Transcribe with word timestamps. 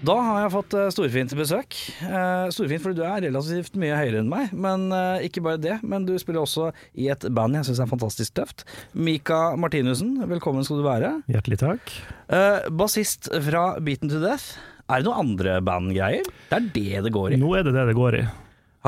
Da 0.00 0.14
har 0.24 0.38
jeg 0.46 0.52
fått 0.54 0.72
Storfinn 0.72 0.92
Storfint 0.94 1.32
til 1.34 1.40
besøk. 1.42 1.74
Storfinn 2.00 2.52
Storfint 2.56 2.84
fordi 2.86 2.96
du 3.00 3.02
er 3.04 3.24
relativt 3.26 3.74
mye 3.80 3.98
høyere 3.98 4.22
enn 4.22 4.30
meg, 4.32 4.52
men 4.56 4.86
eh, 4.96 5.26
ikke 5.26 5.42
bare 5.44 5.60
det. 5.60 5.74
Men 5.84 6.06
du 6.08 6.14
spiller 6.20 6.40
også 6.40 6.70
i 6.96 7.10
et 7.12 7.26
band 7.36 7.58
jeg 7.58 7.66
syns 7.68 7.82
er 7.84 7.90
fantastisk 7.90 8.32
tøft. 8.38 8.64
Mika 8.96 9.42
Martinussen, 9.60 10.14
velkommen 10.30 10.64
skal 10.64 10.80
du 10.80 10.86
være. 10.88 11.10
Hjertelig 11.28 11.60
takk. 11.60 11.92
Eh, 12.32 12.70
Bassist 12.80 13.28
fra 13.44 13.66
Beaten 13.84 14.08
to 14.12 14.22
Death. 14.24 14.54
Er 14.90 15.02
det 15.04 15.10
noen 15.10 15.20
andre 15.34 15.58
bandgreier? 15.68 16.24
Det 16.48 16.56
er 16.62 16.70
det 16.80 17.04
det 17.10 17.12
går 17.14 17.36
i. 17.36 17.42
Nå 17.44 17.52
er 17.60 17.68
det 17.68 17.76
det 17.76 17.84
det 17.92 17.98
går 18.00 18.20
i. 18.22 18.24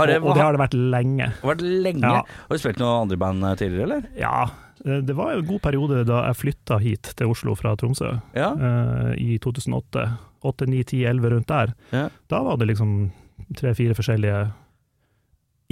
Har 0.01 0.09
det, 0.09 0.17
og, 0.23 0.31
og 0.33 0.39
det 0.39 0.47
har 0.47 0.57
det 0.57 0.63
vært 0.65 0.81
lenge. 0.97 1.29
vært 1.45 1.61
lenge. 1.69 2.09
Ja. 2.09 2.25
Har 2.49 2.57
du 2.57 2.63
spilt 2.65 2.81
noen 2.81 3.05
andre 3.05 3.21
band 3.21 3.45
eh, 3.51 3.57
tidligere, 3.61 3.85
eller? 3.91 4.09
Ja, 4.17 4.47
eh, 4.87 5.03
det 5.05 5.21
var 5.21 5.37
en 5.37 5.45
god 5.45 5.61
periode 5.69 6.07
da 6.09 6.25
jeg 6.31 6.41
flytta 6.41 6.81
hit 6.81 7.13
til 7.21 7.37
Oslo 7.37 7.53
fra 7.61 7.77
Tromsø 7.77 8.15
Ja. 8.33 8.55
eh, 8.57 9.11
i 9.21 9.37
2008. 9.45 10.09
8, 10.45 10.67
9, 10.67 10.83
10, 10.85 11.05
11 11.07 11.31
rundt 11.31 11.47
der. 11.49 11.75
Ja. 11.93 12.09
Da 12.29 12.43
var 12.43 12.57
det 12.59 12.69
liksom 12.73 13.11
tre-fire 13.57 13.95
forskjellige 13.99 14.53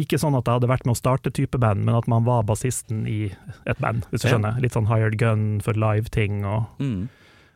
Ikke 0.01 0.17
sånn 0.19 0.37
at 0.39 0.47
jeg 0.49 0.57
hadde 0.57 0.69
vært 0.71 0.87
med 0.89 0.95
å 0.95 0.99
starte 1.01 1.31
type 1.35 1.59
band, 1.61 1.85
men 1.85 1.95
at 1.99 2.07
man 2.09 2.25
var 2.25 2.43
bassisten 2.49 3.03
i 3.11 3.33
et 3.69 3.79
band, 3.83 4.07
hvis 4.11 4.23
du 4.23 4.29
Ja. 4.29 4.35
skjønner. 4.39 4.61
Litt 4.63 4.73
sånn 4.73 4.87
hired 4.89 5.19
gun 5.19 5.61
for 5.61 5.75
live-ting. 5.75 6.45
og 6.45 6.67
Mm. 6.79 7.09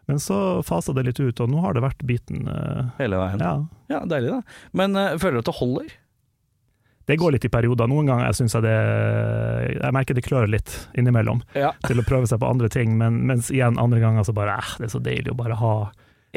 Men 0.07 0.19
så 0.19 0.63
fasa 0.63 0.93
det 0.93 1.07
litt 1.07 1.21
ut, 1.21 1.41
og 1.41 1.49
nå 1.49 1.63
har 1.63 1.73
det 1.73 1.83
vært 1.83 2.05
biten. 2.05 2.47
uh, 2.47 2.91
Hele 2.99 3.17
veien. 3.17 3.41
Ja. 3.41 3.65
ja, 3.89 4.01
Deilig, 4.05 4.29
da. 4.31 4.43
Men 4.75 4.95
uh, 4.95 5.17
føler 5.17 5.33
du 5.33 5.39
at 5.39 5.45
det 5.47 5.55
holder? 5.55 5.87
Det 7.07 7.19
går 7.19 7.33
litt 7.33 7.45
i 7.45 7.49
perioder. 7.49 7.87
Noen 7.89 8.07
ganger 8.07 8.33
syns 8.33 8.53
jeg 8.53 8.63
det 8.65 9.81
Jeg 9.83 9.93
merker 9.93 10.15
det 10.15 10.25
klør 10.25 10.47
litt 10.49 10.89
innimellom 10.97 11.43
Ja. 11.55 11.73
til 11.87 11.97
å 12.01 12.05
prøve 12.05 12.27
seg 12.29 12.39
på 12.41 12.49
andre 12.51 12.69
ting, 12.69 12.99
men, 12.99 13.27
mens 13.27 13.51
igjen 13.51 13.79
andre 13.79 14.01
ganger 14.01 14.25
så 14.25 14.35
bare 14.35 14.59
eh, 14.59 14.77
det 14.79 14.85
er 14.89 14.99
så 14.99 15.03
deilig 15.03 15.33
å 15.33 15.37
bare 15.37 15.55
ha 15.57 15.91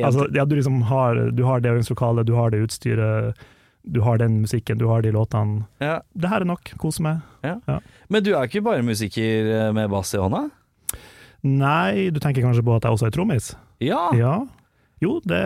Altså, 0.06 0.28
ja, 0.36 0.46
du 0.46 0.56
liksom 0.56 0.82
har, 0.90 1.16
du 1.32 1.44
har 1.48 1.60
det 1.64 1.72
øvingslokalet, 1.72 2.28
du 2.28 2.34
har 2.38 2.52
det 2.54 2.60
utstyret, 2.68 3.36
du 3.88 4.02
har 4.04 4.18
den 4.18 4.42
musikken, 4.44 4.78
du 4.78 4.86
har 4.88 5.02
de 5.02 5.12
låtene. 5.16 5.66
ja. 5.80 6.02
Det 6.14 6.30
her 6.30 6.42
er 6.42 6.46
nok, 6.46 6.74
kose 6.78 7.02
meg. 7.02 7.22
Men 8.10 8.24
du 8.24 8.34
er 8.36 8.46
ikke 8.50 8.62
bare 8.66 8.84
musiker 8.84 9.48
eh, 9.68 9.72
med 9.74 9.90
bass 9.90 10.14
i 10.14 10.20
hånda? 10.22 10.50
Nei, 11.48 12.10
du 12.12 12.20
tenker 12.20 12.44
kanskje 12.44 12.64
på 12.66 12.76
at 12.76 12.84
jeg 12.88 12.98
også 12.98 13.08
er 13.08 13.16
trommis? 13.16 13.52
Ja. 13.80 14.10
Ja. 14.18 14.36
Jo, 15.00 15.20
det, 15.24 15.42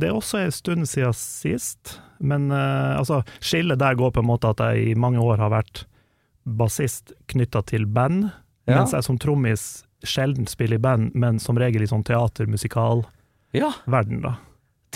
det 0.00 0.08
er 0.10 0.16
også 0.18 0.40
en 0.42 0.50
stund 0.54 0.88
siden 0.90 1.14
sist, 1.14 2.00
men 2.18 2.48
uh, 2.50 2.98
altså, 2.98 3.20
skillet 3.38 3.78
der 3.78 3.94
går 3.94 4.10
på 4.16 4.20
en 4.24 4.26
måte 4.26 4.50
at 4.50 4.58
jeg 4.66 4.90
i 4.90 4.96
mange 4.98 5.22
år 5.22 5.38
har 5.38 5.52
vært 5.54 5.84
bassist 6.46 7.12
knytta 7.30 7.62
til 7.70 7.86
band, 7.86 8.30
Ja. 8.66 8.80
mens 8.80 8.90
jeg 8.96 9.04
som 9.06 9.18
trommis 9.22 9.84
sjelden 10.02 10.46
spiller 10.50 10.76
i 10.80 10.82
band, 10.82 11.14
men 11.14 11.38
som 11.38 11.56
regel 11.58 11.84
i 11.84 11.86
sånn 11.86 12.02
teater-musikal-verden, 12.06 13.06
ja. 13.56 13.72
da. 13.86 14.36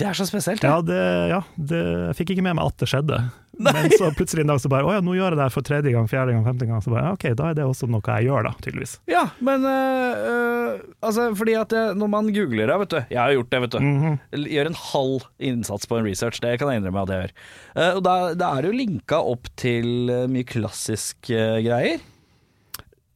Det 0.01 0.07
er 0.07 0.17
så 0.17 0.25
spesielt. 0.25 0.63
Ja, 0.65 0.79
det, 0.81 0.97
ja 1.29 1.41
det, 1.55 1.79
jeg 2.07 2.17
fikk 2.21 2.33
ikke 2.33 2.45
med 2.45 2.57
meg 2.57 2.71
at 2.71 2.77
det 2.81 2.87
skjedde. 2.89 3.19
Men 3.61 3.91
så 3.93 4.07
plutselig 4.15 4.41
en 4.45 4.49
dag 4.53 4.61
så 4.63 4.69
bare 4.71 4.87
Å 4.87 4.93
ja, 4.95 5.01
nå 5.03 5.13
gjør 5.13 5.35
jeg 5.35 5.37
det 5.37 5.43
her 5.43 5.53
for 5.53 5.67
tredje 5.67 5.91
gang, 5.93 6.07
fjerde 6.09 6.33
gang, 6.33 6.45
femte 6.47 6.67
gang. 6.69 6.81
Så 6.81 6.93
bare 6.93 7.03
ja, 7.05 7.11
ok, 7.17 7.25
da 7.37 7.49
er 7.51 7.57
det 7.59 7.67
også 7.67 7.89
noe 7.91 8.01
jeg 8.01 8.29
gjør, 8.29 8.47
da, 8.47 8.53
tydeligvis. 8.63 8.95
Ja, 9.11 9.25
men 9.43 9.67
øh, 9.67 10.79
altså, 11.05 11.27
fordi 11.37 11.57
at 11.59 11.73
det, 11.73 11.83
når 11.99 12.11
man 12.15 12.31
googler 12.33 12.71
det, 12.71 12.77
vet 12.81 12.93
du 12.93 12.99
Jeg 13.01 13.19
har 13.21 13.35
gjort 13.35 13.51
det, 13.51 13.61
vet 13.65 13.75
du. 13.75 13.79
Mhm. 13.85 14.17
Gjør 14.55 14.71
en 14.71 14.79
halv 14.85 15.27
innsats 15.51 15.91
på 15.91 15.99
en 15.99 16.07
research, 16.07 16.41
det 16.41 16.55
kan 16.61 16.71
jeg 16.71 16.81
innrømme 16.81 17.05
at 17.05 17.13
jeg 17.13 17.25
gjør. 17.25 17.35
Uh, 17.75 17.91
og 17.91 18.01
da, 18.07 18.15
da 18.39 18.53
er 18.55 18.63
det 18.63 18.71
jo 18.71 18.79
linka 18.81 19.21
opp 19.35 19.51
til 19.59 20.09
eh, 20.11 20.25
mye 20.31 20.47
klassiske 20.47 21.45
greier. 21.67 22.01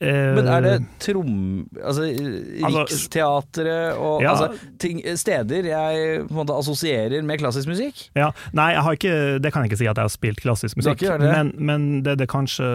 Men 0.03 0.47
er 0.51 0.61
det 0.66 0.73
trom... 1.00 1.35
Altså, 1.79 2.03
Altså, 2.66 2.81
Riksteatret 2.83 3.95
og 3.95 4.23
ja. 4.23 4.33
altså, 4.33 4.72
ting, 4.81 5.00
steder 5.17 5.69
jeg 5.69 6.25
på 6.28 6.33
en 6.33 6.39
måte 6.41 6.57
assosierer 6.57 7.23
med 7.25 7.39
klassisk 7.39 7.69
musikk? 7.72 8.01
Ja, 8.17 8.31
nei, 8.57 8.73
ikke, 8.95 9.13
det 9.39 9.51
kan 9.53 9.63
jeg 9.63 9.72
ikke 9.72 9.79
si 9.79 9.88
at 9.88 9.95
jeg 10.01 10.09
har 10.09 10.13
spilt 10.13 10.41
klassisk 10.44 10.79
musikk, 10.81 11.00
Det 11.00 11.16
det? 11.22 11.31
men, 11.31 11.53
men 11.55 11.88
det, 12.05 12.17
det, 12.19 12.28
kanskje, 12.31 12.67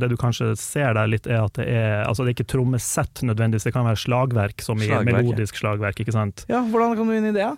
det 0.00 0.08
du 0.12 0.16
kanskje 0.20 0.54
ser 0.60 0.96
der 0.96 1.10
litt, 1.10 1.28
er 1.28 1.44
at 1.44 1.58
det 1.60 1.68
er 1.68 1.92
Altså, 2.04 2.24
det 2.24 2.32
er 2.32 2.38
ikke 2.38 2.50
trommesett 2.54 3.22
nødvendigvis, 3.26 3.66
det 3.68 3.74
kan 3.76 3.86
være 3.88 4.00
slagverk, 4.00 4.64
som 4.64 4.80
i 4.80 4.88
Slagverk, 4.88 5.08
ja. 5.12 5.20
melodisk 5.20 5.60
slagverk, 5.60 6.00
ikke 6.04 6.14
sant. 6.16 6.44
Ja, 6.50 6.62
hvordan 6.70 6.96
kom 6.98 7.12
du 7.12 7.16
inn 7.18 7.28
i 7.28 7.34
det? 7.36 7.44
Ja? 7.44 7.54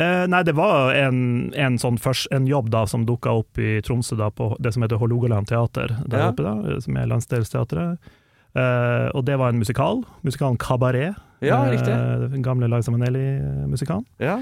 Eh, 0.00 0.24
nei, 0.32 0.40
det 0.48 0.54
var 0.56 0.94
en, 0.96 1.50
en 1.52 1.76
sånn 1.80 1.98
først, 2.00 2.30
en 2.32 2.46
jobb 2.48 2.70
da 2.72 2.86
som 2.88 3.04
dukka 3.08 3.34
opp 3.42 3.60
i 3.60 3.80
Tromsø, 3.84 4.16
da, 4.16 4.30
på 4.32 4.54
det 4.62 4.72
som 4.72 4.84
heter 4.86 5.00
Hålogaland 5.00 5.50
teater, 5.50 5.92
der 6.08 6.24
Ja. 6.24 6.30
oppe, 6.32 6.46
da, 6.46 6.78
som 6.80 6.96
er 6.96 7.10
landsdelsteatret. 7.10 7.98
Eh, 8.58 9.08
og 9.14 9.24
det 9.28 9.36
var 9.38 9.52
en 9.52 9.60
musikal, 9.60 10.02
musikalen 10.26 10.58
Kabaret. 10.60 11.18
Ja, 11.40 11.62
riktig. 11.70 11.92
Eh, 11.92 12.26
den 12.32 12.42
gamle 12.44 12.68
Liza 12.68 12.92
Manelli-musikalen. 12.92 14.04
Ja. 14.20 14.40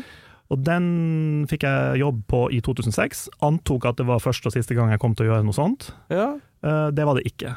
Og 0.48 0.64
den 0.64 1.44
fikk 1.50 1.66
jeg 1.68 2.00
jobb 2.00 2.22
på 2.30 2.46
i 2.56 2.62
2006. 2.64 3.26
Antok 3.44 3.84
at 3.90 3.98
det 4.00 4.08
var 4.08 4.22
første 4.24 4.48
og 4.48 4.54
siste 4.56 4.76
gang 4.76 4.90
jeg 4.90 5.02
kom 5.02 5.14
til 5.16 5.28
å 5.28 5.32
gjøre 5.32 5.48
noe 5.48 5.56
sånt. 5.56 5.92
ja. 6.12 6.34
Uh, 6.58 6.90
det 6.90 7.04
var 7.06 7.14
det 7.14 7.22
ikke. 7.28 7.52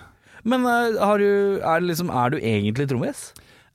Men 0.46 0.66
eh, 0.70 0.98
har 1.02 1.18
du, 1.18 1.58
er, 1.58 1.82
liksom, 1.82 2.12
er 2.14 2.34
du 2.34 2.36
egentlig 2.38 2.86
trommis? 2.90 3.32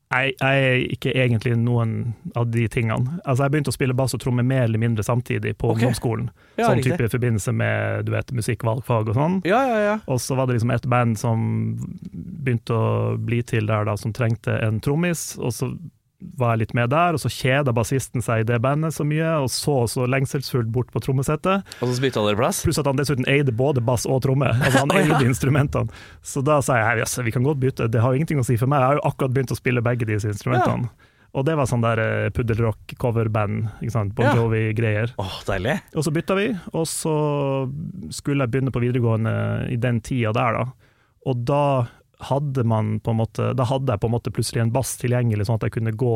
Jeg, 0.07 0.37
jeg 0.39 0.67
er 0.67 0.83
ikke 0.95 1.13
egentlig 1.19 1.57
noen 1.59 1.97
av 2.39 2.47
de 2.55 2.69
tingene. 2.71 3.19
Altså, 3.25 3.43
jeg 3.43 3.55
begynte 3.55 3.73
å 3.73 3.75
spille 3.75 3.97
bass 3.99 4.15
og 4.15 4.23
tromme 4.23 4.45
mer 4.47 4.69
eller 4.69 4.79
mindre 4.79 5.03
samtidig 5.07 5.57
på 5.59 5.73
okay. 5.73 5.81
ungdomsskolen. 5.81 6.29
Ja, 6.55 6.69
sånn 6.69 6.85
type 6.85 7.09
i 7.09 7.11
forbindelse 7.11 7.55
med 7.57 8.07
du 8.07 8.13
vet, 8.15 8.31
musikkvalgfag 8.37 9.11
og 9.11 9.19
sånn. 9.19 9.41
Ja, 9.49 9.65
ja, 9.67 9.81
ja. 9.83 9.97
Og 10.07 10.23
så 10.23 10.39
var 10.39 10.47
det 10.47 10.59
liksom 10.59 10.73
et 10.77 10.87
band 10.93 11.19
som 11.19 11.43
begynte 12.13 12.77
å 12.77 12.87
bli 13.19 13.43
til 13.47 13.67
der, 13.67 13.89
da, 13.89 13.97
som 13.99 14.15
trengte 14.15 14.55
en 14.63 14.79
trommis. 14.85 15.33
Og 15.43 15.55
så 15.57 15.73
var 16.37 16.55
jeg 16.55 16.65
litt 16.65 16.75
med 16.79 16.91
der, 16.93 17.17
og 17.17 17.23
så 17.23 17.31
kjeda 17.33 17.75
bassisten 17.77 18.25
seg 18.25 18.43
i 18.43 18.47
det 18.49 18.59
bandet 18.65 18.97
så 18.97 19.07
mye, 19.07 19.33
og 19.45 19.51
så 19.53 19.79
så 19.91 20.07
lengselsfullt 20.11 20.71
bort 20.75 20.93
på 20.95 21.03
trommesettet. 21.05 21.67
Og 21.81 21.91
så 21.91 22.03
bytta 22.03 22.25
dere 22.27 22.41
plass? 22.41 22.63
Pluss 22.67 22.81
at 22.83 22.89
han 22.91 22.99
dessuten 23.01 23.29
eide 23.31 23.55
både 23.57 23.85
bass 23.85 24.07
og 24.09 24.23
tromme. 24.27 24.51
Altså 24.53 24.85
han 24.85 24.95
ja. 24.95 25.05
eide 25.05 25.29
instrumentene. 25.31 26.05
Så 26.27 26.43
da 26.47 26.61
sa 26.65 26.81
jeg 26.81 27.05
yes, 27.05 27.19
vi 27.23 27.35
kan 27.35 27.47
godt 27.47 27.63
bytte, 27.63 27.91
det 27.93 28.03
har 28.03 28.13
jo 28.13 28.21
ingenting 28.21 28.43
å 28.43 28.47
si 28.47 28.59
for 28.61 28.71
meg. 28.71 28.83
Jeg 28.83 28.93
har 28.93 29.01
jo 29.01 29.07
akkurat 29.11 29.37
begynt 29.37 29.55
å 29.55 29.59
spille 29.59 29.85
begge 29.85 30.09
disse 30.09 30.31
instrumentene. 30.33 30.91
Og 31.37 31.45
det 31.45 31.57
var 31.59 31.69
sånn 31.69 31.85
der 31.85 32.01
eh, 32.01 32.31
puddelrock-coverband, 32.33 33.67
Bon 34.17 34.39
Jovi-greier. 34.39 35.13
Åh, 35.21 35.35
deilig. 35.49 35.75
Og 35.93 36.07
så 36.07 36.13
bytta 36.15 36.37
vi, 36.39 36.47
og 36.73 36.87
så 36.89 37.17
skulle 38.15 38.47
jeg 38.47 38.55
begynne 38.55 38.73
på 38.73 38.81
videregående 38.81 39.35
i 39.69 39.77
den 39.81 40.01
tida 40.05 40.33
der, 40.37 40.57
da. 40.57 40.97
Og 41.27 41.43
da 41.45 41.65
hadde 42.21 42.65
man 42.65 42.99
på 43.01 43.11
en 43.13 43.19
måte 43.21 43.51
Da 43.57 43.65
hadde 43.69 43.93
jeg 43.93 44.01
på 44.01 44.09
en 44.09 44.13
måte 44.15 44.31
plutselig 44.33 44.63
en 44.63 44.71
bass 44.73 44.95
tilgjengelig, 44.97 45.45
sånn 45.47 45.59
at 45.61 45.67
jeg 45.69 45.73
kunne 45.75 45.93
gå 45.93 46.13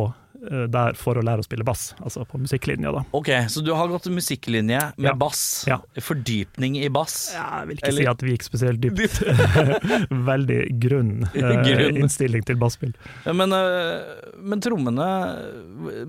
eh, 0.51 0.65
der 0.73 0.95
for 0.97 1.19
å 1.21 1.23
lære 1.23 1.43
å 1.43 1.45
spille 1.45 1.65
bass, 1.69 1.91
altså 2.01 2.25
på 2.25 2.39
musikklinja, 2.41 2.89
da. 2.97 3.03
Ok, 3.13 3.29
så 3.53 3.61
du 3.63 3.75
har 3.77 3.89
gått 3.93 4.07
musikklinje 4.09 4.81
med 4.97 5.11
Ja. 5.11 5.13
bass. 5.15 5.65
Ja. 5.69 5.77
Fordypning 6.01 6.79
i 6.81 6.89
bass. 6.89 7.33
Ja, 7.35 7.61
Jeg 7.61 7.69
vil 7.69 7.77
ikke 7.77 7.89
Eller- 7.89 8.03
si 8.03 8.07
at 8.15 8.23
vi 8.23 8.33
gikk 8.37 8.47
spesielt 8.49 8.81
dypt. 8.81 9.21
Veldig 10.31 10.61
grunn, 10.81 11.13
eh, 11.35 11.63
Grunn. 11.69 11.97
innstilling 12.01 12.45
til 12.49 12.57
basspill. 12.57 12.95
Ja, 13.27 13.33
Men, 13.37 13.53
øh, 13.53 14.01
men 14.41 14.61
trommene 14.61 15.11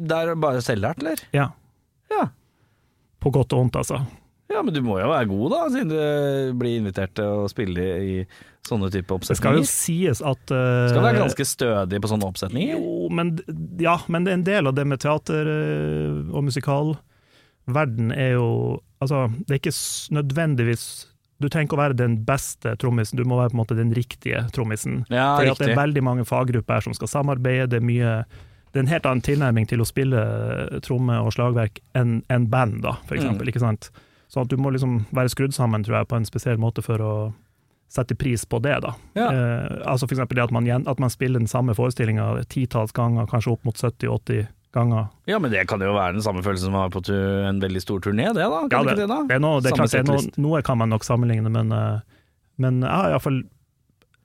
Det 0.07 0.11
er 0.21 0.35
bare 0.35 0.61
selvlært, 0.63 0.99
eller? 1.03 1.19
Ja. 1.35 1.49
Ja. 2.11 2.29
På 3.21 3.31
godt 3.31 3.51
og 3.53 3.65
vondt, 3.65 3.75
altså. 3.83 3.99
Ja, 4.51 4.61
men 4.65 4.75
du 4.75 4.81
må 4.83 4.97
jo 4.99 5.09
være 5.11 5.29
god, 5.29 5.45
da, 5.53 5.59
siden 5.73 5.91
du 5.93 6.57
blir 6.59 6.79
invitert 6.81 7.13
til 7.17 7.43
å 7.43 7.49
spille 7.51 7.85
i 8.01 8.15
sånne 8.67 8.91
type 8.93 9.15
oppsetninger. 9.15 9.61
Det 9.61 9.63
skal 9.63 9.63
jo 9.63 9.69
sies 9.69 10.21
at 10.21 10.53
uh, 10.53 10.89
Skal 10.91 11.05
være 11.05 11.23
ganske 11.23 11.45
stødig 11.49 12.01
på 12.03 12.11
sånne 12.11 12.27
oppsetninger. 12.29 12.75
Jo, 12.77 13.07
men, 13.13 13.33
ja, 13.81 13.95
men 14.11 14.27
en 14.29 14.45
del 14.47 14.69
av 14.69 14.75
det 14.77 14.85
med 14.89 15.01
teater 15.01 15.49
og 15.51 16.35
og 16.41 16.45
musikalverden 16.47 18.13
er 18.15 18.35
jo 18.37 18.47
Altså, 19.01 19.31
det 19.47 19.55
er 19.55 19.57
ikke 19.57 19.73
nødvendigvis 20.13 20.83
Du 21.41 21.47
trenger 21.49 21.65
ikke 21.65 21.77
å 21.77 21.81
være 21.81 21.97
den 21.97 22.19
beste 22.25 22.75
trommisen, 22.77 23.17
du 23.17 23.25
må 23.25 23.39
være 23.39 23.49
på 23.49 23.55
en 23.55 23.61
måte 23.63 23.77
den 23.77 23.89
riktige 23.97 24.43
trommisen. 24.53 24.99
Ja, 25.09 25.39
Fordi 25.39 25.49
at 25.55 25.61
det 25.63 25.71
er 25.71 25.79
veldig 25.79 26.03
mange 26.05 26.25
faggrupper 26.29 26.77
her 26.77 26.85
som 26.85 26.93
skal 26.93 27.09
samarbeide, 27.09 27.71
det 27.71 27.79
er 27.79 27.87
mye 27.87 28.11
det 28.71 28.79
er 28.79 28.85
en 28.85 28.91
helt 28.91 29.07
annen 29.09 29.25
tilnærming 29.25 29.65
til 29.67 29.81
å 29.83 29.87
spille 29.87 30.21
tromme 30.85 31.17
og 31.19 31.33
slagverk 31.35 31.81
enn 31.97 32.21
en 32.31 32.45
band, 32.47 32.77
da, 32.85 32.93
for 33.03 33.17
eksempel. 33.17 33.43
Mm. 33.43 33.51
Ikke 33.51 33.63
sant? 33.65 33.89
Så 34.31 34.45
at 34.45 34.51
du 34.51 34.55
må 34.61 34.71
liksom 34.71 35.01
være 35.11 35.31
skrudd 35.33 35.55
sammen, 35.55 35.83
tror 35.83 35.99
jeg, 35.99 36.07
på 36.07 36.15
en 36.15 36.27
spesiell 36.27 36.59
måte 36.61 36.83
for 36.85 37.03
å 37.03 37.13
sette 37.91 38.15
pris 38.15 38.45
på 38.47 38.61
det, 38.63 38.77
da. 38.85 38.93
Ja. 39.19 39.27
Eh, 39.27 39.81
altså 39.91 40.07
eksempel 40.07 40.39
det 40.39 40.45
at 40.45 40.53
man, 40.55 40.69
at 40.87 41.01
man 41.03 41.11
spiller 41.11 41.41
den 41.41 41.51
samme 41.51 41.75
forestillinga 41.75 42.29
titalls 42.47 42.95
ganger, 42.95 43.27
kanskje 43.27 43.51
opp 43.57 43.67
mot 43.67 43.75
70-80 43.75 44.45
ganger. 44.71 45.09
Ja, 45.27 45.39
men 45.43 45.51
det 45.51 45.65
kan 45.67 45.83
jo 45.83 45.91
være 45.97 46.15
den 46.15 46.23
samme 46.23 46.43
følelsen 46.45 46.69
som 46.69 46.77
å 46.79 46.85
være 46.85 46.93
på 46.95 47.03
en 47.11 47.59
veldig 47.59 47.81
stor 47.83 48.05
turné, 48.05 48.29
det 48.31 48.47
da? 48.47 48.61
Kan 48.71 48.87
Ja, 48.87 48.93
det, 48.93 48.95
det, 48.95 48.95
ikke 48.95 49.01
det, 49.01 49.09
da? 49.11 49.19
det 49.27 49.35
er 49.35 49.43
noe, 49.43 49.59
det 49.59 49.73
er 49.73 49.79
klart, 49.81 49.91
det 49.91 49.99
er 50.05 50.07
noe, 50.07 50.43
noe 50.45 50.61
kan 50.63 50.79
man 50.79 50.93
nok 50.95 51.07
sammenligne, 51.07 51.51
men, 51.51 51.75
eh, 51.75 52.21
men 52.63 52.79
jeg 52.85 52.95
har 52.95 53.11
iallfall 53.11 53.41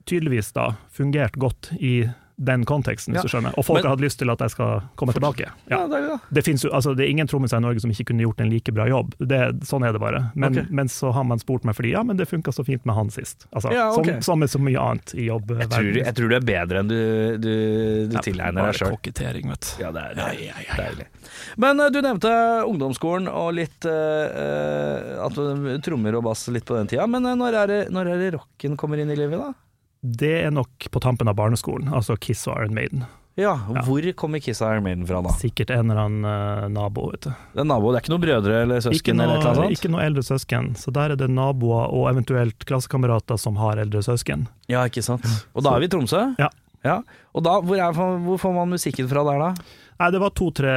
tydeligvis 0.07 0.53
da 0.55 0.69
fungert 0.95 1.35
godt 1.35 1.73
i 1.75 1.97
den 2.39 2.65
konteksten, 2.69 3.13
hvis 3.15 3.23
Ja. 3.23 3.25
du 3.25 3.29
skjønner. 3.33 3.53
Og 3.57 3.65
folk 3.65 3.77
Men- 3.81 3.89
har 3.89 3.97
hatt 3.97 4.01
lyst 4.05 4.19
til 4.19 4.29
at 4.29 4.39
jeg 4.39 4.51
skal 4.51 4.81
komme 4.95 5.11
tilbake. 5.13 5.49
Ja, 5.69 5.87
Ja. 5.87 6.17
Det, 6.31 6.43
finnes 6.45 6.61
jo, 6.63 6.69
altså, 6.69 6.95
det 6.95 7.05
er 7.05 7.09
ingen 7.09 7.25
trommiser 7.27 7.57
i 7.57 7.61
Norge 7.61 7.79
som 7.81 7.89
ikke 7.89 8.05
kunne 8.05 8.21
gjort 8.21 8.39
en 8.41 8.49
like 8.51 8.71
bra 8.71 8.85
jobb. 8.85 9.15
Det, 9.17 9.61
sånn 9.65 9.83
er 9.87 9.91
det 9.91 9.99
bare. 9.99 10.31
Men, 10.35 10.51
okay. 10.53 10.65
men 10.69 10.87
så 10.87 11.11
har 11.13 11.23
man 11.23 11.39
spurt 11.39 11.63
meg 11.65 11.73
fordi 11.75 11.91
ja, 11.93 12.03
men 12.03 12.15
det 12.17 12.27
funka 12.29 12.51
så 12.53 12.63
fint 12.63 12.85
med 12.85 12.93
han 12.95 13.09
sist. 13.09 13.47
Altså, 13.55 13.71
Ja, 13.73 13.89
ok. 13.89 14.05
som, 14.05 14.21
som 14.21 14.39
med 14.39 14.49
så 14.49 14.59
mye 14.61 14.77
annet 14.79 15.15
i 15.15 15.25
Jeg 15.25 15.29
jobbverdenen. 15.33 15.69
tror, 15.69 16.05
jeg 16.05 16.15
tror 16.15 16.29
du 16.29 16.35
er 16.35 16.45
bedre 16.45 16.79
enn 16.79 16.87
du, 16.87 17.37
du, 17.37 18.07
du 18.07 18.17
tilegner 18.21 18.65
deg 18.69 18.75
sjøl. 18.75 18.91
kokettering, 18.97 19.49
vet 19.49 19.75
du. 19.77 19.83
Ja, 19.83 19.91
det 19.91 20.03
er 20.03 20.15
deilig. 20.15 20.77
deilig. 20.77 21.05
Men 21.57 21.79
eh, 21.79 21.89
du 21.89 22.01
nevnte 22.01 22.29
ungdomsskolen 22.69 23.27
og 23.33 23.53
litt 23.55 23.83
eh, 23.85 23.91
eh, 23.91 25.25
at 25.25 25.33
du 25.33 25.79
trommer 25.81 26.15
og 26.17 26.23
bass 26.23 26.47
litt 26.49 26.65
på 26.65 26.75
den 26.77 26.87
tida. 26.87 27.07
Men 27.07 27.23
når 27.23 27.53
er, 27.63 27.67
det, 27.67 27.89
når 27.91 28.13
er 28.13 28.17
det 28.19 28.33
rocken 28.37 28.77
kommer 28.77 28.99
inn 29.01 29.09
i 29.09 29.15
livet, 29.15 29.39
da? 29.39 29.53
Det 30.01 30.33
er 30.45 30.51
nok 30.53 30.89
på 30.91 31.01
tampen 31.03 31.29
av 31.29 31.37
barneskolen, 31.39 31.89
altså 31.93 32.17
Kiss 32.19 32.45
og 32.47 32.59
Iron 32.59 32.75
Maiden. 32.77 33.05
Ja, 33.37 33.53
Ja. 33.69 33.81
hvor 33.85 34.01
kommer 34.17 34.41
Kiss 34.41 34.61
og 34.61 34.71
Iron 34.73 34.83
Maiden 34.83 35.05
fra 35.05 35.21
da? 35.21 35.29
Sikkert 35.37 35.69
en 35.69 35.91
eller 35.91 36.07
annen 36.07 36.25
uh, 36.25 36.67
nabo, 36.73 37.11
vet 37.11 37.27
du. 37.27 37.29
Det 37.53 37.61
er 37.61 37.67
nabo, 37.69 37.91
det 37.93 37.99
er 37.99 38.05
ikke 38.05 38.13
noen 38.15 38.23
brødre 38.23 38.61
eller 38.63 38.81
søsken 38.81 39.21
eller 39.21 39.27
noe, 39.27 39.41
eller 39.41 39.53
noe, 39.53 39.67
sånt? 39.67 39.77
ikke 39.77 39.91
noe 39.93 40.05
eldre 40.07 40.23
søsken, 40.25 40.69
så 40.79 40.93
der 40.95 41.13
er 41.13 41.19
det 41.21 41.27
naboer 41.29 41.91
og 41.93 42.07
eventuelt 42.09 42.65
klassekamerater 42.65 43.37
som 43.37 43.59
har 43.61 43.77
eldre 43.77 44.01
søsken. 44.01 44.47
Ja, 44.71 44.87
ikke 44.89 45.05
sant. 45.05 45.27
Og 45.53 45.61
da 45.65 45.75
er 45.75 45.85
vi 45.85 45.89
i 45.89 45.93
Tromsø? 45.93 46.23
Ja. 46.41 46.49
ja. 46.87 46.97
Og 47.37 47.45
da, 47.45 47.59
hvor, 47.61 47.77
er, 47.77 47.93
hvor 48.25 48.41
får 48.41 48.57
man 48.57 48.73
musikken 48.73 49.09
fra 49.11 49.21
der, 49.29 49.45
da? 49.45 49.83
Nei, 49.97 50.09
det 50.13 50.19
var 50.21 50.33
to-tre 50.37 50.73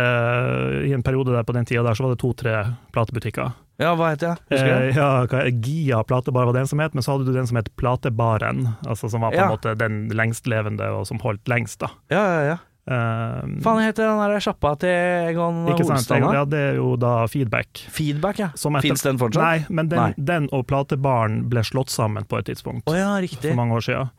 I 0.88 0.92
en 0.96 1.02
periode 1.04 1.32
der 1.32 1.44
på 1.48 1.56
den 1.56 1.66
tida 1.68 1.82
der, 1.84 1.96
så 1.96 2.06
var 2.06 2.14
det 2.14 2.20
to-tre 2.20 2.54
platebutikker. 2.92 3.56
Ja, 3.80 3.94
hva 3.96 4.10
heter 4.12 4.34
det? 4.34 4.54
Husker 4.54 4.70
du? 4.70 4.88
Eh, 4.88 4.96
ja, 4.96 5.50
Gia 5.64 6.02
platebar 6.04 6.44
var 6.50 6.52
den 6.58 6.66
som 6.68 6.78
het, 6.84 6.92
men 6.94 7.02
så 7.06 7.14
hadde 7.16 7.26
du 7.30 7.32
den 7.36 7.46
som 7.48 7.56
het 7.56 7.70
Platebaren, 7.80 8.74
altså 8.86 9.08
som 9.10 9.22
var 9.24 9.32
på 9.32 9.40
Ja. 9.40 9.46
en 9.48 9.54
måte 9.56 9.72
den 9.80 10.08
lengstlevende 10.12 10.90
og 10.98 11.06
som 11.08 11.18
holdt 11.24 11.48
lengst, 11.48 11.78
da. 11.80 11.88
Ja, 12.12 12.24
ja, 12.24 12.42
ja. 12.50 12.58
Eh, 12.90 13.42
Faen 13.62 13.82
heter 13.84 14.08
den 14.08 14.18
der 14.18 14.40
sjappa 14.42 14.72
til 14.80 14.90
Egon 15.30 15.66
ikke 15.70 15.84
sant? 15.86 16.08
Da? 16.08 16.32
Ja, 16.34 16.44
det 16.48 16.58
er 16.72 16.74
jo 16.80 16.96
da 16.96 17.26
Feedback. 17.30 17.84
Feedback, 17.92 18.38
ja. 18.40 18.48
Som 18.56 18.74
etter- 18.74 18.88
Fins 18.88 19.02
den 19.02 19.18
fortsatt? 19.20 19.42
Nei, 19.44 19.64
men 19.68 19.88
den, 19.88 19.98
Nei. 20.00 20.14
den 20.16 20.48
og 20.52 20.66
Platebaren 20.66 21.48
ble 21.48 21.60
slått 21.62 21.88
sammen 21.92 22.24
på 22.26 22.38
et 22.40 22.46
tidspunkt. 22.46 22.84
Å 22.90 22.96
ja, 22.96 23.12
for 23.40 23.54
mange 23.54 23.76
år 23.78 23.84
siden. 23.86 24.10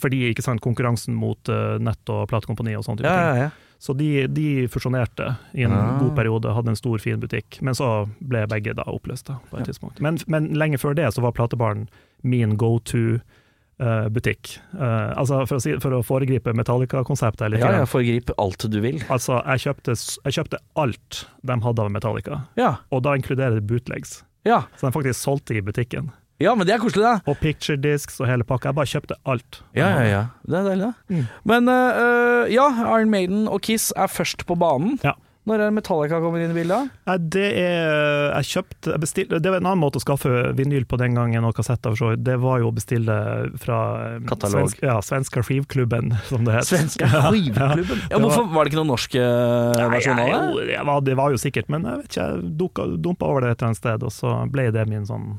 Fordi 0.00 0.30
ikke 0.32 0.42
sant, 0.42 0.60
konkurransen 0.64 1.12
mot 1.14 1.48
eh, 1.48 1.76
nett 1.78 2.08
og 2.08 2.28
platekompani 2.30 2.76
og 2.78 2.84
sånne 2.86 3.02
type 3.02 3.10
Ja, 3.10 3.34
ja, 3.34 3.34
ja. 3.36 3.50
Så 3.78 3.92
de, 3.96 4.26
de 4.28 4.66
fusjonerte 4.68 5.36
i 5.52 5.62
en 5.66 5.72
Ah. 5.72 5.98
god 6.00 6.14
periode, 6.16 6.54
hadde 6.54 6.68
en 6.72 6.76
stor, 6.76 6.98
fin 6.98 7.20
butikk. 7.20 7.58
Men 7.60 7.74
så 7.74 8.08
ble 8.20 8.46
begge 8.48 8.72
da 8.74 8.82
oppløst 8.88 9.26
da, 9.26 9.38
på 9.50 9.58
et 9.60 9.66
tidspunkt. 9.68 10.00
Men, 10.00 10.18
men 10.26 10.52
lenge 10.54 10.78
før 10.80 10.94
det 10.96 11.10
så 11.14 11.20
var 11.20 11.32
Platebaren 11.36 11.88
min 12.22 12.56
go 12.56 12.78
to-butikk. 12.78 14.58
altså 14.78 15.42
for 15.46 15.58
å, 15.58 15.60
si, 15.62 15.74
for 15.82 15.96
å 15.98 16.02
foregripe 16.06 16.54
Metallica-konseptet 16.56 17.50
litt. 17.52 17.60
ja, 17.60 17.72
ja, 17.82 17.84
grann. 17.84 18.34
alt 18.38 18.66
du 18.70 18.80
vil. 18.80 19.00
Altså, 19.10 19.40
jeg 19.44 19.64
kjøpte, 19.66 19.96
jeg 20.24 20.32
kjøpte 20.38 20.58
alt 20.76 21.24
de 21.42 21.58
hadde 21.66 21.82
av 21.82 21.90
Metallica, 21.92 22.42
Ja, 22.56 22.76
og 22.90 23.02
da 23.02 23.14
inkluderer 23.18 23.60
det 23.60 23.66
bootlegs. 23.66 24.22
ja. 24.44 24.62
Så 24.78 24.86
de 24.88 24.92
faktisk 24.92 25.20
solgte 25.20 25.56
i 25.56 25.60
butikken. 25.62 26.10
Ja 26.42 26.54
men 26.58 26.66
det 26.66 26.74
er 26.74 26.82
koselig, 26.82 27.04
da. 27.04 27.14
Og 27.30 27.38
picture 27.40 27.76
discs 27.78 28.18
og 28.20 28.26
hele 28.30 28.44
pakka. 28.48 28.70
Jeg 28.72 28.78
bare 28.80 28.90
kjøpte 28.90 29.18
alt. 29.24 29.60
Ja, 29.76 29.90
ja, 30.00 30.06
ja. 30.10 30.22
Det 30.46 30.58
er 30.60 30.70
deilig, 30.70 30.88
da. 30.88 31.14
Mm. 31.14 31.26
Men 31.52 31.68
øh, 31.74 32.48
ja, 32.52 32.66
Iron 32.96 33.10
Maiden 33.12 33.46
og 33.48 33.60
Kiss 33.62 33.92
er 33.96 34.10
først 34.10 34.46
på 34.48 34.56
banen. 34.58 34.98
Ja. 35.04 35.14
Når 35.44 35.60
er 35.60 35.72
Metallica 35.76 36.16
kommer 36.24 36.40
inn 36.40 36.54
i 36.54 36.56
bildet? 36.56 36.86
Nei, 37.04 37.14
det 37.20 37.48
er 37.60 38.30
Jeg 38.38 38.46
kjøpte 38.48 38.94
jeg 38.94 39.00
bestilte, 39.02 39.40
Det 39.44 39.50
var 39.52 39.60
en 39.60 39.66
annen 39.68 39.82
måte 39.82 40.00
å 40.00 40.02
skaffe 40.02 40.30
vinyl 40.56 40.86
på 40.88 40.96
den 40.96 41.18
gangen, 41.18 41.44
og 41.44 41.52
kassetter 41.58 41.92
for 41.92 42.00
så 42.00 42.08
vidt. 42.14 42.22
Det 42.24 42.38
var 42.40 42.62
jo 42.62 42.70
å 42.70 42.72
bestille 42.72 43.16
fra 43.60 43.80
eh, 44.06 44.14
Katalog. 44.24 44.70
Svensk, 44.70 44.80
ja, 44.88 44.94
Svenska 45.04 45.44
skivklubben, 45.44 46.14
som 46.32 46.48
det 46.48 46.56
het. 46.56 46.70
Svenska 46.70 47.10
skivklubben. 47.28 48.00
Ja, 48.06 48.08
ja, 48.08 48.16
var- 48.16 48.24
hvorfor 48.24 48.48
var 48.56 48.64
det 48.64 48.72
ikke 48.72 48.80
noen 48.80 48.92
norsk 48.94 49.18
versjon 49.20 50.22
av 50.24 50.32
det? 50.32 50.40
jo, 50.40 50.64
det, 50.72 50.80
var, 50.88 51.04
det 51.12 51.18
var 51.20 51.36
jo 51.36 51.42
sikkert, 51.44 51.68
men 51.76 51.84
jeg 51.90 52.00
vet 52.00 52.08
ikke, 52.14 52.28
jeg 52.32 53.00
dumpa 53.04 53.28
over 53.28 53.44
det 53.44 53.52
et 53.52 53.58
eller 53.60 53.74
annet 53.74 53.82
sted, 53.84 54.08
og 54.08 54.16
så 54.16 54.32
ble 54.48 54.70
det 54.72 54.88
min 54.88 55.04
sånn 55.04 55.34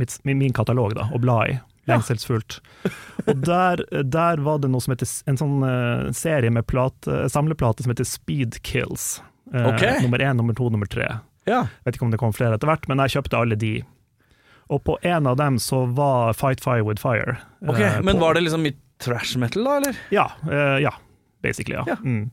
mitt, 0.00 0.18
min, 0.24 0.52
katalog 0.56 0.94
da, 0.98 1.08
å 1.14 1.20
bla 1.22 1.40
i. 1.48 1.56
Ja. 1.86 1.94
Lengselsfullt. 1.94 2.58
Og 3.26 3.42
der, 3.46 3.84
der 4.02 4.42
var 4.42 4.58
det 4.62 4.72
noe 4.72 4.82
som 4.82 4.96
heter 4.96 5.10
en 5.30 5.38
sånn 5.38 5.60
uh, 5.62 6.08
serie 6.16 6.50
med 6.50 6.66
plate, 6.66 7.28
samleplate 7.30 7.86
som 7.86 7.94
heter 7.94 8.08
Speed 8.08 8.58
Kills. 8.66 9.20
Uh, 9.54 9.68
okay. 9.70 10.00
Nummer 10.02 10.22
én, 10.22 10.34
nummer 10.38 10.56
to, 10.58 10.66
nummer 10.74 10.90
tre. 10.90 11.12
Ja. 11.46 11.66
Vet 11.86 11.98
ikke 11.98 12.08
om 12.08 12.14
det 12.14 12.18
kom 12.18 12.34
flere 12.34 12.58
etter 12.58 12.70
hvert, 12.70 12.88
men 12.90 13.04
jeg 13.04 13.18
kjøpte 13.18 13.38
alle 13.38 13.58
de. 13.60 13.76
Og 14.74 14.82
på 14.82 14.98
en 15.06 15.30
av 15.30 15.38
dem 15.38 15.60
så 15.62 15.84
var 15.94 16.34
Fight 16.34 16.64
Fire 16.64 16.82
With 16.82 16.98
Fire. 16.98 17.38
Ok, 17.62 17.78
eh, 17.78 18.00
Men 18.02 18.18
var 18.18 18.34
det 18.34 18.42
liksom 18.48 18.66
mye 18.66 18.74
trash 18.98 19.38
metal, 19.38 19.62
da, 19.62 19.76
eller? 19.78 20.06
Ja, 20.10 20.30
Uh, 20.42 20.78
ja 20.82 20.96
basically, 21.46 21.76
ja. 21.76 21.84
Ja. 21.86 21.96
Mm. 22.04 22.30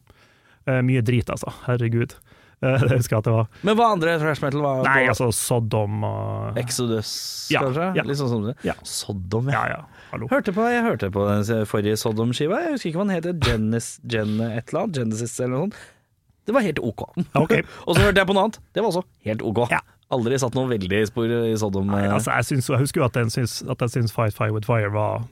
Uh, 0.70 0.82
mye 0.82 1.02
drit, 1.02 1.30
altså. 1.30 1.54
Herregud. 1.68 2.16
Det 2.64 2.98
husker 2.98 3.18
jeg 3.18 3.22
at 3.24 3.28
det 3.28 3.34
var. 3.36 3.48
Men 3.68 3.78
hva 3.80 3.88
andre 3.94 4.14
trash 4.22 4.44
metal 4.44 4.62
var 4.64 4.84
Nei, 4.88 5.02
altså 5.12 5.28
Sodom 5.36 6.04
og 6.08 6.60
Exodus, 6.62 7.10
Ja, 7.52 7.64
kanskje? 7.66 7.90
ja. 8.00 8.06
Litt 8.08 8.20
sånn 8.22 8.32
som 8.32 8.46
det. 8.48 8.56
Ja. 8.68 8.76
Sodom, 8.88 9.50
Ja, 9.52 9.64
ja. 9.74 9.82
Hallo. 10.14 10.28
Hørte 10.30 10.54
på, 10.54 10.64
jeg 10.70 10.84
hørte 10.86 11.10
på 11.12 11.26
den 11.26 11.66
forrige 11.66 11.98
Sodom-skiva. 11.98 12.60
Jeg 12.68 12.76
husker 12.76 12.92
ikke 12.92 13.02
hva 13.02 13.08
den 13.10 13.16
heter. 13.18 13.38
Genesis, 13.48 13.98
Gen 14.06 14.36
et 14.46 14.70
eller 14.70 14.84
annet. 14.86 15.00
Genesis 15.00 15.34
eller 15.42 15.56
noe 15.56 15.66
sånt. 15.68 15.80
Det 16.46 16.54
var 16.54 16.66
helt 16.66 16.80
ok. 16.84 17.02
Okay. 17.40 17.64
Og 17.88 17.96
så 17.96 18.04
hørte 18.06 18.22
jeg 18.22 18.30
på 18.30 18.36
noe 18.38 18.48
annet. 18.48 18.60
Det 18.76 18.84
var 18.84 18.92
også 18.92 19.04
helt 19.28 19.42
ok. 19.50 19.64
Ja. 19.74 19.82
Aldri 20.14 20.38
satt 20.38 20.54
noe 20.54 20.70
veldig 20.70 21.00
spor 21.10 21.32
i 21.34 21.56
Sodom. 21.58 21.88
Nei, 21.90 22.04
eh. 22.06 22.14
altså, 22.14 22.36
jeg, 22.38 22.50
syns, 22.52 22.70
jeg 22.70 22.84
husker 22.84 23.02
jo 23.02 23.08
at, 23.08 23.16
den 23.18 23.32
syns, 23.34 23.56
at 23.66 23.82
jeg 23.88 23.96
syns 23.96 24.14
Fight 24.14 24.36
Fire 24.38 24.54
With 24.54 24.68
Fire 24.70 24.92
var 24.94 25.24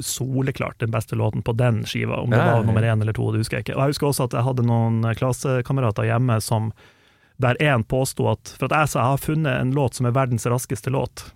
soleklart 0.00 0.78
den 0.78 0.90
beste 0.90 1.16
låten 1.16 1.42
på 1.42 1.52
den 1.56 1.82
skiva. 1.84 2.16
Om 2.24 2.30
det 2.30 2.38
Ja, 2.38 2.46
ja, 2.46 2.56
var 2.58 2.64
nummer 2.64 2.82
én 2.82 3.00
eller 3.02 3.12
to, 3.12 3.30
det 3.32 3.38
husker 3.44 3.56
jeg 3.58 3.64
ikke. 3.68 3.76
Og 3.76 3.82
jeg 3.84 3.94
husker 3.94 4.06
også 4.10 4.24
at 4.24 4.32
jeg 4.38 4.42
hadde 4.48 4.66
noen 4.66 5.14
klassekamerater 5.18 6.04
hjemme 6.08 6.40
som 6.42 6.72
der 7.36 7.56
én 7.60 7.82
påsto 7.82 8.28
at 8.30 8.52
For 8.58 8.66
at 8.70 8.76
jeg 8.78 8.88
sa 8.92 9.00
jeg 9.00 9.10
har 9.10 9.22
funnet 9.22 9.60
en 9.60 9.72
låt 9.74 9.94
som 9.98 10.06
er 10.06 10.12
verdens 10.14 10.46
raskeste 10.46 10.90
låt. 10.90 11.32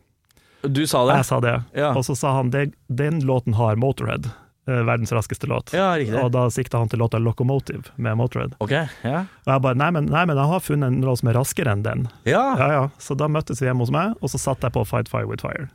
Du 0.63 0.87
sa 0.87 1.05
det? 1.07 1.17
Jeg 1.21 1.25
sa 1.27 1.41
det. 1.41 1.57
Ja. 1.75 1.93
Og 1.95 2.05
så 2.05 2.15
sa 2.19 2.33
han 2.37 2.53
at 2.55 2.75
den 2.89 3.21
låten 3.27 3.55
har 3.55 3.77
Motorhead, 3.77 4.27
eh, 4.69 4.83
verdens 4.87 5.13
raskeste 5.13 5.47
låt. 5.47 5.73
Ja. 5.73 5.95
Og 6.23 6.33
da 6.35 6.49
sikta 6.51 6.79
han 6.79 6.89
til 6.89 6.99
låta 6.99 7.19
Locomotive 7.19 7.91
med 7.97 8.17
Motorhead. 8.19 8.55
Ok, 8.61 8.71
ja. 9.03 9.25
Og 9.47 9.53
jeg 9.53 9.63
bare 9.63 9.75
nei 9.79 9.91
men, 9.91 10.07
nei, 10.07 10.25
men 10.27 10.37
jeg 10.37 10.47
har 10.51 10.61
funnet 10.61 10.87
en 10.93 11.01
låt 11.03 11.19
som 11.23 11.29
er 11.31 11.39
raskere 11.39 11.73
enn 11.73 11.83
den. 11.83 12.09
Ja, 12.25 12.57
Ja, 12.59 12.69
ja. 12.73 12.89
Så 12.99 13.15
da 13.17 13.29
møttes 13.29 13.63
vi 13.63 13.67
hjemme 13.67 13.87
hos 13.87 13.91
meg, 13.95 14.15
og 14.23 14.31
så 14.31 14.39
satt 14.39 14.63
jeg 14.63 14.73
på 14.73 14.85
Fight 14.87 15.09
Fire 15.09 15.27
With 15.27 15.43
Fire. 15.43 15.69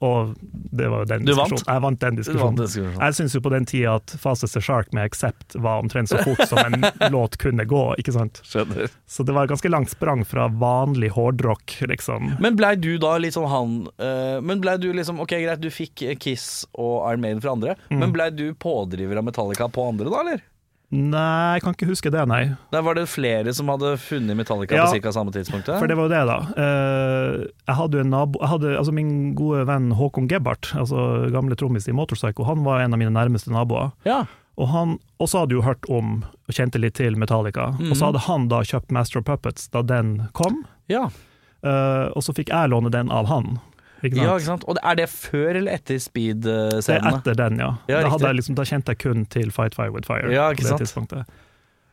Og 0.00 0.30
det 0.72 0.86
var 0.88 1.02
jo 1.02 1.08
den 1.10 1.24
Du 1.28 1.34
vant? 1.36 1.50
diskusjonen. 1.52 1.74
Jeg 1.74 1.82
vant 1.84 2.00
den 2.00 2.16
diskusjonen. 2.16 2.44
vant 2.46 2.60
diskusjonen. 2.62 3.00
Jeg 3.04 3.16
syns 3.18 3.34
jo 3.36 3.40
på 3.44 3.50
den 3.52 3.66
tida 3.68 3.94
at 4.00 4.14
Fastest 4.22 4.56
a 4.56 4.60
Shark 4.64 4.94
med 4.96 5.04
Accept 5.10 5.56
var 5.60 5.82
omtrent 5.82 6.08
så 6.08 6.22
fort 6.24 6.40
som 6.48 6.58
en 6.62 6.86
låt 7.12 7.36
kunne 7.42 7.66
gå, 7.68 7.82
ikke 8.00 8.14
sant. 8.16 8.40
Skjønner. 8.48 8.88
Så 9.06 9.26
det 9.28 9.34
var 9.36 9.44
et 9.44 9.52
ganske 9.52 9.68
langt 9.68 9.90
sprang 9.92 10.24
fra 10.24 10.46
vanlig 10.48 11.10
hårdrock, 11.18 11.76
liksom. 11.90 12.32
Men 12.40 12.56
blei 12.56 12.74
du 12.80 12.94
da 13.02 13.18
litt 13.20 13.36
sånn 13.36 13.50
han 13.52 13.74
uh, 14.00 14.40
Men 14.40 14.60
blei 14.64 14.78
du 14.80 14.88
liksom 14.96 15.20
Ok, 15.20 15.36
greit, 15.36 15.60
du 15.60 15.68
fikk 15.70 16.06
Kiss 16.20 16.64
og 16.72 17.04
Iron 17.12 17.20
Maiden 17.20 17.44
fra 17.44 17.52
andre, 17.58 17.76
Mm. 17.90 17.98
men 18.00 18.12
blei 18.16 18.30
du 18.32 18.54
pådriver 18.54 19.18
av 19.20 19.24
Metallica 19.28 19.68
på 19.68 19.84
andre, 19.90 20.08
da, 20.08 20.20
eller? 20.24 20.40
Nei, 20.90 21.54
jeg 21.54 21.62
kan 21.62 21.74
ikke 21.76 21.86
huske 21.86 22.10
det, 22.10 22.22
nei. 22.26 22.40
Der 22.74 22.82
var 22.82 22.96
det 22.98 23.04
flere 23.06 23.52
som 23.54 23.68
hadde 23.70 23.92
funnet 24.02 24.34
Metallica 24.34 24.74
Ja, 24.74 24.88
på 24.90 24.98
ca. 25.04 25.12
samme 25.14 25.30
tidspunkt? 25.30 25.68
For 25.70 25.86
det 25.86 25.94
var 25.94 26.08
jo 26.08 26.10
det, 26.10 26.22
da. 26.26 26.38
Eh, 26.58 27.36
jeg 27.70 27.76
hadde 27.78 28.00
jo 28.00 28.02
en 28.02 28.10
nabo 28.10 28.40
hadde, 28.42 28.72
altså 28.74 28.94
Min 28.96 29.12
gode 29.38 29.62
venn 29.70 29.92
Håkon 29.94 30.26
Gebhardt, 30.30 30.72
altså 30.74 31.30
gamle 31.30 31.54
trommis 31.54 31.86
i 31.86 31.94
Motorpsycho, 31.94 32.42
han 32.48 32.64
var 32.66 32.82
en 32.82 32.96
av 32.96 32.98
mine 32.98 33.14
nærmeste 33.14 33.54
naboer. 33.54 33.92
Ja. 34.08 34.24
Og 34.58 34.68
han 34.74 34.98
også 35.22 35.44
hadde 35.44 35.54
jo 35.60 35.62
hørt 35.62 35.86
om 35.88 36.24
og 36.26 36.52
kjente 36.58 36.82
litt 36.82 36.98
til 36.98 37.14
Metallica. 37.16 37.70
Og 37.86 37.94
så 37.94 38.10
hadde 38.10 38.26
han 38.26 38.48
da 38.50 38.58
kjøpt 38.66 38.90
Master 38.92 39.22
of 39.22 39.28
Puppets 39.30 39.70
da 39.70 39.84
den 39.86 40.26
kom, 40.36 40.64
ja. 40.90 41.06
eh, 41.62 42.06
og 42.10 42.26
så 42.26 42.34
fikk 42.34 42.50
jeg 42.50 42.74
låne 42.74 42.90
den 42.90 43.14
av 43.14 43.30
han. 43.30 43.60
Ikke 44.00 44.16
sant? 44.16 44.24
Ja, 44.24 44.34
ikke 44.36 44.48
sant? 44.48 44.64
Og 44.70 44.80
er 44.82 44.96
det 44.96 45.06
før 45.12 45.58
eller 45.60 45.76
etter 45.76 45.94
Det 45.94 46.00
er 46.00 46.04
speed-scenene? 46.06 47.12
etter 47.20 47.36
den, 47.38 47.60
ja. 47.60 47.70
Ja, 47.90 48.00
da, 48.00 48.10
hadde 48.14 48.30
jeg 48.30 48.40
liksom, 48.40 48.56
da 48.58 48.66
kjente 48.68 48.94
jeg 48.94 49.02
kun 49.02 49.26
til 49.32 49.52
Fight 49.54 49.76
Fire 49.76 49.92
With 49.94 50.08
Fire. 50.08 50.30
Ja, 50.32 50.48
på 50.48 50.58
ikke 50.58 50.66
det 50.66 50.72
sant? 50.72 50.84
tidspunktet. 50.84 51.38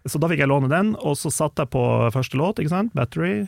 Så 0.08 0.22
da 0.24 0.30
fikk 0.32 0.40
jeg 0.40 0.48
låne 0.48 0.70
den, 0.72 0.94
og 1.04 1.18
så 1.20 1.32
satte 1.34 1.66
jeg 1.66 1.74
på 1.76 1.84
første 2.16 2.40
låt, 2.40 2.62
ikke 2.64 2.72
sant? 2.72 2.94
Battery. 2.96 3.48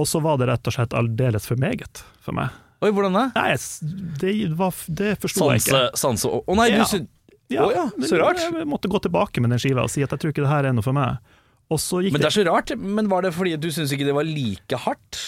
Og 0.00 0.08
så 0.08 0.22
var 0.24 0.40
det 0.40 0.48
rett 0.48 0.70
og 0.70 0.76
slett 0.76 0.96
aldeles 0.96 1.48
for 1.48 1.60
meget 1.60 2.02
for 2.24 2.36
meg. 2.36 2.54
Oi, 2.80 2.88
hvordan 2.96 3.16
det? 3.18 3.26
Nei, 3.36 3.48
det, 4.22 4.34
var, 4.56 4.76
det 4.88 5.10
forsto 5.20 5.50
jeg 5.52 5.60
ikke. 5.66 5.82
sanse 6.00 6.30
Å 6.30 6.40
oh, 6.40 6.56
nei, 6.56 6.70
Ja. 6.72 6.86
du 6.88 7.08
ja, 7.50 7.64
oh, 7.66 7.72
ja, 7.74 7.88
så 8.06 8.16
rart. 8.20 8.38
Jeg 8.38 8.66
måtte 8.70 8.88
gå 8.88 9.00
tilbake 9.02 9.42
med 9.42 9.50
den 9.50 9.58
skiva 9.58 9.82
og 9.82 9.90
si 9.90 10.04
at 10.06 10.12
jeg 10.14 10.22
tror 10.22 10.32
ikke 10.32 10.44
det 10.44 10.52
her 10.52 10.68
er 10.68 10.74
noe 10.76 10.86
for 10.86 10.94
meg. 10.94 11.18
Og 11.70 11.80
så 11.82 11.98
gikk 12.02 12.14
Men 12.14 12.22
det 12.22 12.28
er 12.30 12.36
så 12.38 12.44
rart. 12.46 12.72
Men 12.78 13.10
var 13.10 13.26
det 13.26 13.32
fordi 13.34 13.56
du 13.58 13.68
syns 13.74 13.90
ikke 13.94 14.06
det 14.06 14.14
var 14.14 14.26
like 14.26 14.78
hardt? 14.86 15.18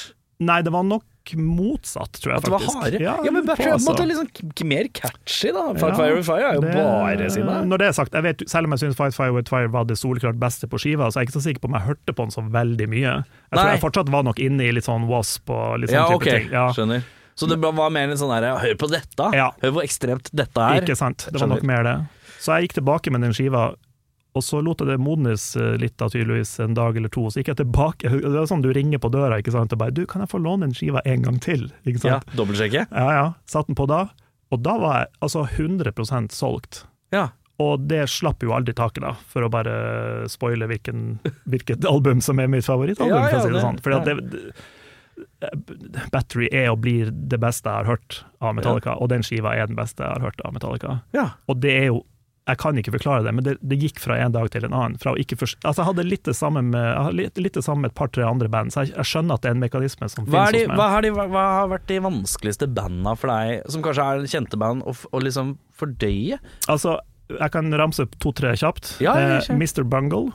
Nei, 0.41 0.61
det 0.63 0.73
var 0.73 0.83
nok 0.83 1.05
motsatt, 1.39 2.17
tror 2.19 2.33
jeg 2.33 2.39
At 2.41 2.45
det 2.49 2.51
var 2.51 2.65
harde? 2.83 2.99
Ja, 2.99 3.13
jeg 3.23 3.33
men 3.33 3.45
Battery 3.47 3.71
altså. 3.71 3.93
måtte 3.93 4.07
liksom 4.09 4.67
mer 4.67 4.89
catchy, 4.93 5.53
da. 5.55 5.69
Fight 5.79 5.93
Ja, 5.93 5.99
Fire 6.01 6.15
with 6.17 6.27
Fire 6.27 6.49
er 6.49 6.55
jo 6.55 6.61
det- 6.65 6.73
bare 6.75 7.29
sine. 7.31 7.59
Når 7.71 7.79
det 7.79 7.87
er 7.87 7.93
sagt, 7.93 8.13
jeg 8.13 8.23
vet, 8.23 8.43
selv 8.51 8.67
om 8.67 8.73
jeg 8.73 8.81
syns 8.81 8.97
Fight 8.97 9.15
Fire 9.15 9.33
with 9.33 9.49
Fire 9.49 9.69
var 9.69 9.85
det 9.85 9.97
solklart 9.99 10.39
beste 10.41 10.67
på 10.67 10.81
skiva, 10.83 11.07
så 11.13 11.19
er 11.19 11.23
jeg 11.23 11.29
ikke 11.31 11.39
så 11.39 11.45
sikker 11.47 11.61
på 11.61 11.71
om 11.71 11.75
jeg 11.79 11.87
hørte 11.87 12.13
på 12.13 12.27
den 12.27 12.31
så 12.35 12.43
veldig 12.51 12.89
mye. 12.89 13.15
Jeg 13.23 13.55
tror 13.55 13.63
Nei. 13.65 13.73
jeg 13.77 13.81
fortsatt 13.85 14.09
var 14.11 14.23
nok 14.25 14.41
inne 14.41 14.61
i 14.67 14.73
litt 14.73 14.85
sånn 14.85 15.07
Wasp 15.07 15.49
og 15.51 15.79
litt 15.79 15.91
sånn 15.91 15.95
Ja, 15.95 16.09
type 16.09 16.17
okay. 16.17 16.39
ting. 16.41 16.51
Ja, 16.51 16.73
skjønner. 16.73 17.05
Så 17.37 17.49
det 17.49 17.61
var 17.63 17.91
mer 17.91 18.11
en 18.11 18.17
sånn 18.19 18.35
herre 18.35 18.59
Hør 18.59 18.75
på 18.75 18.91
dette! 18.91 19.31
Ja. 19.33 19.53
Hør 19.63 19.71
hvor 19.79 19.83
ekstremt 19.87 20.29
dette 20.35 20.59
er. 20.61 20.83
ikke 20.83 20.97
sant. 20.97 21.29
Det 21.31 21.41
var 21.41 21.49
nok 21.49 21.63
mer 21.63 21.83
det. 21.85 21.97
Så 22.41 22.59
jeg 22.59 22.69
gikk 22.69 22.83
tilbake 22.83 23.11
med 23.13 23.21
den 23.23 23.33
skiva. 23.33 23.75
Og 24.33 24.45
så 24.45 24.63
lot 24.65 24.81
jeg 24.81 24.89
det 24.89 24.97
modnes 25.03 25.51
eh, 25.61 25.75
litt, 25.81 25.99
da, 26.01 26.09
tydeligvis, 26.09 26.55
en 26.65 26.77
dag 26.77 26.97
eller 26.97 27.13
to. 27.13 27.27
Så 27.29 27.43
gikk 27.43 27.53
jeg 27.53 27.61
tilbake. 27.61 28.09
Det 28.09 28.33
er 28.33 28.49
sånn 28.49 28.65
du 28.65 28.71
ringer 28.73 29.03
på 29.03 29.11
døra 29.13 29.41
ikke 29.43 29.53
sant? 29.53 29.75
og 29.75 29.83
bare 29.83 29.93
'Du, 29.93 30.07
kan 30.09 30.25
jeg 30.25 30.33
få 30.33 30.41
låne 30.41 30.69
den 30.69 30.75
skiva 30.77 31.03
en 31.05 31.23
gang 31.23 31.39
til?' 31.39 31.69
Ikke 31.85 32.09
Ja. 32.09 32.21
Dobbeltsjekke? 32.33 32.87
Ja 32.91 33.09
ja. 33.13 33.27
Satt 33.45 33.69
den 33.69 33.77
på 33.77 33.87
da. 33.87 34.09
Og 34.53 34.63
da 34.63 34.77
var 34.79 34.99
jeg 35.01 35.09
altså 35.21 35.47
100% 35.49 36.33
solgt. 36.33 36.85
Ja. 37.13 37.31
Og 37.61 37.89
det 37.89 38.09
slapp 38.09 38.43
jo 38.43 38.53
aldri 38.57 38.75
taket, 38.75 39.03
da, 39.05 39.15
for 39.29 39.45
å 39.45 39.51
bare 39.53 40.29
spoile 40.29 40.67
hvilken, 40.67 41.21
hvilket 41.53 41.85
album 41.89 42.21
som 42.25 42.41
er 42.41 42.49
mitt 42.49 42.65
favorittalbum. 42.65 43.13
Ja, 43.13 43.29
ja, 43.29 43.29
for 43.29 43.39
å 43.39 43.47
si 43.47 43.53
det 43.53 43.65
sånn. 43.65 43.83
Fordi 43.85 43.99
at 43.99 44.09
det, 44.09 44.17
det, 44.33 46.07
Battery 46.13 46.49
er 46.53 46.71
og 46.73 46.81
blir 46.85 47.11
det 47.13 47.39
beste 47.43 47.69
jeg 47.69 47.85
har 47.85 47.91
hørt 47.91 48.23
av 48.41 48.57
Metallica, 48.57 48.97
og 48.97 49.13
den 49.13 49.25
skiva 49.27 49.53
er 49.55 49.69
den 49.69 49.79
beste 49.79 50.03
jeg 50.03 50.17
har 50.17 50.25
hørt 50.25 50.41
av 50.45 50.57
Metallica. 50.57 51.03
ja. 51.17 51.33
Og 51.47 51.61
det 51.63 51.77
er 51.77 51.87
jo 51.93 52.03
Jeg 52.51 52.59
kan 52.59 52.75
ikke 52.81 52.91
forklare 52.97 53.23
det, 53.23 53.33
men 53.39 53.45
det, 53.47 53.53
det 53.63 53.77
gikk 53.79 54.01
fra 54.03 54.17
en 54.19 54.33
dag 54.35 54.49
til 54.51 54.65
en 54.67 54.73
annen. 54.75 54.97
Altså, 54.99 55.55
jeg 55.79 55.87
hadde 55.87 56.05
litt 56.09 56.25
det 56.27 56.35
samme 56.35 56.59
med, 56.67 57.13
litt, 57.15 57.39
litt 57.39 57.55
det 57.55 57.63
samme 57.63 57.85
med 57.85 57.93
et 57.93 57.99
par-tre 58.01 58.25
andre 58.27 58.49
band, 58.51 58.73
så 58.75 58.83
jeg, 58.83 58.97
jeg 58.97 59.07
skjønner 59.13 59.39
at 59.39 59.45
det 59.45 59.53
er 59.53 59.55
en 59.55 59.63
mekanisme 59.63 60.09
som 60.11 60.27
Hva, 60.27 60.49
finnes 60.49 60.57
de, 60.57 60.65
hos 60.65 60.73
meg. 60.73 60.81
hva, 60.81 60.89
har 60.97 61.07
de, 61.07 61.13
hva 61.15 61.45
har 61.61 61.71
vært 61.71 61.87
de 61.93 62.01
vanskeligste 62.03 62.67
banda 62.75 63.15
for 63.15 63.31
deg, 63.31 63.63
som 63.71 63.85
kanskje 63.87 64.09
er 64.17 64.27
kjente 64.35 64.59
band, 64.59 64.83
å, 64.91 64.95
å 65.15 65.23
liksom 65.23 65.55
fordøye? 65.79 66.41
Altså, 66.67 66.97
jeg 67.31 67.55
kan 67.55 67.71
ramse 67.79 68.09
opp 68.09 68.19
to-tre 68.21 68.57
kjapt. 68.59 68.97
Ja, 69.07 69.15
Eh. 69.23 69.47
Mr. 69.55 69.87
Bungle, 69.87 70.33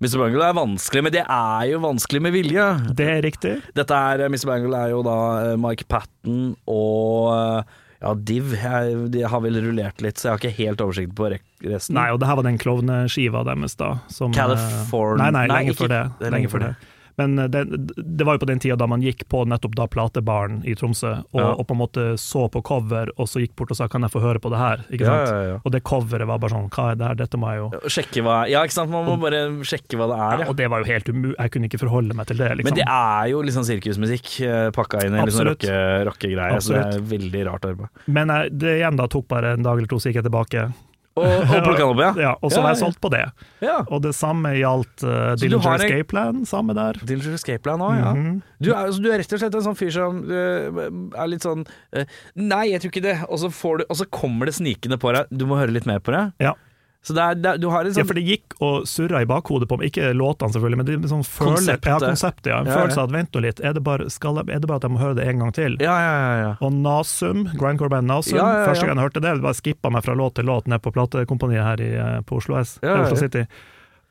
Mr. 0.00 0.16
Bungle 0.16 0.46
er 0.48 0.56
vanskelig, 0.56 1.02
men 1.04 1.12
det 1.12 1.26
er 1.28 1.66
jo 1.74 1.82
vanskelig 1.84 2.22
med 2.24 2.32
vilje. 2.32 2.64
det 2.96 3.10
er 3.18 3.20
riktig. 3.28 3.52
Dette 3.76 3.92
er, 4.14 4.24
Mr. 4.32 4.46
Bungle 4.48 4.80
er 4.86 4.94
jo 4.94 5.02
da 5.04 5.18
eh, 5.50 5.56
Mike 5.60 5.84
Patten 5.92 6.54
og 6.72 7.28
eh, 7.36 7.78
ja, 8.00 8.14
Div. 8.14 8.54
Jeg, 8.56 9.10
de 9.12 9.22
har 9.28 9.40
vel 9.44 9.58
rullert 9.60 10.00
litt, 10.00 10.16
så 10.16 10.28
jeg 10.28 10.32
har 10.32 10.38
ikke 10.40 10.56
helt 10.58 10.80
oversikt 10.80 11.14
på 11.18 11.28
resten. 11.30 11.94
Nei, 11.94 12.06
og 12.10 12.20
det 12.20 12.28
her 12.30 12.36
var 12.40 12.46
den 12.48 12.58
klovneskiva 12.58 13.44
deres, 13.44 13.76
da. 13.76 13.90
Som, 14.08 14.32
eh, 14.32 14.38
California- 14.40 15.16
Nei, 15.24 15.30
nei, 15.30 15.46
Nei, 15.46 15.56
lenge 15.58 15.74
ikke- 15.74 15.84
før 15.84 15.88
det. 15.88 16.02
er 16.26 16.30
lenge 16.30 16.48
før 16.48 16.60
det. 16.60 16.76
Men 17.20 17.36
eh, 17.44 17.48
det, 17.52 17.62
det 18.00 18.26
var 18.26 18.38
jo 18.38 18.42
på 18.44 18.48
den 18.50 18.60
tida 18.62 18.76
da 18.80 18.88
man 18.90 19.04
gikk 19.04 19.26
på 19.30 19.42
nettopp 19.48 19.76
da 19.78 19.86
platebaren 19.92 20.62
i 20.64 20.74
Tromsø, 20.78 21.12
og, 21.32 21.40
Ja. 21.40 21.50
og 21.54 21.66
på 21.68 21.76
en 21.76 21.80
måte 21.82 22.06
så 22.20 22.46
på 22.52 22.62
cover, 22.66 23.12
og 23.16 23.28
så 23.30 23.42
gikk 23.44 23.54
bort 23.60 23.70
og 23.74 23.76
sa 23.76 23.88
'kan 23.88 24.02
jeg 24.06 24.10
få 24.14 24.20
høre 24.24 24.40
på 24.40 24.50
det 24.50 24.58
her'? 24.58 24.82
Ikke 24.90 25.06
sant? 25.06 25.28
ja, 25.28 25.42
ja. 25.52 25.58
Og 25.64 25.72
det 25.72 25.82
coveret 25.84 26.26
var 26.26 26.38
bare 26.38 26.50
sånn 26.56 26.68
'hva 26.70 26.90
er 26.92 26.94
det 26.96 27.06
her, 27.06 27.14
dette 27.14 27.36
må 27.36 27.46
jeg 27.52 27.58
jo 27.60 27.68
Sjekke 27.88 28.22
hva 28.24 28.48
Ja, 28.48 28.62
ikke 28.64 28.72
sant, 28.72 28.90
man 28.90 29.04
må 29.06 29.16
bare 29.20 29.40
sjekke 29.62 29.96
hva 29.98 30.06
det 30.10 30.18
er. 30.18 30.48
Og 30.48 30.56
det 30.56 30.70
var 30.70 30.78
jo 30.82 30.92
helt 30.92 31.08
umulig, 31.08 31.36
jeg 31.38 31.50
kunne 31.50 31.68
ikke 31.68 31.78
forholde 31.84 32.14
meg 32.14 32.26
til 32.26 32.36
det, 32.36 32.50
liksom. 32.56 32.64
Men 32.64 32.74
det 32.74 32.88
er 32.88 33.24
jo 33.30 33.42
sånn 33.50 33.66
sirkusmusikk 33.66 34.40
eh, 34.46 34.70
pakka 34.70 35.04
inn 35.04 35.14
i 35.14 35.24
litt 35.24 35.34
sånn 35.34 35.48
Absolutt. 35.48 35.64
rocke- 36.06 36.60
så 36.60 36.72
det 36.74 36.94
er 36.94 37.00
veldig 37.00 37.42
rart 37.46 37.64
å 37.64 37.76
på. 37.76 37.88
Men 38.06 38.28
jeg, 38.28 38.58
det 38.58 38.78
igjen 38.80 38.96
da 38.96 39.06
tok 39.06 39.28
bare 39.28 39.52
en 39.54 39.62
dag 39.62 39.76
eller 39.78 39.88
to, 39.90 39.96
så 39.96 40.10
gikk 40.10 40.22
jeg 40.22 40.28
tilbake. 40.30 40.72
Og, 41.20 41.34
og 41.44 41.64
plukka 41.66 41.80
den 41.82 41.90
opp, 41.92 42.02
ja? 42.02 42.10
Ja, 42.24 42.32
og 42.40 42.52
så 42.52 42.62
var 42.64 42.74
jeg 42.74 42.80
solgt 42.82 43.00
på 43.02 43.10
det. 43.12 43.22
ja. 43.64 43.78
Og 43.90 44.02
det 44.04 44.14
samme 44.16 44.54
gjaldt 44.56 45.04
uh, 45.04 45.34
Dillinger 45.40 45.76
Escape 45.76 46.08
Plan, 46.10 46.42
samme 46.48 46.76
der. 46.78 46.98
Dillinger 47.04 47.36
Escape 47.38 47.62
Plan 47.66 47.84
òg, 47.84 47.98
ja. 47.98 48.14
Mhm. 48.16 48.40
Du 48.60 48.70
er, 48.72 48.78
altså, 48.86 49.00
du 49.04 49.08
er 49.10 49.22
rett 49.22 49.36
og 49.36 49.40
slett 49.40 49.54
en 49.56 49.66
sånn 49.70 49.78
fyr 49.78 49.92
som 49.94 50.18
uh, 50.28 50.82
er 51.16 51.30
litt 51.32 51.46
sånn 51.46 51.62
uh, 51.64 52.18
Nei, 52.36 52.66
jeg 52.72 52.82
tror 52.82 52.94
ikke 52.94 53.04
det. 53.06 53.16
Og 53.28 53.40
så, 53.44 53.52
får 53.54 53.80
du, 53.80 53.86
og 53.88 54.00
så 54.00 54.08
kommer 54.12 54.50
det 54.50 54.56
snikende 54.58 54.98
på 55.00 55.14
deg. 55.16 55.30
Du 55.32 55.46
må 55.48 55.60
høre 55.60 55.74
litt 55.74 55.88
mer 55.88 56.02
på 56.04 56.14
det. 56.16 56.26
Ja. 56.42 56.56
Så 57.02 57.14
det 57.16 57.22
er, 57.24 57.34
det 57.40 57.52
du 57.62 57.70
har 57.72 57.80
en 57.80 57.86
Ja, 57.88 57.94
sånn 57.96 58.08
for 58.10 58.18
det 58.18 58.26
gikk 58.28 58.54
og 58.60 58.82
surra 58.84 59.22
i 59.24 59.28
bakhodet 59.28 59.64
på 59.70 59.78
meg, 59.80 59.88
ikke 59.88 60.10
låtene 60.12 60.52
selvfølgelig, 60.52 60.76
men 60.76 60.86
det 60.86 60.96
er 60.98 61.08
sånn 61.08 61.24
følelse, 61.24 61.78
Konseptet. 61.78 61.88
Ja, 61.88 61.98
konseptet, 62.04 62.50
ja. 62.52 62.58
En 62.60 62.66
Ja, 62.68 62.72
ja. 62.74 62.78
følelse 62.82 63.00
av 63.00 63.08
at 63.08 63.14
vent 63.14 63.32
nå 63.32 63.40
litt, 63.46 63.60
er 63.64 63.72
det, 63.72 63.82
bare, 63.86 64.10
skal 64.12 64.36
er 64.42 64.44
det 64.60 64.68
bare 64.68 64.76
at 64.82 64.84
jeg 64.84 64.92
må 64.92 65.00
høre 65.00 65.16
det 65.16 65.24
en 65.32 65.38
gang 65.40 65.52
til? 65.56 65.78
Ja, 65.80 65.96
ja, 65.96 66.12
ja. 66.20 66.34
ja. 66.44 66.50
Og 66.60 66.72
Nasum, 66.76 67.46
grindcore-band 67.56 68.04
Nasum, 68.06 68.36
Ja, 68.36 68.44
ja, 68.52 68.58
ja. 68.60 68.66
første 68.68 68.84
gang 68.86 69.00
jeg 69.00 69.06
hørte 69.08 69.20
det, 69.24 69.32
jeg 69.32 69.40
bare 69.48 69.54
skippa 69.62 69.90
meg 69.96 70.04
fra 70.04 70.14
låt 70.20 70.34
til 70.36 70.44
låt 70.44 70.68
ned 70.68 70.82
på 70.84 70.92
platekompaniet 70.92 71.64
her 71.64 71.80
i, 71.80 71.90
eh, 71.96 72.20
på 72.28 72.36
Oslo 72.36 72.60
S, 72.60 72.76
Ja, 72.82 72.98
ja, 72.98 73.02
Oslo. 73.08 73.16
City. 73.16 73.46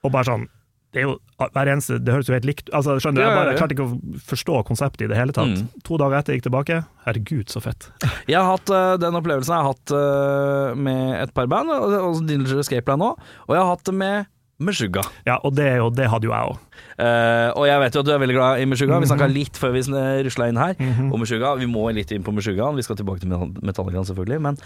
Og 0.04 0.12
bare 0.12 0.26
sånn 0.26 0.48
det 0.90 1.04
er 1.04 1.06
jo 1.06 1.18
hver 1.54 1.70
eneste, 1.70 2.00
det 2.02 2.14
høres 2.16 2.30
jo 2.30 2.34
helt 2.34 2.48
likt 2.50 2.72
Altså, 2.74 2.96
skjønner 3.00 3.22
du, 3.22 3.26
jeg, 3.28 3.36
bare, 3.38 3.52
jeg 3.54 3.60
klarte 3.62 3.76
ikke 3.76 3.86
å 3.86 4.22
forstå 4.32 4.62
konseptet 4.68 5.06
i 5.06 5.10
det 5.12 5.20
hele 5.20 5.36
tatt. 5.36 5.54
Mm. 5.54 5.84
To 5.86 6.00
dager 6.02 6.18
etter 6.18 6.34
jeg 6.34 6.42
gikk 6.42 6.48
tilbake, 6.50 6.80
herregud, 7.06 7.46
så 7.54 7.62
fett. 7.64 7.92
Jeg 8.32 8.40
har 8.40 8.50
hatt 8.50 8.74
uh, 8.74 8.98
den 9.02 9.18
opplevelsen 9.18 9.54
jeg 9.54 9.66
har 9.66 9.72
hatt 9.72 9.94
uh, 9.94 10.76
med 10.78 11.16
et 11.22 11.32
par 11.36 11.48
band, 11.50 11.72
og 11.74 12.20
Dillinger 12.28 12.62
Escape 12.62 12.86
Plan 12.88 13.02
òg. 13.06 13.22
Og 13.48 13.56
jeg 13.56 13.62
har 13.62 13.72
hatt 13.72 13.86
det 13.88 13.96
med 13.98 14.30
Meshuggah. 14.60 15.08
Ja, 15.26 15.38
og 15.48 15.54
det, 15.56 15.68
og 15.80 15.94
det 15.96 16.10
hadde 16.12 16.28
jo 16.28 16.34
jeg 16.34 16.50
òg. 16.52 16.58
Uh, 17.00 17.50
og 17.56 17.64
jeg 17.70 17.80
vet 17.80 17.96
jo 17.96 18.02
at 18.02 18.08
du 18.08 18.12
er 18.12 18.20
veldig 18.20 18.36
glad 18.36 18.60
i 18.60 18.66
Meshuggah. 18.68 19.00
Vi 19.00 19.06
Mhm. 19.08 19.12
snakka 19.14 19.28
litt 19.32 19.56
før 19.60 19.72
vi 19.72 19.84
rusla 20.28 20.50
inn 20.52 20.58
her 20.60 20.76
om 21.14 21.20
Meshuggah. 21.22 21.56
Vi 21.62 21.66
må 21.72 21.86
litt 21.96 22.12
inn 22.12 22.24
på 22.24 22.34
Meshuggah. 22.36 22.74
Vi 22.76 22.84
skal 22.84 22.98
tilbake 23.00 23.22
til 23.24 23.30
Metallica 23.64 24.04
selvfølgelig. 24.04 24.42
Men 24.42 24.58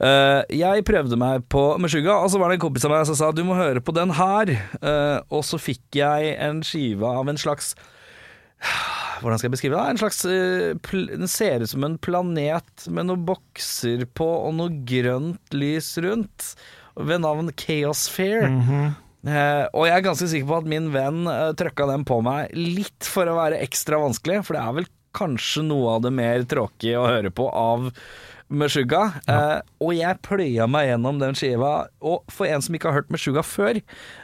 uh, 0.00 0.42
jeg 0.52 0.84
prøvde 0.84 1.16
meg 1.16 1.48
på 1.48 1.64
Meshuggah, 1.80 2.22
og 2.22 2.28
så 2.30 2.38
var 2.38 2.50
det 2.52 2.60
en 2.60 2.66
kompis 2.68 2.84
av 2.84 2.90
meg 2.92 3.06
som 3.08 3.16
sa 3.16 3.30
du 3.32 3.42
må 3.48 3.56
høre 3.56 3.80
på 3.80 3.94
den 3.96 4.10
her. 4.10 4.52
Uh, 4.82 5.20
og 5.30 5.42
så 5.48 5.56
fikk 5.60 6.00
jeg 6.02 6.36
en 6.38 6.60
skive 6.62 7.02
av 7.08 7.28
en 7.28 7.40
slags 7.40 7.74
hvordan 9.20 9.38
skal 9.40 9.48
jeg 9.48 9.54
beskrive 9.56 9.76
det? 9.76 9.90
En 9.94 10.00
slags 10.00 10.18
eh, 10.28 11.06
Den 11.16 11.28
ser 11.28 11.62
ut 11.64 11.70
som 11.70 11.84
en 11.86 11.96
planet 12.00 12.86
med 12.92 13.06
noen 13.08 13.22
bokser 13.28 14.04
på 14.16 14.26
og 14.26 14.54
noe 14.58 14.72
grønt 14.88 15.56
lys 15.56 15.94
rundt, 16.04 16.54
ved 16.96 17.22
navn 17.24 17.48
Chaosphere. 17.56 18.48
Mhm. 18.50 18.82
Eh, 18.84 18.92
og 19.76 19.84
jeg 19.84 19.94
er 19.96 20.04
ganske 20.06 20.30
sikker 20.32 20.48
på 20.48 20.58
at 20.62 20.70
min 20.72 20.88
venn 20.94 21.26
uh, 21.28 21.50
trøkka 21.58 21.88
den 21.90 22.06
på 22.08 22.20
meg 22.24 22.54
litt 22.56 23.04
for 23.04 23.28
å 23.28 23.36
være 23.36 23.60
ekstra 23.66 24.00
vanskelig, 24.00 24.40
for 24.46 24.56
det 24.56 24.64
er 24.64 24.78
vel 24.78 24.88
kanskje 25.16 25.64
noe 25.66 25.96
av 25.96 26.04
det 26.06 26.12
mer 26.14 26.44
tråkige 26.48 27.00
å 27.00 27.08
høre 27.10 27.32
på 27.34 27.48
av 27.50 27.90
Meshuggah. 28.50 29.20
Eh, 29.30 29.60
og 29.80 29.92
jeg 29.96 30.18
pløya 30.26 30.66
meg 30.70 30.88
gjennom 30.90 31.20
den 31.22 31.36
skiva, 31.38 31.86
og 32.02 32.24
for 32.32 32.46
en 32.50 32.60
som 32.64 32.74
ikke 32.76 32.90
har 32.90 32.98
hørt 33.00 33.10
Meshuggah 33.14 33.46
før, 33.46 33.78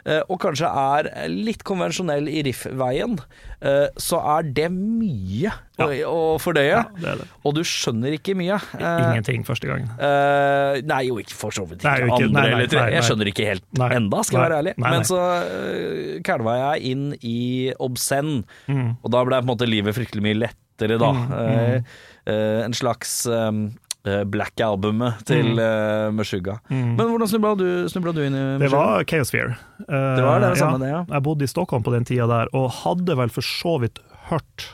eh, 0.05 0.21
og 0.27 0.39
kanskje 0.43 0.67
er 0.69 1.09
litt 1.31 1.63
konvensjonell 1.67 2.27
i 2.29 2.43
riff-veien, 2.47 3.17
eh, 3.61 3.87
så 3.97 4.19
er 4.37 4.49
det 4.57 4.67
mye 4.75 5.53
å, 5.79 5.87
å 6.11 6.19
fordøye. 6.41 6.73
Ja, 6.75 6.83
det 6.99 7.15
det. 7.21 7.27
Og 7.47 7.55
du 7.57 7.61
skjønner 7.67 8.15
ikke 8.17 8.35
mye. 8.37 8.59
Eh, 8.77 9.01
Ingenting 9.07 9.45
første 9.47 9.69
gangen. 9.71 9.89
Eh, 9.97 10.81
nei, 10.87 11.01
jo 11.07 11.17
ikke 11.23 11.37
for 11.37 11.55
så 11.55 11.63
vidt 11.69 11.81
ikke. 11.81 11.87
Nei, 11.89 12.11
ikke. 12.11 12.27
Andre 12.27 12.33
Nei, 12.33 12.43
nei, 12.47 12.53
eller 12.57 12.71
tre. 12.71 12.79
nei, 12.81 12.89
nei. 12.91 12.95
Jeg 12.99 13.07
skjønner 13.09 13.31
ikke 13.31 13.47
helt 13.53 13.65
Nei. 13.79 13.89
enda, 13.97 14.23
skal 14.27 14.39
jeg 14.41 14.45
være 14.49 14.59
ærlig. 14.61 14.75
Men 14.83 15.07
så 15.07 15.21
uh, 15.23 16.21
kalva 16.27 16.57
jeg 16.59 16.93
inn 16.93 17.07
i 17.23 17.37
Obscen, 17.79 18.43
Mm. 18.67 18.97
og 19.03 19.11
da 19.13 19.21
ble 19.23 19.37
på 19.39 19.45
en 19.45 19.49
måte 19.49 19.67
livet 19.69 19.95
fryktelig 19.95 20.23
mye 20.25 20.37
lettere, 20.41 20.97
da. 20.99 21.11
Mm, 21.13 21.33
Eh, 21.37 21.81
eh, 22.27 22.63
en 22.65 22.73
slags 22.75 23.11
um, 23.31 23.69
eh, 24.07 24.23
Black 24.25 24.59
Albumet 24.63 25.21
til 25.27 25.53
Mm. 25.53 25.59
uh, 25.59 26.11
Meshuggah. 26.17 26.59
Mm. 26.71 26.95
Men 26.97 27.11
hvordan 27.11 27.29
snubla 27.31 27.53
du, 27.59 27.67
du 28.15 28.21
inn 28.23 28.35
i 28.37 28.45
Det 28.63 28.71
var 28.71 29.03
Chaosphere. 29.09 29.57
Uh, 29.85 30.15
Det 30.17 30.23
var 30.25 30.39
det 30.43 30.57
samme, 30.57 30.79
det, 30.81 30.89
ja. 30.93 31.03
Jeg 31.11 31.23
bodde 31.27 31.43
i 31.45 31.51
Stockholm 31.51 31.83
på 31.85 31.93
den 31.93 32.07
tida 32.07 32.27
der, 32.31 32.51
og 32.57 32.71
hadde 32.83 33.17
vel 33.19 33.29
for 33.33 33.45
så 33.45 33.77
vidt 33.83 33.99
hørt 34.31 34.71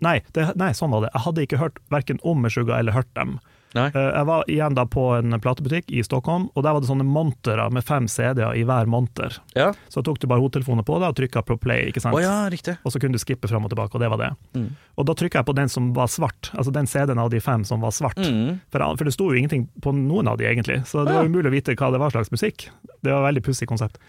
Nei, 0.00 0.20
det, 0.32 0.44
nei 0.54 0.70
sånn 0.78 0.92
var 0.94 1.02
det. 1.02 1.08
Jeg 1.10 1.24
hadde 1.24 1.42
ikke 1.42 1.58
hørt 1.58 1.78
verken 1.90 2.20
om 2.22 2.38
Meshuggah 2.44 2.78
eller 2.78 2.94
hørt 2.94 3.08
dem. 3.18 3.40
Nei. 3.76 3.88
Eh, 3.92 4.08
Jeg 4.18 4.26
var 4.28 4.44
igjen 4.48 4.76
da 4.76 4.84
på 4.88 5.04
en 5.18 5.36
platebutikk 5.44 5.90
i 5.92 6.02
Stockholm, 6.06 6.48
og 6.54 6.64
der 6.64 6.72
var 6.76 6.80
det 6.80 6.88
sånne 6.88 7.04
montere 7.04 7.68
med 7.74 7.84
fem 7.84 8.06
CD-er 8.08 8.56
i 8.56 8.64
hver 8.68 8.88
monter. 8.88 9.36
Ja. 9.58 9.72
Så 9.92 10.02
tok 10.06 10.20
du 10.22 10.26
bare 10.30 10.40
hodetelefonen 10.40 10.86
på 10.88 10.96
det 11.02 11.10
og 11.10 11.18
trykka 11.18 11.42
på 11.44 11.58
play, 11.60 11.88
ikke 11.90 12.00
sant. 12.04 12.16
Oh, 12.16 12.22
ja, 12.22 12.48
riktig. 12.52 12.78
Og 12.84 12.94
så 12.94 13.02
kunne 13.02 13.18
du 13.18 13.22
skippe 13.22 13.50
fram 13.50 13.66
og 13.68 13.72
tilbake, 13.74 13.94
og 13.94 14.00
det 14.04 14.10
var 14.14 14.22
det. 14.22 14.30
Mm. 14.56 14.70
Og 14.96 15.08
da 15.10 15.16
trykka 15.18 15.42
jeg 15.42 15.50
på 15.50 15.56
den 15.58 15.68
som 15.72 15.92
var 15.96 16.08
svart, 16.12 16.50
altså 16.54 16.72
den 16.74 16.88
CD-en 16.88 17.20
av 17.20 17.30
de 17.34 17.42
fem 17.44 17.66
som 17.68 17.84
var 17.84 17.92
svart. 17.96 18.18
Mm. 18.22 18.58
For, 18.72 18.88
for 18.96 19.04
det 19.04 19.14
sto 19.16 19.28
jo 19.32 19.36
ingenting 19.38 19.68
på 19.84 19.92
noen 19.96 20.32
av 20.32 20.40
de, 20.40 20.48
egentlig, 20.48 20.80
så 20.88 21.04
det 21.04 21.14
var 21.18 21.28
umulig 21.28 21.52
å 21.52 21.56
vite 21.58 21.76
hva 21.78 21.92
det 21.92 22.00
var 22.02 22.14
slags 22.14 22.32
musikk. 22.34 22.70
Det 23.04 23.12
var 23.12 23.22
et 23.22 23.30
veldig 23.32 23.46
pussig 23.50 23.68
konsept. 23.68 24.00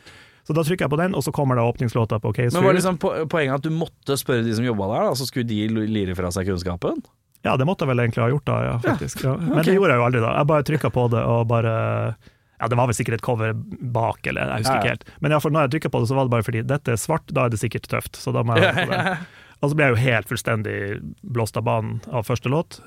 Så 0.47 0.55
da 0.57 0.63
trykker 0.65 0.87
jeg 0.87 0.89
på 0.89 0.97
den, 0.97 1.13
og 1.13 1.21
så 1.21 1.29
kommer 1.35 1.59
da 1.59 1.65
åpningslåta 1.69 2.17
på 2.23 2.31
Case 2.33 2.55
Men 2.55 2.63
var 2.65 2.73
det 2.73 2.79
liksom 2.79 2.95
poenget 3.29 3.59
at 3.59 3.65
du 3.67 3.69
måtte 3.75 4.15
spørre 4.17 4.41
de 4.47 4.55
som 4.57 4.65
jobba 4.65 4.87
der, 4.89 5.03
da, 5.11 5.17
så 5.19 5.27
skulle 5.29 5.45
de 5.45 5.67
lire 5.85 6.15
fra 6.17 6.31
seg 6.33 6.47
kunnskapen? 6.49 7.03
Ja, 7.47 7.55
det 7.55 7.65
måtte 7.67 7.85
jeg 7.85 7.93
vel 7.93 8.03
egentlig 8.03 8.23
ha 8.25 8.29
gjort 8.33 8.47
da, 8.49 8.57
ja, 8.65 8.75
faktisk. 8.83 9.23
Ja. 9.23 9.37
Men 9.39 9.63
det 9.63 9.77
gjorde 9.77 9.93
jeg 9.93 10.01
jo 10.01 10.05
aldri 10.09 10.21
da. 10.25 10.33
Jeg 10.41 10.49
bare 10.51 10.67
trykka 10.67 10.91
på 10.91 11.07
det 11.13 11.23
og 11.23 11.47
bare 11.51 11.73
Ja, 12.59 12.67
det 12.67 12.75
var 12.75 12.89
vel 12.89 12.97
sikkert 12.97 13.21
et 13.21 13.23
cover 13.23 13.53
bak, 13.55 14.19
eller 14.27 14.49
jeg 14.51 14.65
husker 14.65 14.75
Ja, 14.75 14.79
ikke 14.81 14.95
helt. 14.97 15.05
Men 15.23 15.31
iallfall 15.31 15.53
når 15.55 15.67
jeg 15.67 15.77
trykka 15.77 15.91
på 15.93 16.01
det, 16.03 16.09
så 16.09 16.17
var 16.17 16.27
det 16.27 16.33
bare 16.35 16.43
fordi 16.43 16.63
dette 16.67 16.91
er 16.91 16.99
svart, 16.99 17.31
da 17.31 17.45
er 17.47 17.53
det 17.53 17.61
sikkert 17.61 17.87
tøft. 17.87 18.19
Så 18.19 18.33
da 18.35 18.43
må 18.43 18.57
jeg 18.59 18.67
ha 18.67 18.83
på 18.83 18.91
det. 18.91 19.13
Og 19.59 19.71
så 19.71 19.75
ble 19.75 19.87
jeg 19.87 19.95
jo 19.95 20.01
helt 20.05 20.29
fullstendig 20.29 20.75
blåst 21.35 21.57
av 21.59 21.65
banen 21.67 21.99
av 22.11 22.27
første 22.27 22.51
låt. 22.51 22.79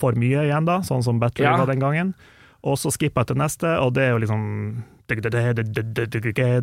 For 0.00 0.16
mye 0.16 0.46
igjen, 0.46 0.68
da, 0.68 0.80
sånn 0.84 1.04
som 1.04 1.20
Battery 1.20 1.48
var 1.48 1.68
den 1.68 1.80
gangen. 1.80 2.14
Og 2.62 2.76
så 2.78 2.92
skippa 2.94 3.24
jeg 3.24 3.32
til 3.32 3.40
neste, 3.42 3.70
og 3.82 3.94
det 3.96 4.04
er 4.06 4.12
jo 4.14 4.22
liksom 4.22 4.42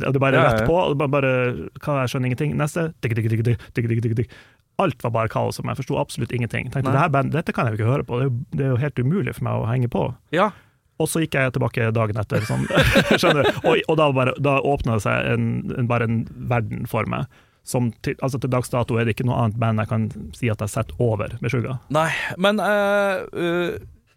Og 0.07 0.13
det 0.13 0.17
er 0.17 0.23
bare 0.23 0.41
rett 0.41 0.63
på. 0.65 0.73
og 0.73 0.97
Bare, 0.97 1.11
bare, 1.11 1.31
jeg 1.77 2.09
skjønner 2.09 2.31
ingenting. 2.31 2.55
Neste 2.57 2.87
alt 4.81 5.03
var 5.03 5.11
bare 5.15 5.31
kaos, 5.31 5.59
og 5.59 5.67
jeg 5.69 5.79
forsto 5.81 5.99
absolutt 5.99 6.31
ingenting. 6.35 6.71
Tenkte, 6.73 6.93
det 6.95 7.11
band, 7.13 7.31
Dette 7.35 7.53
kan 7.55 7.67
jeg 7.69 7.75
jo 7.75 7.81
ikke 7.81 7.91
høre 7.91 8.07
på, 8.07 8.19
det 8.19 8.25
er, 8.25 8.31
jo, 8.31 8.39
det 8.57 8.65
er 8.65 8.73
jo 8.73 8.79
helt 8.85 8.99
umulig 9.03 9.35
for 9.37 9.47
meg 9.49 9.59
å 9.61 9.67
henge 9.69 9.91
på. 9.91 10.05
Ja. 10.35 10.49
Og 10.99 11.07
så 11.07 11.21
gikk 11.23 11.37
jeg 11.39 11.53
tilbake 11.55 11.91
dagen 11.95 12.17
etter, 12.19 12.43
sånn, 12.47 12.65
skjønner 13.19 13.45
du? 13.47 13.59
Og, 13.69 13.77
og 13.87 13.99
da, 14.01 14.09
bare, 14.15 14.33
da 14.43 14.57
åpna 14.67 14.97
det 14.97 15.05
seg 15.05 15.29
en, 15.35 15.45
en, 15.77 15.87
bare 15.87 16.09
en 16.09 16.17
verden 16.51 16.83
for 16.91 17.07
meg. 17.11 17.29
Som 17.69 17.91
til, 18.03 18.15
altså 18.25 18.39
til 18.41 18.49
dags 18.51 18.71
dato 18.73 18.97
er 18.97 19.05
det 19.05 19.13
ikke 19.13 19.27
noe 19.29 19.37
annet 19.43 19.59
band 19.61 19.83
jeg 19.83 19.89
kan 19.91 20.05
si 20.35 20.49
at 20.51 20.63
jeg 20.63 20.71
setter 20.73 20.99
over 21.03 21.35
Meshuggah. 21.43 21.77
Nei, 21.93 22.07
men 22.41 22.59
øh, 22.63 23.25
øh, 23.31 23.75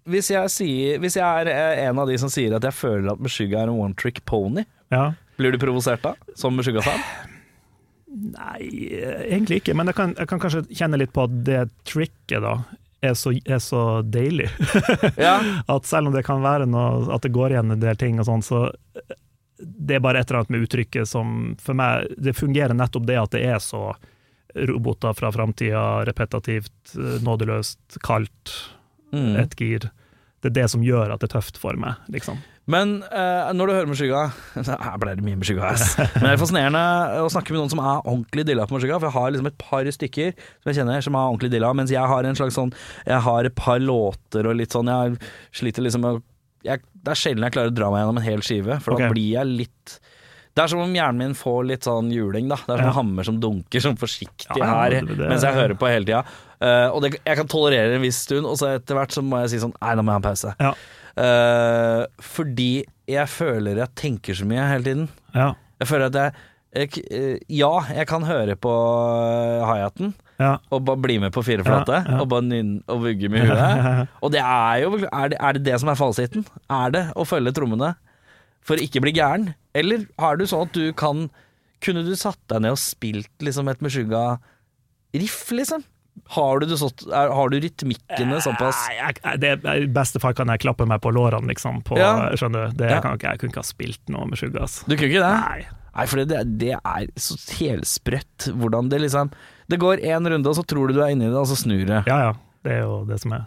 hvis, 0.09 0.31
jeg 0.33 0.51
sier, 0.55 1.03
hvis 1.03 1.19
jeg 1.19 1.43
er 1.45 1.51
øh, 1.53 1.83
en 1.91 2.01
av 2.03 2.09
de 2.11 2.17
som 2.23 2.31
sier 2.33 2.55
at 2.57 2.65
jeg 2.67 2.75
føler 2.75 3.13
at 3.13 3.21
Meshuggah 3.23 3.67
er 3.67 3.71
en 3.75 3.83
one 3.83 3.99
trick 3.99 4.23
pony, 4.31 4.65
Ja. 4.95 5.13
blir 5.39 5.53
du 5.55 5.59
provosert 5.63 6.03
da? 6.05 6.15
Som 6.39 6.57
Meshuggah-fan? 6.59 7.03
Nei, 8.13 8.67
egentlig 9.25 9.63
ikke, 9.63 9.75
men 9.79 9.89
jeg 9.89 9.97
kan, 9.97 10.15
jeg 10.19 10.29
kan 10.29 10.41
kanskje 10.43 10.67
kjenne 10.77 10.99
litt 11.01 11.13
på 11.17 11.25
at 11.25 11.37
det 11.47 11.63
tricket 11.89 12.43
da 12.45 12.59
er 13.03 13.15
så, 13.19 13.33
er 13.49 13.59
så 13.59 14.03
deilig. 14.05 14.51
Ja. 15.19 15.39
At 15.75 15.89
selv 15.89 16.11
om 16.11 16.15
det 16.15 16.23
kan 16.27 16.43
være 16.45 16.69
noe, 16.71 17.09
at 17.15 17.25
det 17.25 17.33
går 17.35 17.55
igjen 17.57 17.73
en 17.75 17.81
del 17.83 17.97
ting 17.99 18.21
og 18.23 18.29
sånn, 18.29 18.45
så 18.47 18.61
det 19.59 19.97
er 19.97 20.05
bare 20.05 20.21
et 20.23 20.29
eller 20.31 20.43
annet 20.43 20.53
med 20.55 20.67
uttrykket 20.67 21.07
som 21.11 21.33
for 21.63 21.75
meg 21.79 22.09
Det 22.19 22.33
fungerer 22.35 22.75
nettopp 22.75 23.05
det 23.07 23.19
at 23.21 23.35
det 23.35 23.43
er 23.47 23.59
så 23.63 23.93
roboter 24.69 25.15
fra 25.17 25.31
framtida, 25.33 26.05
repetitivt, 26.05 26.75
eh, 26.99 27.19
nådeløst, 27.25 27.99
kaldt, 28.05 28.55
Mm. 29.13 29.37
ett 29.37 29.53
gir. 29.61 29.91
Det 30.41 30.49
er 30.49 30.55
det 30.63 30.71
som 30.73 30.81
gjør 30.81 31.13
at 31.13 31.21
det 31.21 31.29
er 31.29 31.35
tøft 31.39 31.59
for 31.61 31.77
meg, 31.77 31.99
liksom. 32.09 32.39
Men 32.71 33.03
øh, 33.03 33.49
når 33.59 33.67
du 33.67 33.73
hører 33.75 33.89
Meshuggah 33.91 34.35
Her 34.87 34.99
ble 35.03 35.17
det 35.19 35.25
mye 35.27 35.39
Meshuggah, 35.41 35.73
ass. 35.75 35.97
Men 36.21 36.29
det 36.29 36.35
er 36.37 36.39
fascinerende 36.43 36.83
å 37.25 37.31
snakke 37.33 37.51
med 37.55 37.59
noen 37.59 37.73
som 37.73 37.83
er 37.83 38.05
ordentlig 38.05 38.45
dilla 38.47 38.69
på 38.71 38.77
Meshuggah, 38.77 39.01
for 39.03 39.11
jeg 39.11 39.17
har 39.17 39.33
liksom 39.35 39.49
et 39.51 39.59
par 39.59 39.91
stykker 39.99 40.31
som 40.39 40.71
jeg 40.71 40.79
kjenner 40.79 41.03
som 41.03 41.19
er 41.19 41.27
ordentlig 41.33 41.51
dilla, 41.57 41.73
mens 41.75 41.91
jeg 41.95 42.13
har 42.15 42.29
en 42.29 42.39
slags 42.39 42.55
sånn 42.59 42.71
Jeg 43.03 43.19
har 43.27 43.49
et 43.51 43.57
par 43.59 43.83
låter 43.83 44.47
og 44.47 44.55
litt 44.61 44.77
sånn 44.77 44.91
Jeg 44.93 45.19
sliter 45.59 45.83
liksom 45.89 46.07
med 46.07 46.21
å 46.21 46.23
Det 46.63 47.11
er 47.11 47.19
sjelden 47.19 47.49
jeg 47.49 47.57
klarer 47.59 47.75
å 47.75 47.77
dra 47.81 47.91
meg 47.91 48.05
gjennom 48.05 48.23
en 48.23 48.29
hel 48.31 48.47
skive, 48.47 48.79
for 48.85 48.95
okay. 48.95 49.11
da 49.11 49.17
blir 49.17 49.31
jeg 49.41 49.55
litt 49.65 49.99
det 50.53 50.61
er 50.61 50.69
som 50.69 50.83
om 50.85 50.91
hjernen 50.93 51.17
min 51.17 51.37
får 51.37 51.63
litt 51.65 51.87
sånn 51.87 52.11
juling, 52.13 52.45
da. 52.51 52.59
Det 52.61 52.75
er 52.75 52.83
som 52.83 52.89
Ja. 52.91 52.97
hammer 52.99 53.25
som 53.25 53.39
dunker 53.41 53.81
sånn 53.81 53.97
forsiktig 53.97 54.59
Ja, 54.61 54.67
her 54.69 54.91
det- 54.91 55.07
det- 55.17 55.29
mens 55.31 55.41
jeg 55.47 55.55
hører 55.57 55.75
på 55.81 55.89
hele 55.89 56.05
tida. 56.05 56.19
Uh, 56.61 56.93
og 56.93 57.01
det, 57.01 57.15
jeg 57.25 57.37
kan 57.39 57.49
tolerere 57.49 57.95
en 57.97 58.03
viss 58.05 58.19
stund, 58.27 58.45
og 58.45 58.59
så 58.61 58.75
etter 58.77 58.95
hvert 58.95 59.11
så 59.17 59.25
må 59.25 59.41
jeg 59.41 59.49
si 59.55 59.63
sånn 59.65 59.73
Nei, 59.81 59.95
nå 59.97 60.05
må 60.05 60.13
jeg 60.13 60.19
ha 60.19 60.21
en 60.21 60.29
pause. 60.29 60.53
Ja. 60.61 60.75
Eh, 61.19 62.05
fordi 62.25 62.71
jeg 63.11 63.29
føler 63.29 63.83
jeg 63.83 63.95
tenker 63.99 64.37
så 64.39 64.47
mye 64.49 64.65
hele 64.71 64.87
tiden. 64.87 65.09
Ja. 65.35 65.51
Jeg 65.83 65.89
føler 65.91 66.07
at 66.09 66.17
jeg, 66.17 66.33
jeg 66.79 67.03
eh, 67.13 67.39
Ja, 67.53 67.73
jeg 67.93 68.07
kan 68.09 68.25
høre 68.25 68.55
på 68.57 68.71
uh, 68.73 69.65
hi-haten 69.69 70.15
Ja. 70.41 70.55
og 70.73 70.85
bare 70.87 71.03
bli 71.05 71.19
med 71.21 71.33
på 71.35 71.43
fireflate 71.45 71.99
Ja, 71.99 72.15
ja. 72.15 72.21
og 72.23 72.31
bare 72.33 72.47
nynne 72.47 72.81
og 72.89 73.03
vugge 73.05 73.29
med 73.29 73.45
huet. 73.51 74.09
Og 74.25 74.33
det 74.33 74.41
er 74.41 74.81
jo 74.87 74.95
er 75.05 75.29
det, 75.35 75.39
er 75.41 75.53
det 75.59 75.65
det 75.67 75.81
som 75.83 75.91
er 75.93 75.99
fasiten? 76.01 76.47
Er 76.71 76.95
det 76.95 77.05
å 77.19 77.27
følge 77.29 77.53
trommene 77.53 77.93
for 78.65 78.79
å 78.79 78.85
ikke 78.87 79.03
bli 79.05 79.13
gæren? 79.19 79.51
Eller 79.75 80.07
har 80.23 80.39
du 80.41 80.47
sånn 80.49 80.65
at 80.69 80.73
du 80.77 80.93
kan 80.97 81.27
Kunne 81.83 82.05
du 82.07 82.15
satt 82.17 82.39
deg 82.49 82.63
ned 82.63 82.77
og 82.77 82.79
spilt 82.81 83.31
liksom 83.43 83.67
et 83.69 83.81
Meshuggah-riff, 83.83 85.41
liksom? 85.51 85.83
Har 86.33 86.61
du, 86.61 86.67
det 86.67 86.79
sånt, 86.79 87.03
er, 87.09 87.31
har 87.35 87.49
du 87.53 87.57
rytmikkene 87.61 88.39
såpass 88.45 88.79
jeg, 88.95 89.19
jeg- 89.43 89.83
I 89.83 89.87
beste 89.93 90.21
fall 90.21 90.33
kan 90.35 90.49
jeg 90.49 90.61
klappe 90.61 90.87
meg 90.89 91.01
på 91.05 91.11
lårene, 91.13 91.49
liksom. 91.49 91.83
På, 91.85 91.97
Ja. 91.99 92.31
Skjønner 92.37 92.71
du? 92.71 92.77
Det 92.77 92.91
Ja. 92.91 93.01
kan 93.01 93.17
ikke, 93.19 93.31
jeg 93.33 93.39
kunne 93.41 93.51
ikke 93.51 93.63
ha 93.65 93.69
spilt 93.69 94.09
noe 94.09 94.27
med 94.27 94.39
Sugar, 94.39 94.63
ass. 94.65 94.83
Du 94.87 94.95
kunne 94.97 95.09
ikke 95.11 95.25
det? 95.25 95.41
Nei. 95.41 95.67
Nei, 95.95 96.07
for 96.07 96.25
det, 96.25 96.59
det 96.59 96.73
er 96.79 97.07
så 97.21 97.37
helsprøtt 97.59 98.49
hvordan 98.57 98.89
det 98.89 99.01
liksom 99.03 99.31
Det 99.69 99.79
går 99.81 100.01
én 100.05 100.25
runde, 100.29 100.47
og 100.49 100.57
så 100.57 100.65
tror 100.65 100.89
du 100.89 100.95
du 100.95 101.01
er 101.03 101.13
inni 101.13 101.27
det, 101.29 101.35
og 101.37 101.47
så 101.47 101.57
snur 101.57 101.85
det. 101.87 102.03
Ja 102.07 102.19
ja, 102.29 102.33
det 102.65 102.73
er 102.73 102.83
jo 102.83 103.05
det 103.09 103.21
som 103.21 103.33
er. 103.33 103.45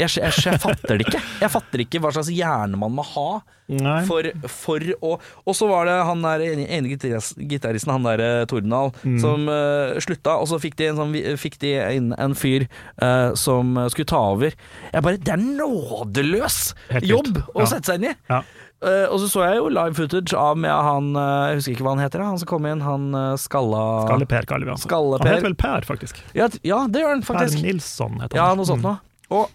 Jeg, 0.00 0.10
jeg, 0.18 0.32
jeg 0.48 0.60
fatter 0.62 0.98
det 1.00 1.06
ikke. 1.08 1.20
Jeg 1.44 1.50
fatter 1.52 1.82
ikke 1.84 2.00
hva 2.04 2.10
slags 2.16 2.30
hjerne 2.32 2.78
man 2.80 2.94
må 2.96 3.04
ha 3.14 3.26
Nei. 3.70 4.00
for, 4.08 4.26
for 4.50 4.82
å 5.06 5.10
Og 5.46 5.54
så 5.54 5.68
var 5.70 5.86
det 5.86 5.94
han 6.08 6.24
der 6.24 6.42
ene 6.50 6.90
gitaristen, 6.90 7.92
han 7.94 8.06
der 8.08 8.46
Tordendal, 8.50 8.90
Mm. 9.04 9.18
som 9.22 9.44
uh, 9.48 9.94
slutta, 10.02 10.34
og 10.42 10.48
så 10.50 10.58
fikk 10.60 10.74
de, 10.80 10.88
en 10.90 10.98
sånn, 10.98 11.14
fikk 11.38 11.60
de 11.62 11.70
inn 11.96 12.10
en 12.18 12.34
fyr 12.36 12.64
uh, 13.02 13.30
som 13.38 13.76
skulle 13.92 14.08
ta 14.10 14.18
over. 14.34 14.56
Jeg 14.90 15.04
bare 15.06 15.20
Det 15.22 15.36
er 15.36 15.44
nådeløs 15.44 16.58
jobb 17.06 17.38
å 17.54 17.66
sette 17.70 17.92
seg 17.92 18.00
inn 18.02 18.10
i! 18.10 18.16
Ja. 18.32 18.42
Uh, 18.80 19.04
og 19.12 19.18
så 19.20 19.26
så 19.28 19.42
jeg 19.44 19.58
jo 19.58 19.66
live 19.76 19.92
footage 19.92 20.32
av 20.40 20.54
med 20.56 20.72
han 20.72 21.10
uh, 21.12 21.50
Jeg 21.50 21.58
husker 21.58 21.74
ikke 21.74 21.84
hva 21.84 21.92
han 21.92 22.00
heter, 22.00 22.22
han 22.24 22.38
som 22.40 22.48
kom 22.48 22.64
inn, 22.70 22.80
han 22.80 23.10
uh, 23.12 23.34
skalla 23.36 23.82
Skalle-Per 24.06 24.48
kaller 24.48 24.70
vi 24.70 24.72
han. 24.72 24.80
Han 25.20 25.28
heter 25.28 25.44
vel 25.50 25.56
Per, 25.60 25.84
faktisk. 25.84 26.22
Ja, 26.32 26.46
ja, 26.64 26.78
det 26.88 27.02
gjør 27.02 27.12
han 27.18 27.24
faktisk. 27.28 27.58
Per. 27.60 27.66
Nilsson 27.68 28.16
heter 28.22 28.40
han. 28.40 28.40
Ja, 28.40 28.56
noe 28.56 28.64
sånt 28.70 28.80
Mm. 28.80 28.88
noe. 28.88 29.02
Og 29.36 29.52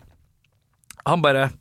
han 1.06 1.22
bare 1.26 1.52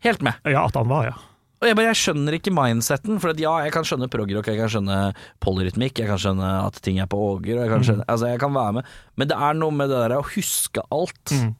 Helt 0.00 0.22
med. 0.24 0.32
Ja, 0.48 0.62
at 0.64 0.74
han 0.80 0.88
var, 0.88 1.04
ja. 1.10 1.16
Og 1.60 1.66
jeg 1.68 1.76
bare, 1.76 1.90
jeg 1.90 1.98
skjønner 2.00 2.32
ikke 2.38 2.52
mindseten, 2.56 3.18
for 3.20 3.34
at 3.34 3.40
ja, 3.42 3.50
jeg 3.66 3.72
kan 3.74 3.84
skjønne 3.84 4.06
progrock, 4.08 4.46
jeg 4.48 4.56
kan 4.56 4.70
skjønne 4.72 5.00
polyrytmikk, 5.44 5.98
jeg 6.00 6.08
kan 6.08 6.16
skjønne 6.22 6.52
at 6.64 6.78
ting 6.80 7.02
er 7.02 7.08
på 7.12 7.18
åger, 7.20 7.58
og 7.58 7.66
jeg 7.66 7.72
kan 7.74 7.84
skjønne, 7.84 8.06
altså 8.08 8.30
jeg 8.30 8.40
kan 8.40 8.54
være 8.56 8.78
med, 8.78 8.88
men 9.20 9.28
det 9.28 9.36
er 9.36 9.58
noe 9.60 9.74
med 9.76 9.92
det 9.92 9.98
der 10.06 10.14
å 10.16 10.22
huske 10.24 10.80
alt, 10.96 11.34
Mm. 11.36 11.50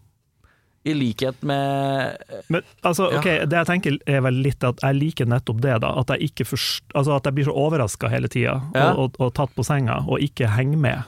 i 0.88 0.94
likhet 0.96 1.42
med 1.44 2.16
Men 2.48 2.62
altså, 2.82 3.10
Ja. 3.12 3.18
ok, 3.18 3.28
det 3.44 3.52
jeg 3.58 3.66
tenker 3.68 3.98
er 4.08 4.22
vel 4.24 4.40
litt 4.40 4.64
at 4.64 4.80
jeg 4.80 4.96
liker 4.96 5.26
nettopp 5.28 5.60
det, 5.60 5.74
da. 5.82 5.90
At 6.00 6.08
jeg 6.16 6.30
ikke 6.32 6.46
forst 6.48 6.82
altså 6.96 7.16
at 7.20 7.24
jeg 7.28 7.34
blir 7.36 7.44
så 7.44 7.52
overraska 7.52 8.08
hele 8.08 8.28
tida, 8.32 8.62
Ja. 8.74 8.94
og, 8.94 8.98
og, 8.98 9.20
og 9.20 9.34
tatt 9.34 9.52
på 9.54 9.62
senga, 9.68 10.00
og 10.08 10.18
ikke 10.24 10.48
henger 10.48 10.78
med. 10.78 11.04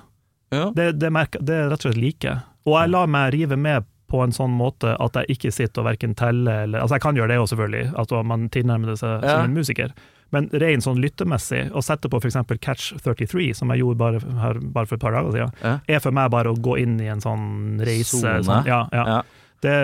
ja. 0.53 0.69
Det, 0.77 0.99
det, 1.01 1.11
merker, 1.11 1.41
det 1.41 1.55
er 1.55 1.71
rett 1.73 1.87
og 1.87 1.95
slett 1.95 1.97
like. 2.05 2.43
Og 2.67 2.77
jeg 2.77 2.91
lar 2.93 3.07
meg 3.09 3.33
rive 3.33 3.57
med 3.57 3.89
på 4.13 4.21
en 4.27 4.35
sånn 4.37 4.53
måte 4.53 4.93
at 5.01 5.15
jeg 5.23 5.39
ikke 5.39 5.53
sitter 5.57 5.81
og 5.83 5.87
verken 5.89 6.13
teller 6.19 6.67
eller 6.67 6.83
Altså, 6.85 6.99
jeg 6.99 7.05
kan 7.07 7.17
gjøre 7.17 7.33
det 7.33 7.39
òg, 7.41 7.49
selvfølgelig, 7.49 7.87
at 8.03 8.11
man 8.29 8.49
tilnærmer 8.53 8.93
det 8.93 8.99
seg 9.01 9.23
Ja. 9.25 9.39
som 9.39 9.47
en 9.49 9.55
musiker. 9.57 9.95
Men 10.33 10.47
rent 10.53 10.85
sånn 10.85 11.01
lyttemessig, 11.01 11.67
å 11.77 11.83
sette 11.85 12.09
på 12.09 12.17
f.eks. 12.21 12.37
Catch 12.61 12.93
33, 13.05 13.51
som 13.57 13.69
jeg 13.73 13.83
gjorde 13.83 13.99
bare, 14.01 14.21
her, 14.41 14.61
bare 14.73 14.89
for 14.89 14.97
et 14.97 15.03
par 15.05 15.13
dager 15.17 15.33
siden, 15.35 15.53
Ja. 15.65 15.79
er 15.89 16.01
for 16.01 16.11
meg 16.17 16.31
bare 16.33 16.53
å 16.53 16.57
gå 16.57 16.79
inn 16.81 16.99
i 17.01 17.09
en 17.13 17.21
sånn 17.21 17.81
reise. 17.85 18.21
Sånn, 18.45 18.65
ja, 18.69 18.87
ja. 18.93 19.05
Ja. 19.07 19.23
Det, 19.63 19.75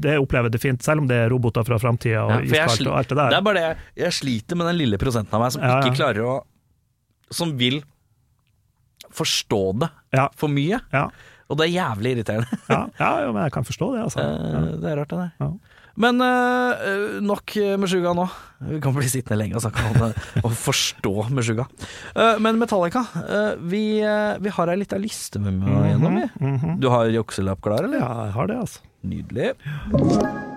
det 0.00 0.14
opplever 0.18 0.48
jeg 0.54 0.60
fint, 0.62 0.82
selv 0.82 1.02
om 1.02 1.06
det 1.10 1.16
er 1.26 1.28
roboter 1.28 1.62
fra 1.66 1.76
framtida 1.78 2.22
og 2.24 2.30
Ja, 2.30 2.64
for 2.64 2.72
iskaldt 2.78 2.86
og 2.88 2.94
alt 2.96 3.08
det 3.12 3.16
Det 3.28 3.36
er 3.36 3.42
bare 3.44 3.54
det, 3.58 3.64
jeg, 3.66 3.76
jeg 4.06 4.12
sliter 4.16 4.56
med 4.56 4.66
den 4.70 4.78
lille 4.78 4.96
prosenten 4.98 5.34
av 5.36 5.42
meg 5.42 5.52
som 5.52 5.62
Ja, 5.62 5.68
ja. 5.68 5.80
ikke 5.84 5.98
klarer 5.98 6.22
å 6.24 6.36
Som 7.30 7.52
vil 7.60 7.82
forstå 9.14 9.60
det 9.82 9.88
for 10.38 10.48
mye, 10.52 10.80
Ja, 10.92 11.08
og 11.48 11.58
det 11.58 11.68
er 11.68 11.74
jævlig 11.74 12.14
irriterende. 12.16 12.60
ja, 12.68 12.84
ja, 13.00 13.32
men 13.32 13.42
jeg 13.42 13.52
kan 13.56 13.66
forstå 13.66 13.90
det, 13.96 14.06
altså. 14.06 14.24
Ja. 14.24 14.62
Det 14.78 14.92
er 14.92 15.00
rart, 15.00 15.10
det 15.10 15.18
der. 15.18 15.34
Ja. 15.40 15.50
Men 15.98 16.22
uh, 16.22 17.18
nok 17.24 17.56
Meshuga 17.82 18.12
nå. 18.14 18.28
Vi 18.68 18.78
kan 18.82 18.94
bli 18.94 19.08
sittende 19.10 19.40
lenge 19.40 19.58
og 19.58 19.64
snakke 19.64 19.82
om 19.88 20.44
og 20.46 20.52
forstå 20.54 21.14
Meshuga. 21.34 21.48
Sjuga. 21.48 21.64
Eh, 22.14 22.38
men 22.44 22.58
Metallica, 22.60 23.00
uh, 23.14 23.54
vi, 23.70 24.00
eh, 24.04 24.36
vi 24.42 24.52
har 24.52 24.68
ei 24.68 24.76
lita 24.82 24.98
liste 25.00 25.40
med 25.40 25.58
meg 25.62 25.94
gjennom. 25.94 26.20
vi. 26.20 26.28
Mhm. 26.44 26.76
Du 26.82 26.90
har 26.92 27.08
jukselapp 27.08 27.62
klar, 27.64 27.88
eller? 27.88 27.98
Ja, 28.04 28.28
jeg 28.28 28.36
har 28.36 28.52
det, 28.52 28.60
altså. 28.66 28.80
Nydelig. 29.02 30.56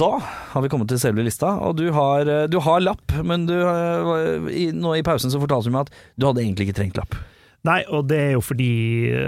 Da 0.00 0.14
har 0.54 0.62
vi 0.64 0.70
kommet 0.72 0.88
til 0.88 1.00
selve 1.02 1.24
lista, 1.26 1.50
og 1.60 1.76
du 1.76 1.90
har, 1.92 2.24
eh, 2.24 2.46
du 2.48 2.56
har 2.64 2.80
lapp, 2.80 3.12
men 3.26 3.44
du, 3.48 3.52
eh, 3.60 4.46
i, 4.56 4.70
nå 4.72 4.94
i 4.96 5.02
pausen 5.04 5.32
så 5.32 5.40
fortalte 5.42 5.68
du 5.68 5.74
meg 5.74 5.88
at 5.88 5.98
du 6.16 6.24
hadde 6.28 6.40
egentlig 6.40 6.68
ikke 6.70 6.78
trengt 6.80 6.96
lapp. 7.00 7.18
Nei, 7.68 7.82
og 7.92 8.06
det 8.08 8.16
er 8.16 8.30
jo 8.32 8.40
fordi 8.40 8.66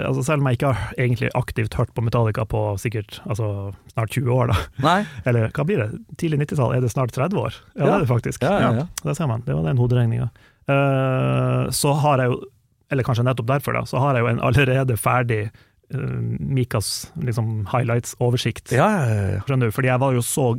altså 0.06 0.22
Selv 0.24 0.40
om 0.40 0.46
jeg 0.48 0.56
ikke 0.56 0.70
har 0.72 0.94
egentlig 0.96 1.28
aktivt 1.36 1.74
hørt 1.76 1.90
på 1.92 2.00
Metallica 2.00 2.46
på 2.48 2.62
sikkert 2.80 3.18
altså, 3.28 3.74
snart 3.92 4.14
20 4.16 4.32
år, 4.32 4.46
da. 4.54 4.56
Nei? 4.80 4.94
Eller 5.28 5.50
hva 5.52 5.66
blir 5.68 5.82
det? 5.82 5.90
Tidlig 6.16 6.38
90-tall, 6.46 6.72
er 6.78 6.80
det 6.80 6.88
snart 6.94 7.12
30 7.12 7.36
år? 7.42 7.58
Ja, 7.76 7.82
Ja. 7.82 7.84
det 7.84 7.92
er 7.92 8.06
det 8.06 8.08
faktisk. 8.08 8.46
Ja, 8.48 8.54
ja, 8.62 8.70
ja. 8.80 8.86
Der 9.04 9.18
ser 9.18 9.28
man, 9.28 9.44
det 9.44 9.52
var 9.58 9.68
den 9.68 9.76
hoderegninga. 9.82 10.30
Uh, 10.64 11.68
så 11.76 11.92
har 12.00 12.22
jeg 12.24 12.32
jo, 12.32 12.40
eller 12.88 13.04
kanskje 13.04 13.26
nettopp 13.28 13.50
derfor, 13.52 13.76
da, 13.76 13.84
så 13.84 14.00
har 14.00 14.16
jeg 14.16 14.24
jo 14.24 14.32
en 14.32 14.40
allerede 14.48 14.96
ferdig 14.96 15.42
eh, 15.50 15.52
Mikas 15.92 17.12
liksom, 17.20 17.66
highlights-oversikt. 17.72 18.72
Ja, 18.72 18.88
ja, 19.06 19.24
ja. 19.36 19.70
Fordi 19.72 19.90
jeg 19.92 20.00
var 20.02 20.16
jo 20.16 20.22
så 20.24 20.54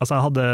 Altså, 0.00 0.14
jeg 0.14 0.24
hadde 0.24 0.44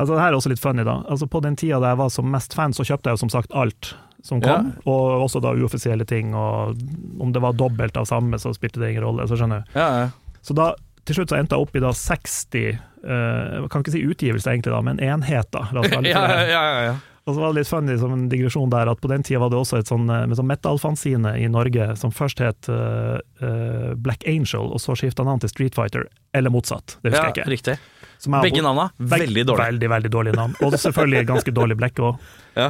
Altså, 0.00 0.14
det 0.14 0.22
her 0.22 0.32
er 0.32 0.36
også 0.38 0.50
litt 0.50 0.62
funny, 0.62 0.84
da. 0.86 0.96
Altså, 1.12 1.28
på 1.30 1.42
den 1.44 1.58
tida 1.60 1.78
da 1.82 1.92
jeg 1.92 2.00
var 2.00 2.08
som 2.10 2.30
mest 2.32 2.54
fan, 2.56 2.72
så 2.72 2.86
kjøpte 2.88 3.10
jeg 3.10 3.18
jo 3.18 3.20
som 3.20 3.32
sagt 3.34 3.52
alt 3.52 3.92
som 4.24 4.40
kom, 4.40 4.70
og 4.88 5.24
også 5.24 5.40
da 5.44 5.52
uoffisielle 5.56 6.04
ting, 6.08 6.34
og 6.36 6.76
om 7.20 7.32
det 7.32 7.42
var 7.44 7.56
dobbelt 7.56 7.96
av 7.96 8.08
samme, 8.08 8.38
så 8.40 8.52
spilte 8.56 8.80
det 8.80 8.92
ingen 8.92 9.04
rolle, 9.04 9.26
så 9.28 9.38
skjønner 9.38 9.62
du. 9.62 9.78
ja, 9.78 9.88
ja. 10.02 10.08
Så 10.40 10.56
da, 10.56 10.70
til 11.04 11.18
slutt 11.18 11.32
så 11.32 11.36
endte 11.36 11.56
jeg 11.56 11.66
opp 11.66 11.74
i 11.76 11.82
da 11.84 11.90
60 11.92 12.54
uh, 12.64 13.10
Jeg 13.10 13.68
kan 13.72 13.82
ikke 13.82 13.92
si 13.92 14.00
utgivelser 14.08 14.54
egentlig, 14.54 14.72
da, 14.72 14.80
men 14.84 15.00
enheter. 15.04 15.72
La 15.76 15.82
oss 15.82 15.92
kalle 15.92 16.08
det 16.08 16.14
ja, 16.16 16.22
ja, 16.48 16.62
ja, 16.64 16.82
ja. 16.86 16.94
Og 17.30 17.36
så 17.36 17.42
var 17.44 17.52
det 17.54 17.60
litt 17.62 17.70
funny 17.70 17.94
som 18.00 18.12
en 18.16 18.26
digresjon 18.32 18.70
der, 18.72 18.90
at 18.90 19.00
på 19.00 19.08
den 19.12 19.22
tida 19.26 19.38
var 19.42 19.52
det 19.52 19.60
også 19.60 19.78
et 19.80 19.90
sånn, 19.90 20.08
eh, 20.10 20.26
med 20.26 20.36
sånn 20.38 20.48
metal-fanzine 20.50 21.36
i 21.38 21.46
Norge 21.52 21.92
som 22.00 22.10
først 22.10 22.42
het 22.42 22.68
uh, 22.72 23.20
uh, 23.42 23.94
Black 23.94 24.26
Angel, 24.26 24.66
og 24.74 24.82
så 24.82 24.96
skifta 24.98 25.22
navn 25.26 25.40
til 25.44 25.52
Street 25.52 25.78
Fighter, 25.78 26.08
eller 26.34 26.50
motsatt. 26.50 26.98
Det 27.04 27.12
husker 27.14 27.22
Ja, 27.22 27.30
jeg 27.30 27.44
ikke. 27.44 27.50
riktig. 27.54 27.78
Er- 28.20 28.42
Begge 28.44 28.60
navna 28.60 28.90
veldig 29.00 29.46
dårlige. 29.48 29.64
Veldig, 29.70 29.88
veldig 29.88 30.10
dårlige 30.12 30.36
navn. 30.36 30.52
Og 30.60 30.74
selvfølgelig 30.76 31.22
ganske 31.30 31.52
dårlig 31.56 31.76
blekk 31.80 32.02
òg. 32.04 32.18
Ja. 32.58 32.66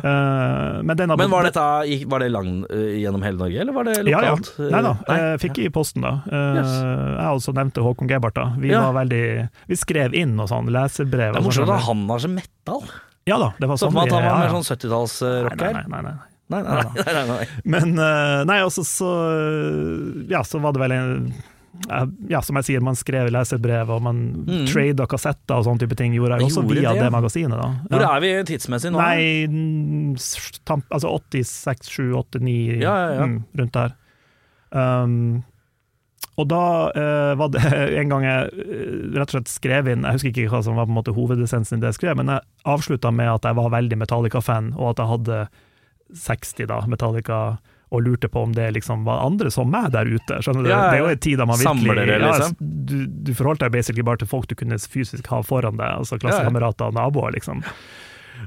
men, 0.84 0.94
den 0.96 1.08
Men 1.16 1.30
var, 1.32 1.42
dette, 1.48 2.04
var 2.06 2.20
det 2.22 2.28
lang 2.30 2.50
gjennom 2.68 3.22
hele 3.24 3.38
Norge, 3.40 3.58
eller 3.64 3.72
var 3.74 3.84
det 3.88 3.96
Ja, 4.06 4.20
ja. 4.22 4.36
lokalt? 4.36 4.52
Nei 4.70 4.82
da, 4.84 4.92
jeg 5.08 5.40
fikk 5.42 5.58
i 5.64 5.68
posten 5.74 6.02
da. 6.06 6.12
Yes. 6.30 6.70
Jeg 6.70 7.34
også 7.40 7.54
nevnte 7.56 7.82
Håkon 7.82 8.06
Gebhardt 8.12 8.36
da. 8.38 8.44
Vi 8.60 8.70
Ja. 8.70 8.84
var 8.92 9.02
veldig 9.02 9.48
Vi 9.66 9.74
skrev 9.80 10.14
inn 10.14 10.38
og 10.38 10.48
sånn, 10.52 10.70
leserbrev. 10.70 11.32
Det 11.34 11.40
er 11.42 11.48
morsomt 11.48 11.66
sånn. 11.66 11.76
at 11.80 11.88
han 11.88 12.08
har 12.08 12.18
så 12.18 12.28
metal. 12.30 12.82
Ja 13.30 13.38
da, 13.38 13.52
det 13.62 13.68
var 13.70 13.78
sånn. 13.78 13.92
Så 13.94 13.96
man 13.96 14.10
tar 14.10 14.26
med 14.26 14.34
mer 14.42 14.52
sånn 14.58 14.66
70-tallsrocker. 14.66 15.78
Nei, 15.78 15.86
nei, 15.86 15.86
nei, 15.94 16.02
nei. 16.10 16.18
Nei, 16.50 16.60
nei, 16.66 16.82
nei, 16.82 17.14
nei, 17.14 17.24
nei. 17.30 17.44
Men 17.70 17.92
eh, 18.02 18.40
nei, 18.50 18.58
også 18.66 18.82
så 18.82 19.10
Ja, 20.32 20.42
så 20.42 20.58
var 20.62 20.74
det 20.74 20.80
vel 20.82 20.94
en 20.96 21.12
eh, 21.86 22.06
ja, 22.32 22.40
som 22.42 22.58
jeg 22.58 22.66
sier, 22.66 22.82
man 22.82 22.98
skrev 22.98 23.30
leserbrev, 23.30 23.92
og 23.94 24.02
man 24.02 24.18
Mm. 24.50 24.64
trada 24.66 25.06
kassetter 25.06 25.60
og 25.60 25.64
sånne 25.68 25.84
type 25.84 25.94
ting. 26.00 26.12
Gjorde 26.16 26.40
jeg 26.40 26.48
også 26.48 26.64
Gjorde 26.64 26.80
via 26.80 26.92
det, 26.96 27.04
det, 27.06 27.10
magasinet, 27.14 27.54
da. 27.60 27.68
Hvor 27.92 28.02
Ja. 28.02 28.08
er 28.16 28.20
vi 28.24 28.32
tidsmessig 28.50 28.90
nå? 28.90 28.98
Nei, 28.98 29.46
tam, 30.66 30.82
altså 30.90 31.12
86, 31.14 31.86
7, 31.94 32.10
8, 32.18 32.40
9, 32.42 32.80
Ja, 32.82 32.94
ja, 32.98 33.14
ja. 33.20 33.26
Mm, 33.30 33.38
rundt 33.62 33.72
der. 33.78 33.94
Um, 34.72 35.44
og 36.40 36.46
da 36.50 36.64
eh, 36.96 37.32
var 37.38 37.50
det 37.54 37.62
en 38.00 38.12
gang 38.12 38.26
jeg 38.26 38.52
eh, 38.64 38.92
rett 39.16 39.30
og 39.30 39.36
slett 39.38 39.52
skrev 39.52 39.90
inn 39.92 40.06
Jeg 40.06 40.18
husker 40.18 40.32
ikke 40.32 40.52
hva 40.54 40.62
som 40.66 40.78
var 40.78 40.88
på 40.88 40.94
en 40.94 41.00
måte 41.00 41.16
hovedessensen 41.16 41.78
i 41.78 41.82
det 41.84 41.92
jeg 41.92 42.00
skrev, 42.00 42.20
men 42.20 42.32
jeg 42.34 42.46
avslutta 42.68 43.12
med 43.14 43.32
at 43.34 43.48
jeg 43.48 43.58
var 43.58 43.74
veldig 43.74 43.98
Metallica-fan, 44.00 44.72
og 44.78 44.94
at 44.94 45.02
jeg 45.02 45.12
hadde 45.14 45.42
60 46.20 46.70
da, 46.70 46.80
Metallica, 46.90 47.40
og 47.90 48.02
lurte 48.06 48.28
på 48.30 48.42
om 48.46 48.52
det 48.54 48.68
liksom 48.76 49.04
var 49.06 49.24
andre 49.26 49.50
som 49.50 49.70
meg 49.70 49.90
der 49.94 50.06
ute. 50.06 50.38
Skjønner 50.42 50.66
du? 50.66 50.70
Ja, 50.70 50.76
ja, 50.76 50.90
Det 50.90 50.98
er 50.98 51.02
jo 51.02 51.14
en 51.14 51.24
tid 51.26 51.40
da 51.40 51.46
man 51.50 51.58
virkelig 51.58 51.96
det, 52.06 52.18
liksom. 52.22 52.54
ja, 52.54 52.68
du, 52.90 52.98
du 53.26 53.32
forholdt 53.34 53.64
deg 53.64 53.72
basically 53.74 54.04
bare 54.06 54.22
til 54.22 54.30
folk 54.30 54.46
du 54.50 54.54
kunne 54.58 54.78
fysisk 54.78 55.30
ha 55.32 55.40
foran 55.46 55.80
deg, 55.80 55.98
altså 56.02 56.18
klassekamerater 56.22 56.92
og 56.92 56.98
naboer, 56.98 57.34
liksom. 57.34 57.64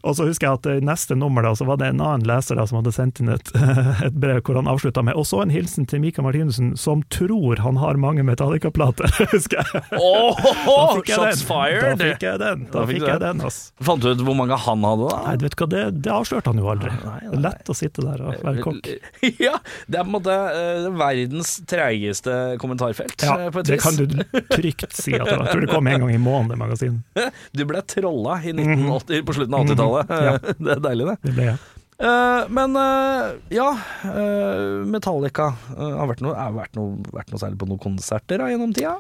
Og 0.02 0.16
så 0.18 0.26
husker 0.28 0.48
jeg 0.50 0.60
at 0.60 0.68
i 0.74 0.86
neste 0.86 1.16
nummer 1.20 1.46
da, 1.46 1.54
så 1.56 1.68
var 1.70 1.78
det 1.82 1.92
en 1.94 2.02
annen 2.04 2.26
leser 2.28 2.58
da, 2.60 2.66
som 2.70 2.80
hadde 2.82 2.94
sendt 2.96 3.22
inn 3.22 3.30
et, 3.34 3.52
et 4.08 4.16
brev 4.18 4.42
hvor 4.44 4.58
han 4.60 4.68
avslutta 4.72 5.04
med 5.06 5.16
Og 5.20 5.26
så 5.30 5.44
en 5.44 5.52
hilsen 5.54 5.86
til 5.90 6.02
Mika 6.04 6.24
Martinussen, 6.26 6.74
som 6.80 7.04
tror 7.14 7.62
han 7.64 7.78
har 7.80 8.00
mange 8.02 8.26
Metallica-plater, 8.28 9.12
husker 9.36 9.62
jeg. 9.62 9.84
Oh, 10.00 10.34
Da 10.40 10.96
fikk 10.98 11.12
jeg 11.14 11.20
shots 11.20 11.44
den. 11.44 11.48
fired! 11.48 11.86
Da 12.02 12.10
fikk 12.10 12.26
jeg 12.28 12.42
den. 12.42 12.66
Da 12.74 12.80
Da 12.80 12.86
fikk 12.90 13.06
jeg 13.08 13.22
den. 13.24 13.44
ass. 13.48 13.60
Fant 13.84 14.02
du 14.04 14.10
ut 14.12 14.24
hvor 14.26 14.38
mange 14.40 14.58
han 14.66 14.84
hadde, 14.90 15.10
da? 15.12 15.20
Nei, 15.28 15.36
vet 15.46 15.56
du 15.56 15.62
hva, 15.64 15.70
det, 15.76 15.84
det 16.06 16.12
avslørte 16.16 16.52
han 16.54 16.62
jo 16.64 16.70
aldri. 16.74 16.92
Nei, 16.94 17.04
nei, 17.06 17.20
Det 17.30 17.38
er 17.38 17.44
lett 17.48 17.72
å 17.72 17.78
sitte 17.78 18.06
der 18.08 18.24
og 18.26 18.44
være 18.48 18.66
kokk. 18.66 18.92
Ja, 19.44 19.56
det 19.90 19.98
er 20.00 20.04
på 20.06 20.10
en 20.12 20.16
måte 20.18 20.34
uh, 20.36 20.88
verdens 21.00 21.54
treigeste 21.70 22.34
kommentarfelt. 22.62 23.24
Ja, 23.24 23.38
eh, 23.48 23.52
på 23.54 23.62
et 23.64 23.70
det 23.72 23.80
kan 23.84 23.96
du 23.98 24.06
trygt 24.52 24.94
si 24.96 25.14
at 25.16 25.26
det 25.26 25.38
var. 25.38 25.46
Jeg 25.48 25.54
tror 25.56 25.64
det 25.66 25.72
kom 25.72 25.88
en 25.90 26.04
gang 26.06 26.12
i 26.14 26.20
måneden, 26.22 26.52
det 26.54 26.60
magasinet. 26.60 27.40
Du 27.56 27.64
ble 27.70 27.82
trolla 27.90 28.38
i 28.44 28.52
1980, 28.54 29.24
på 29.28 29.36
slutten 29.38 29.56
av 29.58 29.64
80-tallet. 29.66 29.82
Mhm. 29.84 30.26
Ja. 30.28 30.36
Det 30.64 30.76
er 30.78 30.84
deilig, 30.90 31.08
det. 31.12 31.18
Det 31.28 31.34
ble 31.38 31.48
jeg. 31.52 31.58
Uh, 32.04 32.50
men 32.52 32.74
uh, 32.76 33.36
ja, 33.54 33.68
uh, 34.10 34.82
Metallica 34.90 35.52
eh, 35.78 35.92
har 36.00 36.10
vært 36.10 36.24
noe, 36.26 36.34
har 36.36 36.56
vært 36.56 36.74
noe, 36.76 36.98
vært 37.14 37.30
noe 37.32 37.40
særlig 37.40 37.60
på 37.62 37.68
noen 37.70 37.80
konserter 37.80 38.42
da, 38.42 38.50
gjennom 38.52 38.74
tida? 38.76 38.96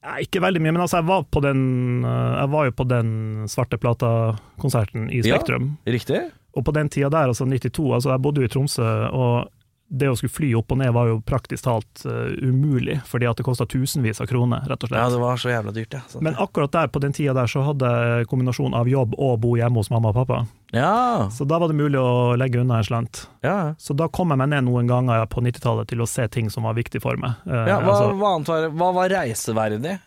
Nei, 0.00 0.16
ikke 0.24 0.40
veldig 0.42 0.60
mye, 0.64 0.72
men 0.74 0.82
altså, 0.82 0.98
jeg 1.00 1.08
var, 1.10 1.24
på 1.28 1.42
den, 1.44 1.62
eh, 2.08 2.34
jeg 2.40 2.50
var 2.56 2.66
jo 2.68 2.74
på 2.76 2.86
den 2.88 3.08
Svarte 3.52 3.78
Plata-konserten 3.80 5.08
i 5.12 5.20
Ja. 5.20 5.36
Spektrum. 5.38 5.74
Riktig? 5.86 6.20
Og 6.56 6.64
på 6.66 6.72
den 6.74 6.88
tida 6.90 7.10
der, 7.12 7.30
altså 7.30 7.46
92, 7.46 7.92
altså 7.94 8.10
jeg 8.14 8.22
bodde 8.24 8.42
jo 8.42 8.48
i 8.48 8.52
Tromsø, 8.52 8.88
og 9.12 9.50
det 9.90 10.06
å 10.06 10.14
skulle 10.14 10.30
fly 10.30 10.48
opp 10.54 10.70
og 10.70 10.78
ned 10.78 10.92
var 10.94 11.08
jo 11.10 11.16
praktisk 11.26 11.64
talt 11.66 12.04
uh, 12.06 12.30
umulig, 12.38 13.00
fordi 13.10 13.26
at 13.26 13.40
det 13.40 13.46
kosta 13.46 13.66
tusenvis 13.66 14.20
av 14.22 14.28
kroner, 14.30 14.62
rett 14.70 14.84
og 14.86 14.92
Ja, 14.94 15.08
det 15.10 15.18
var 15.18 15.40
så 15.42 15.50
jævla 15.50 15.74
dyrt, 15.74 15.96
ja. 15.98 16.02
Sånn. 16.06 16.22
Men 16.22 16.38
akkurat 16.38 16.70
der, 16.76 16.92
på 16.94 17.02
den 17.02 17.14
tida 17.16 17.34
der, 17.34 17.50
så 17.50 17.64
hadde 17.66 17.90
jeg 17.90 18.28
kombinasjon 18.30 18.76
av 18.78 18.88
jobb 18.90 19.16
og 19.18 19.40
bo 19.42 19.56
hjemme 19.58 19.82
hos 19.82 19.90
mamma 19.90 20.12
og 20.12 20.20
pappa. 20.20 20.44
ja, 20.76 21.26
Så 21.34 21.42
da 21.50 21.58
var 21.58 21.72
det 21.72 21.78
mulig 21.80 21.98
å 21.98 22.36
legge 22.38 22.62
unna 22.62 22.78
en 22.78 22.86
slant. 22.86 23.24
ja. 23.42 23.74
Så 23.82 23.96
da 23.98 24.06
kom 24.08 24.30
jeg 24.30 24.38
meg 24.38 24.52
ned 24.54 24.68
noen 24.70 24.86
ganger 24.86 25.26
på 25.26 25.42
90-tallet 25.42 25.90
til 25.90 26.00
å 26.04 26.06
se 26.06 26.28
ting 26.30 26.50
som 26.54 26.70
var 26.70 26.78
viktig 26.78 27.02
for 27.02 27.18
meg. 27.18 27.34
Uh, 27.42 27.66
ja 27.66 27.80
hva, 27.82 27.96
altså, 27.96 28.12
hva 28.14 28.36
var, 28.46 28.68
hva 28.70 28.92
var 28.94 29.10
reiseverdig? 29.10 29.98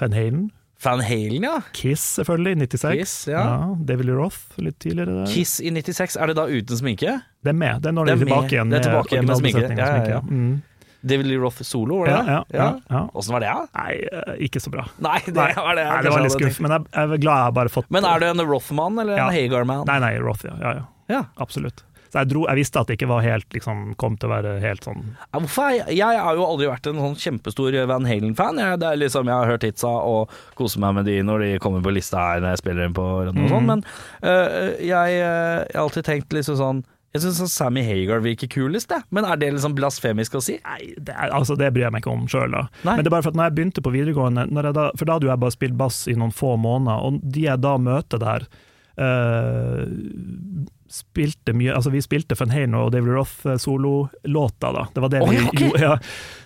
Van 0.00 0.12
Halen, 0.12 0.50
Van 0.82 1.00
Halen, 1.06 1.44
ja. 1.46 1.60
Kiss 1.76 2.04
selvfølgelig, 2.18 2.56
i 2.56 2.60
96. 2.66 2.98
Kiss, 2.98 3.14
ja. 3.30 3.44
David 3.78 4.08
Lee 4.08 4.16
Roth 4.18 4.58
litt 4.62 4.78
tidligere. 4.82 5.24
Kiss 5.30 5.60
i 5.62 5.70
96, 5.70 6.16
er 6.18 6.32
det 6.32 6.36
da 6.40 6.48
uten 6.50 6.80
sminke? 6.80 7.20
Det 7.42 7.52
er 7.54 7.58
med, 7.58 7.82
det 7.84 7.92
er 7.92 7.96
når 7.96 8.10
de 8.10 8.12
er 8.16 8.22
tilbake 8.24 8.54
igjen 8.56 8.70
Det 8.72 8.80
er 8.80 8.86
tilbake 8.88 9.16
igjen 9.16 9.26
med 9.30 9.40
sminke. 9.42 9.64
Ja, 9.78 9.88
ja, 9.96 10.04
ja. 10.16 10.20
Mm. 10.26 10.60
David 11.02 11.26
Lee 11.26 11.38
Roth 11.42 11.62
solo, 11.66 11.98
var 12.02 12.06
det 12.06 12.12
Ja, 12.14 12.22
ja, 12.26 12.42
ja, 12.54 12.66
ja. 12.90 13.00
Åssen 13.18 13.34
var 13.34 13.42
det, 13.42 13.50
da? 13.50 13.64
Nei, 13.80 13.94
eh, 14.06 14.34
ikke 14.46 14.62
så 14.62 14.70
bra. 14.70 14.84
Nei, 15.02 15.18
det 15.26 15.34
var 15.34 15.74
det. 15.78 15.86
Nei, 15.88 16.02
det 16.06 16.12
var 16.14 16.22
litt 16.22 16.36
skuff, 16.36 16.60
men 16.62 16.76
jeg, 16.76 16.86
jeg 16.94 17.02
er 17.16 17.22
glad 17.24 17.40
jeg 17.40 17.46
har 17.48 17.56
bare 17.58 17.72
fått 17.74 17.90
Men 17.94 18.06
er 18.06 18.22
du 18.22 18.28
en 18.30 18.44
Roth-mann 18.46 19.02
eller 19.02 19.18
Ja. 19.18 19.26
en 19.30 19.34
Hagar-mann? 19.34 19.82
Nei, 19.90 19.98
nei, 20.04 20.12
Roth, 20.22 20.46
ja. 20.46 20.54
ja, 20.62 20.74
ja. 20.78 20.84
Ja. 21.10 21.24
Absolutt. 21.42 21.82
Så 22.12 22.20
jeg, 22.20 22.28
dro, 22.28 22.42
jeg 22.44 22.60
visste 22.60 22.76
at 22.76 22.90
det 22.90 22.98
ikke 22.98 23.08
var 23.08 23.22
helt 23.24 23.54
liksom, 23.56 23.94
kom 24.00 24.18
til 24.20 24.28
å 24.28 24.34
være 24.34 24.50
helt 24.60 24.84
sånn 24.84 25.00
Ja, 25.32 25.40
Jeg, 25.72 25.96
jeg 25.96 26.20
har 26.26 26.36
jo 26.36 26.44
aldri 26.44 26.68
vært 26.68 26.88
en 26.90 27.00
sånn 27.00 27.16
kjempestor 27.16 27.76
Van 27.88 28.04
Halen-fan. 28.08 28.60
Jeg, 28.60 28.80
det 28.82 28.88
er 28.90 28.98
liksom, 29.00 29.30
jeg 29.30 29.40
har 29.40 29.48
hørt 29.48 29.64
hitsa 29.64 29.88
og 29.88 30.32
koser 30.58 30.82
meg 30.84 30.98
med 30.98 31.08
de 31.08 31.14
når 31.24 31.44
de 31.46 31.52
kommer 31.64 31.84
på 31.84 31.94
lista 31.96 32.20
her 32.20 32.42
når 32.44 32.52
jeg 32.52 32.60
spiller 32.60 32.88
inn 32.88 32.96
på 32.96 33.06
radio 33.24 33.46
og 33.46 33.54
sånn, 33.54 33.64
mm. 33.64 33.70
men 33.70 33.84
øh, 34.28 34.74
jeg, 34.84 35.22
har 35.22 35.80
alltid 35.80 36.08
tenkt 36.10 36.36
liksom 36.36 36.58
sånn 36.60 36.82
Jeg 37.16 37.24
syns 37.24 37.54
Sammy 37.54 37.80
Hagar 37.86 38.20
virker 38.24 38.50
kulest, 38.52 38.90
det. 38.92 39.00
Men 39.12 39.24
er 39.28 39.40
det 39.40 39.50
liksom 39.54 39.76
blasfemisk 39.76 40.36
å 40.36 40.42
si? 40.44 40.58
Nei, 40.64 40.92
det, 40.96 41.12
er, 41.12 41.32
altså, 41.32 41.56
det 41.60 41.70
bryr 41.72 41.86
jeg 41.86 41.94
meg 41.96 42.04
ikke 42.04 42.12
om 42.12 42.28
sjøl, 42.28 42.52
da. 42.52 42.66
Nei. 42.84 42.98
Men 42.98 43.04
det 43.04 43.10
er 43.10 43.16
bare 43.16 43.24
for 43.24 43.32
at 43.32 43.40
når 43.40 43.48
jeg 43.48 43.56
begynte 43.56 43.84
på 43.84 43.92
videregående, 43.92 44.46
da, 44.52 44.86
for 44.96 45.08
da 45.08 45.16
hadde 45.16 45.28
jo 45.28 45.32
jeg 45.32 45.42
bare 45.44 45.56
spilt 45.56 45.80
bass 45.80 46.04
i 46.12 46.16
noen 46.16 46.32
få 46.32 46.54
måneder, 46.60 47.04
og 47.08 47.24
de 47.24 47.44
jeg 47.48 47.64
da 47.64 47.74
møter 47.80 48.20
der 48.20 48.48
eh, 48.96 49.86
spilte 50.92 51.54
mye, 51.56 51.72
altså 51.72 51.90
Vi 51.92 52.02
spilte 52.04 52.36
Van 52.36 52.76
og 52.76 52.92
David 52.92 53.14
Roth-sololåter, 53.16 54.74
da. 54.76 54.86
Det 54.92 55.02
var 55.04 55.12
det 55.12 55.20
oh, 55.24 55.30
vi 55.30 55.38
ja, 55.40 55.48
ok. 55.48 55.60
gjorde. 55.60 55.82
Ja. 55.88 55.98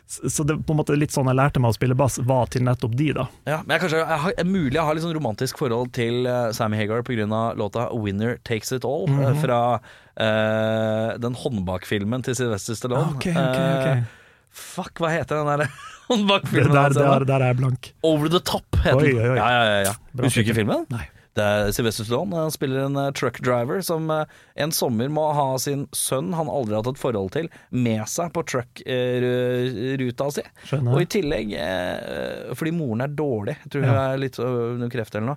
Så 0.06 0.44
det 0.46 0.54
på 0.62 0.70
en 0.70 0.78
måte 0.78 0.94
litt 0.94 1.10
sånn 1.10 1.26
jeg 1.26 1.34
lærte 1.34 1.58
meg 1.58 1.72
å 1.72 1.74
spille 1.74 1.96
bass, 1.98 2.20
var 2.22 2.46
til 2.54 2.62
nettopp 2.62 2.92
de, 2.94 3.08
da. 3.16 3.24
Ja, 3.48 3.56
men 3.64 3.74
jeg 3.74 3.82
kanskje, 3.82 4.02
jeg 4.04 4.20
har, 4.22 4.34
er 4.38 4.46
mulig 4.46 4.76
jeg 4.76 4.86
har 4.86 4.94
litt 4.94 5.02
sånn 5.02 5.16
romantisk 5.16 5.58
forhold 5.58 5.90
til 5.98 6.28
uh, 6.30 6.52
Sammy 6.54 6.78
Hagar 6.78 7.02
pga. 7.06 7.40
låta 7.58 7.88
'Winner 7.90 8.38
Takes 8.46 8.70
It 8.72 8.86
All' 8.86 9.10
mm 9.10 9.18
-hmm. 9.18 9.40
fra 9.42 9.80
uh, 9.80 11.18
den 11.18 11.34
håndbakfilmen 11.34 12.22
til 12.22 12.36
Sylvester 12.36 12.74
Stallone. 12.74 13.16
Okay, 13.16 13.32
okay, 13.32 13.80
okay. 13.80 13.98
Eh, 13.98 14.04
fuck, 14.52 14.94
hva 15.00 15.10
heter 15.10 15.42
den 15.42 15.46
der 15.46 15.58
Det 15.66 15.70
håndbakfilmen? 16.14 16.72
der, 16.72 16.94
der, 16.94 17.24
der 17.24 17.40
er 17.42 17.46
jeg 17.46 17.56
blank. 17.56 17.92
Over 18.02 18.28
the 18.28 18.38
Top 18.38 18.76
heter 18.84 19.00
den. 19.00 19.16
Ja, 19.16 19.34
ja, 19.34 19.64
ja, 19.64 19.78
ja. 19.90 19.94
Husker 20.22 20.42
du 20.42 20.46
ikke 20.46 20.54
filmen? 20.54 20.86
Nei. 20.88 21.08
Det 21.36 21.44
er 21.44 21.70
Sylvester 21.76 22.06
Stallone. 22.08 22.36
Han 22.46 22.50
spiller 22.54 22.86
en 22.86 22.96
eh, 22.96 23.10
truck 23.16 23.40
driver 23.44 23.82
som 23.84 24.08
eh, 24.10 24.24
en 24.56 24.72
sommer 24.72 25.10
må 25.12 25.26
ha 25.36 25.58
sin 25.60 25.86
sønn 25.92 26.32
han 26.36 26.48
aldri 26.48 26.72
har 26.74 26.82
hatt 26.82 26.94
et 26.96 27.02
forhold 27.02 27.30
til, 27.36 27.48
med 27.70 28.06
seg 28.08 28.32
på 28.32 28.42
truck-ruta 28.48 30.28
si. 30.32 30.44
Skjønner. 30.66 30.94
Og 30.96 31.02
i 31.04 31.08
tillegg, 31.12 31.52
eh, 31.60 32.54
fordi 32.56 32.72
moren 32.76 33.04
er 33.04 33.12
dårlig, 33.16 33.56
jeg 33.62 33.70
tror 33.72 33.84
hun 33.86 33.92
Ja. 33.92 34.06
er 34.14 34.18
litt 34.22 34.38
under 34.40 34.88
kreft 34.92 35.14
eller 35.14 35.26
noe. 35.34 35.36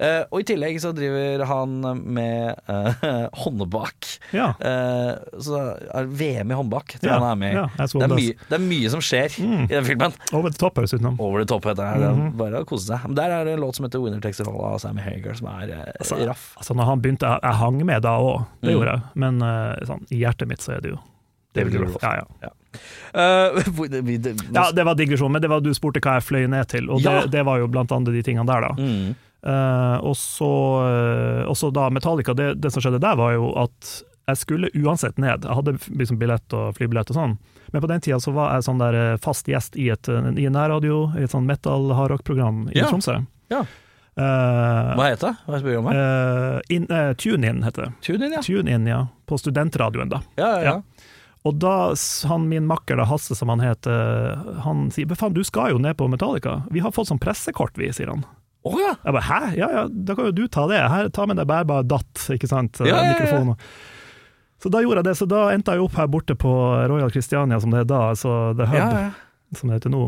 Ja. 0.00 0.24
og 0.30 0.40
i 0.40 0.46
tillegg 0.48 0.78
så 0.80 0.92
driver 0.96 1.44
han 1.46 1.80
med 2.14 2.54
uh, 2.68 3.28
håndbak. 3.42 4.06
Ja. 4.32 4.52
Uh, 4.60 5.18
så 5.42 5.60
er 5.90 6.06
VM 6.06 6.50
i 6.52 6.58
håndbak 6.58 6.96
tror 7.00 7.10
jeg 7.10 7.18
han 7.20 7.28
er 7.30 7.40
med 7.40 7.52
i. 7.54 7.66
det, 7.76 8.02
er 8.04 8.08
det. 8.08 8.16
mye, 8.20 8.36
det 8.50 8.58
er 8.58 8.64
mye 8.66 8.90
som 8.96 9.00
skjer 9.04 9.36
Mm. 9.40 9.64
i 9.70 9.74
den 9.74 9.84
filmen. 9.86 10.12
Over 10.34 10.50
the 10.50 10.58
top 10.58 10.78
som. 10.90 11.16
Over 11.22 11.42
the 11.44 11.48
top 11.48 11.64
heter 11.64 11.80
det. 11.82 12.02
Er 12.04 12.14
Mhm. 12.14 12.32
Bare 12.36 12.60
å 12.62 12.66
kose 12.66 12.86
seg. 12.86 13.04
Men 13.06 13.14
der 13.16 13.30
er 13.30 13.44
det 13.44 13.52
en 13.54 13.60
låt 13.60 13.76
som 13.76 13.84
heter 13.86 13.98
'Winner 14.00 14.20
Takes 14.20 14.40
It 14.40 14.46
All' 14.46 14.64
av 14.64 14.78
Sammy 14.78 15.00
Hagar, 15.02 15.34
som 15.40 15.48
er 15.50 15.72
eh, 15.74 15.92
Altså, 15.98 16.20
raff. 16.28 16.44
Altså, 16.60 16.76
når 16.78 16.88
han 16.92 17.02
begynte, 17.04 17.26
jeg, 17.32 17.40
jeg 17.48 17.58
hang 17.64 17.80
med 17.88 18.02
da 18.06 18.14
òg, 18.20 18.44
det 18.60 18.70
Mm. 18.70 18.74
gjorde 18.76 18.94
jeg, 18.94 19.02
men 19.24 19.42
eh, 19.42 19.84
sånn, 19.90 20.04
i 20.12 20.20
hjertet 20.22 20.48
mitt 20.52 20.62
så 20.64 20.76
er 20.76 20.80
det 20.84 20.92
jo 20.94 21.00
David. 21.58 21.80
Roth. 21.82 21.98
Ja, 22.06 22.22
ja. 22.44 22.50
Vi- 24.04 24.18
det- 24.22 24.36
ja, 24.54 24.70
det 24.70 24.84
var 24.86 24.94
digresjon, 24.94 25.32
men 25.32 25.42
det 25.42 25.48
var 25.50 25.60
du 25.60 25.72
spurte 25.74 25.98
hva 26.00 26.20
jeg 26.20 26.22
fløy 26.28 26.46
ned 26.48 26.68
til, 26.70 26.86
og 26.90 27.00
Ja. 27.02 27.22
det, 27.24 27.32
det 27.32 27.42
var 27.44 27.58
jo 27.58 27.66
blant 27.66 27.90
annet 27.90 28.12
de 28.14 28.22
tingene 28.22 28.46
der, 28.46 28.60
da. 28.60 28.70
Mm. 28.78 29.16
Uh, 29.42 29.96
og 30.04 31.56
så 31.56 31.70
da 31.72 31.88
Metallica, 31.90 32.34
det, 32.36 32.60
det 32.60 32.70
som 32.72 32.82
skjedde 32.84 33.00
der 33.00 33.16
var 33.16 33.32
jo 33.32 33.50
at 33.56 34.02
jeg 34.28 34.36
skulle 34.36 34.68
uansett 34.78 35.18
ned. 35.18 35.42
Jeg 35.48 35.56
hadde 35.56 35.72
liksom 35.98 36.18
billett 36.20 36.52
og 36.54 36.76
flybillett 36.76 37.10
og 37.10 37.16
sånn, 37.16 37.38
men 37.72 37.82
på 37.82 37.88
den 37.90 38.00
tida 38.04 38.20
så 38.22 38.32
var 38.36 38.52
jeg 38.54 38.62
sånn 38.68 38.78
der 38.78 39.16
fast 39.18 39.48
gjest 39.50 39.74
i 39.80 39.88
et, 39.90 40.06
i 40.08 40.46
en 40.46 40.54
nærradio, 40.54 41.08
i 41.18 41.24
et 41.24 41.30
sånn 41.32 41.48
metal-hardrock-program 41.50 42.68
i 42.70 42.78
Ja. 42.78 42.86
Tromsø. 42.92 43.26
Ja. 43.50 43.64
Eh, 44.20 44.90
Hva 44.98 45.06
heter 45.08 45.30
det? 45.30 45.36
Hva 45.46 45.56
er 45.56 45.64
programmet? 45.64 46.00
Uh, 46.00 46.74
in, 46.76 46.84
uh, 46.90 47.12
Tune 47.20 47.48
In 47.48 47.62
heter 47.64 47.86
det. 47.86 47.92
Tune 48.04 48.26
in, 48.28 48.34
ja. 48.36 48.42
Tune 48.44 48.74
In, 48.76 48.86
ja. 48.90 49.00
På 49.30 49.38
studentradioen, 49.40 50.10
da. 50.12 50.20
Ja, 50.40 50.50
ja, 50.60 50.74
ja. 50.74 51.06
Og 51.48 51.56
da 51.56 51.94
han 52.28 52.48
min 52.50 52.66
makker, 52.68 52.98
da, 53.00 53.06
Hasse 53.08 53.32
som 53.38 53.48
han 53.48 53.62
heter, 53.64 54.60
han 54.66 54.90
sier 54.92 55.08
"Men 55.08 55.16
faen, 55.16 55.32
du 55.32 55.40
skal 55.46 55.70
jo 55.72 55.78
ned 55.80 55.96
på 55.96 56.08
Metallica. 56.12 56.58
Vi 56.70 56.82
har 56.84 56.92
fått 56.92 57.08
sånn 57.08 57.22
pressekort, 57.22 57.78
vi, 57.80 57.88
sier 57.96 58.12
han. 58.12 58.26
Oh, 58.68 58.76
ja! 58.76 58.92
Jeg 59.06 59.14
bare 59.16 59.24
hæ, 59.24 59.38
ja 59.56 59.70
ja, 59.72 59.86
da 59.88 60.14
kan 60.18 60.26
jo 60.28 60.32
du 60.36 60.42
ta 60.52 60.66
det. 60.68 60.82
Her, 60.92 61.08
ta 61.08 61.24
med 61.24 61.40
deg 61.40 61.48
bærbar 61.48 61.86
datt, 61.88 62.26
ikke 62.36 62.50
sant. 62.50 62.76
Ja, 62.84 62.92
ja, 62.92 62.98
ja. 63.00 63.14
Mikrofon. 63.14 63.54
Så 64.60 64.68
da 64.68 64.82
gjorde 64.84 65.00
jeg 65.00 65.08
det, 65.08 65.14
så 65.16 65.24
da 65.30 65.46
endte 65.54 65.72
jeg 65.72 65.80
opp 65.80 65.96
her 65.96 66.10
borte 66.12 66.36
på 66.36 66.52
Royal 66.92 67.08
Christiania, 67.14 67.56
som 67.62 67.72
det 67.72 67.86
er 67.86 67.88
da, 67.88 68.02
altså 68.12 68.34
The 68.58 68.66
Hub, 68.68 69.14
som 69.56 69.70
det 69.72 69.78
heter 69.80 69.94
nå, 69.94 70.02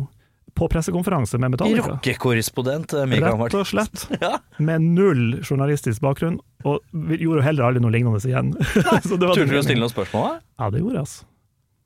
på 0.59 0.69
pressekonferanse 0.69 1.39
med 1.43 1.55
Metallica. 1.55 1.95
Rockekorrespondent 1.97 2.93
eh, 2.99 3.07
Mikael 3.11 3.39
Rett 3.41 3.57
og 3.59 3.67
slett. 3.69 4.07
Ja. 4.23 4.37
Med 4.63 4.85
null 4.85 5.41
journalistisk 5.43 6.03
bakgrunn, 6.05 6.39
og 6.69 6.81
vi 6.93 7.19
gjorde 7.19 7.41
jo 7.41 7.47
heller 7.47 7.69
aldri 7.71 7.83
noe 7.83 7.93
lignende 7.95 8.21
igjen. 8.29 8.53
Nei, 8.89 9.01
Turte 9.03 9.49
du 9.49 9.59
å 9.59 9.65
stille 9.65 9.81
noen 9.83 9.93
spørsmål? 9.93 10.29
da? 10.29 10.41
Ja, 10.63 10.71
det 10.75 10.83
gjorde 10.85 11.01
jeg, 11.01 11.07
altså. 11.09 11.29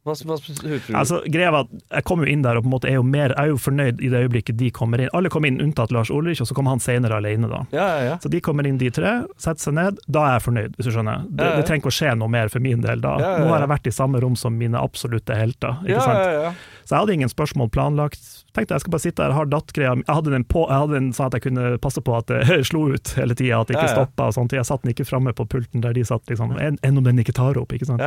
Hva, 0.06 0.14
hva? 0.14 0.36
Altså, 1.00 1.18
greia 1.26 1.50
var 1.50 1.64
at 1.66 1.72
Jeg 1.96 2.04
kom 2.06 2.22
jo 2.22 2.28
inn 2.30 2.44
der 2.44 2.56
og 2.60 2.62
på 2.62 2.68
en 2.70 2.74
måte 2.76 2.86
er 2.90 2.94
jo 3.00 3.02
mer 3.06 3.32
Jeg 3.34 3.40
er 3.42 3.50
jo 3.50 3.56
fornøyd 3.58 4.00
i 4.06 4.10
det 4.12 4.20
øyeblikket 4.26 4.56
de 4.60 4.68
kommer 4.74 5.02
inn. 5.02 5.10
Alle 5.18 5.30
kom 5.32 5.44
inn 5.48 5.58
unntatt 5.64 5.90
Lars 5.94 6.12
Ulrich, 6.14 6.40
og 6.44 6.48
så 6.50 6.54
kom 6.54 6.68
han 6.70 6.78
senere 6.82 7.18
alene, 7.18 7.50
da. 7.50 7.64
ja, 7.74 7.86
ja, 7.96 8.04
ja. 8.12 8.16
Så 8.22 8.30
de 8.32 8.40
kommer 8.44 8.66
inn, 8.70 8.78
de 8.78 8.90
tre, 8.94 9.16
setter 9.42 9.66
seg 9.66 9.74
ned. 9.76 9.98
Da 10.06 10.22
er 10.28 10.36
jeg 10.38 10.44
fornøyd, 10.46 10.76
hvis 10.78 10.88
du 10.88 10.92
skjønner. 10.94 11.26
Det, 11.26 11.42
Ja, 11.42 11.50
ja. 11.50 11.56
det 11.60 11.66
trenger 11.68 11.82
ikke 11.84 11.92
å 11.92 11.98
skje 11.98 12.14
noe 12.22 12.30
mer 12.32 12.48
for 12.52 12.62
min 12.64 12.80
del 12.86 13.02
da. 13.04 13.16
Ja, 13.18 13.26
ja, 13.26 13.34
ja. 13.36 13.44
Nå 13.44 13.52
har 13.56 13.64
jeg 13.66 13.72
vært 13.74 13.90
i 13.90 13.94
samme 13.98 14.22
rom 14.22 14.36
som 14.38 14.56
mine 14.56 14.78
absolutte 14.80 15.34
helter. 15.36 15.82
Ikke 15.84 16.06
sant? 16.06 16.22
ja, 16.22 16.32
ja. 16.46 16.54
Så 16.86 16.94
jeg 16.94 17.02
hadde 17.02 17.14
ingen 17.18 17.30
spørsmål 17.32 17.70
planlagt. 17.74 18.20
Tenkte 18.54 18.76
jeg 18.76 18.84
skal 18.84 18.92
bare 18.94 19.02
sitte 19.02 19.24
her, 19.26 19.32
har 19.34 19.48
datt-greia. 19.50 19.96
Jeg 20.04 20.06
hadde 20.14 20.30
den 20.36 20.44
på, 20.46 20.62
jeg 20.70 20.84
hadde 20.84 20.94
den 21.00 21.08
sånn 21.16 21.26
at 21.32 21.34
jeg 21.34 21.42
kunne 21.48 21.72
passe 21.82 21.98
på 22.06 22.14
at 22.14 22.30
det 22.30 22.60
slo 22.70 22.84
ut 22.94 23.10
hele 23.18 23.34
tida, 23.34 23.58
at 23.58 23.66
det 23.72 23.74
ikke 23.74 23.88
Ja, 23.88 23.90
ja. 23.90 23.96
stoppa 24.04 24.28
og 24.30 24.36
sånt. 24.38 24.54
Jeg 24.54 24.68
satt 24.70 24.86
den 24.86 24.94
ikke 24.94 25.08
framme 25.08 25.34
på 25.34 25.48
pulten 25.50 25.82
der 25.82 25.96
de 25.98 26.04
satt, 26.06 26.22
liksom. 26.30 26.54
Enn 26.62 26.78
enn 26.86 27.00
om 27.02 27.04
den 27.08 27.18
ikke 27.24 27.34
tar 27.34 27.58
opp, 27.58 27.74
ikke 27.74 27.90
sant. 27.90 28.04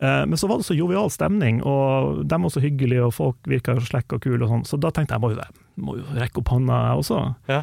Eh, 0.00 0.26
Men 0.26 0.36
så 0.36 0.48
var 0.48 0.58
det 0.60 0.66
så 0.68 0.76
jovial 0.76 1.10
stemning, 1.10 1.62
og 1.64 2.24
de 2.28 2.42
var 2.42 2.50
så 2.52 2.60
hyggelige, 2.60 3.04
og 3.06 3.14
folk 3.14 3.36
virka 3.48 3.76
slekke 3.80 4.18
og 4.18 4.20
kule 4.22 4.42
og 4.44 4.50
sånn, 4.50 4.64
så 4.68 4.78
da 4.80 4.90
tenkte 4.90 5.14
jeg 5.16 5.20
må 5.24 5.30
jo, 5.32 5.40
må 5.76 5.96
jo 5.98 6.04
rekke 6.18 6.42
opp 6.42 6.48
hånda 6.52 6.80
jeg 6.90 7.02
også. 7.04 7.20
Ja. 7.48 7.62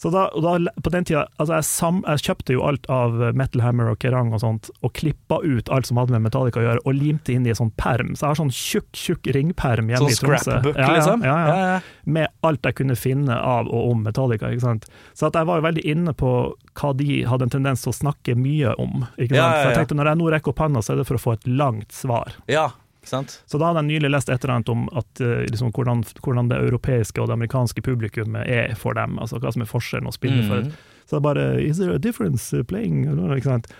Så 0.00 0.08
da, 0.08 0.30
da, 0.32 0.54
på 0.80 0.90
den 0.94 1.04
tida, 1.04 1.26
altså 1.36 1.58
jeg, 1.58 1.64
sam, 1.68 1.98
jeg 2.08 2.22
kjøpte 2.24 2.54
jo 2.54 2.62
alt 2.64 2.86
av 2.88 3.18
Metal 3.36 3.60
Hammer 3.60 3.90
og 3.92 3.98
Kerrang 4.00 4.30
og 4.32 4.40
sånt, 4.40 4.70
og 4.80 4.94
klippa 4.96 5.42
ut 5.44 5.68
alt 5.68 5.90
som 5.90 6.00
hadde 6.00 6.14
med 6.14 6.24
Metallica 6.24 6.62
å 6.62 6.64
gjøre, 6.64 6.80
og 6.88 6.96
limte 6.96 7.34
inn 7.34 7.44
i 7.44 7.52
en 7.52 7.58
sånn 7.58 7.72
perm. 7.76 8.14
Så 8.16 8.24
jeg 8.24 8.30
har 8.32 8.38
sånn 8.40 8.54
tjukk, 8.54 8.88
tjukk 8.96 9.28
ringperm 9.36 9.92
hjemme 9.92 10.08
Sånn 10.08 10.14
i 10.14 10.16
Tromsø. 10.16 10.40
scrapbook, 10.56 10.80
Ja, 10.80 10.86
ja, 10.88 10.96
liksom? 10.96 11.26
Ja, 11.28 11.36
ja, 11.36 11.52
Ja, 11.60 11.68
ja. 11.74 11.80
Med 12.16 12.32
alt 12.48 12.64
jeg 12.64 12.78
kunne 12.80 12.96
finne 12.96 13.36
av 13.36 13.68
og 13.68 13.90
om 13.92 14.02
Metallica. 14.08 14.48
ikke 14.48 14.64
sant? 14.64 14.88
Så 15.12 15.28
jeg 15.28 15.46
var 15.52 15.60
jo 15.60 15.68
veldig 15.68 15.84
inne 15.92 16.16
på 16.16 16.32
hva 16.80 16.96
de 16.96 17.22
hadde 17.28 17.42
en 17.50 17.56
tendens 17.60 17.84
til 17.84 17.92
å 17.92 17.98
snakke 18.00 18.38
mye 18.40 18.72
om. 18.80 19.04
ikke 19.18 19.36
sant? 19.36 19.36
Ja, 19.36 19.50
ja, 19.52 19.60
Så 19.60 19.68
jeg 19.68 19.76
ja. 19.76 19.78
tenkte 19.84 20.00
når 20.00 20.14
jeg 20.14 20.22
nå 20.24 20.30
rekker 20.32 20.54
opp 20.54 20.64
hånda, 20.64 20.80
så 20.80 20.94
er 20.94 21.02
det 21.02 21.08
for 21.12 21.20
å 21.20 21.24
få 21.28 21.36
et 21.36 21.44
langt 21.44 21.92
svar. 21.92 22.32
ja? 22.48 22.70
Så 23.06 23.58
da 23.58 23.70
hadde 23.70 23.82
jeg 23.84 23.90
nylig 23.94 24.10
lest 24.12 24.28
et 24.28 24.42
eller 24.44 24.58
annet 24.58 24.72
om 24.72 24.88
at, 24.98 25.20
eh, 25.24 25.46
liksom, 25.48 25.72
hvordan, 25.76 26.04
hvordan 26.20 26.50
det 26.50 26.58
europeiske 26.68 27.20
og 27.22 27.30
det 27.30 27.38
amerikanske 27.38 27.82
publikummet 27.86 28.46
er 28.46 28.74
for 28.78 28.98
dem. 28.98 29.18
Altså 29.18 29.40
hva 29.40 29.52
som 29.54 29.64
er 29.64 29.70
forskjellen 29.70 30.10
å 30.10 30.16
spille 30.16 30.46
for. 30.48 30.66
Mhm. 30.66 30.88
Så 31.10 31.16
er 31.18 31.22
bare 31.24 31.46
Is 31.58 31.78
there 31.78 31.94
a 31.94 31.98
difference 31.98 32.54
uh, 32.54 32.62
playing? 32.62 33.02
Ikke 33.34 33.48
sant? 33.50 33.70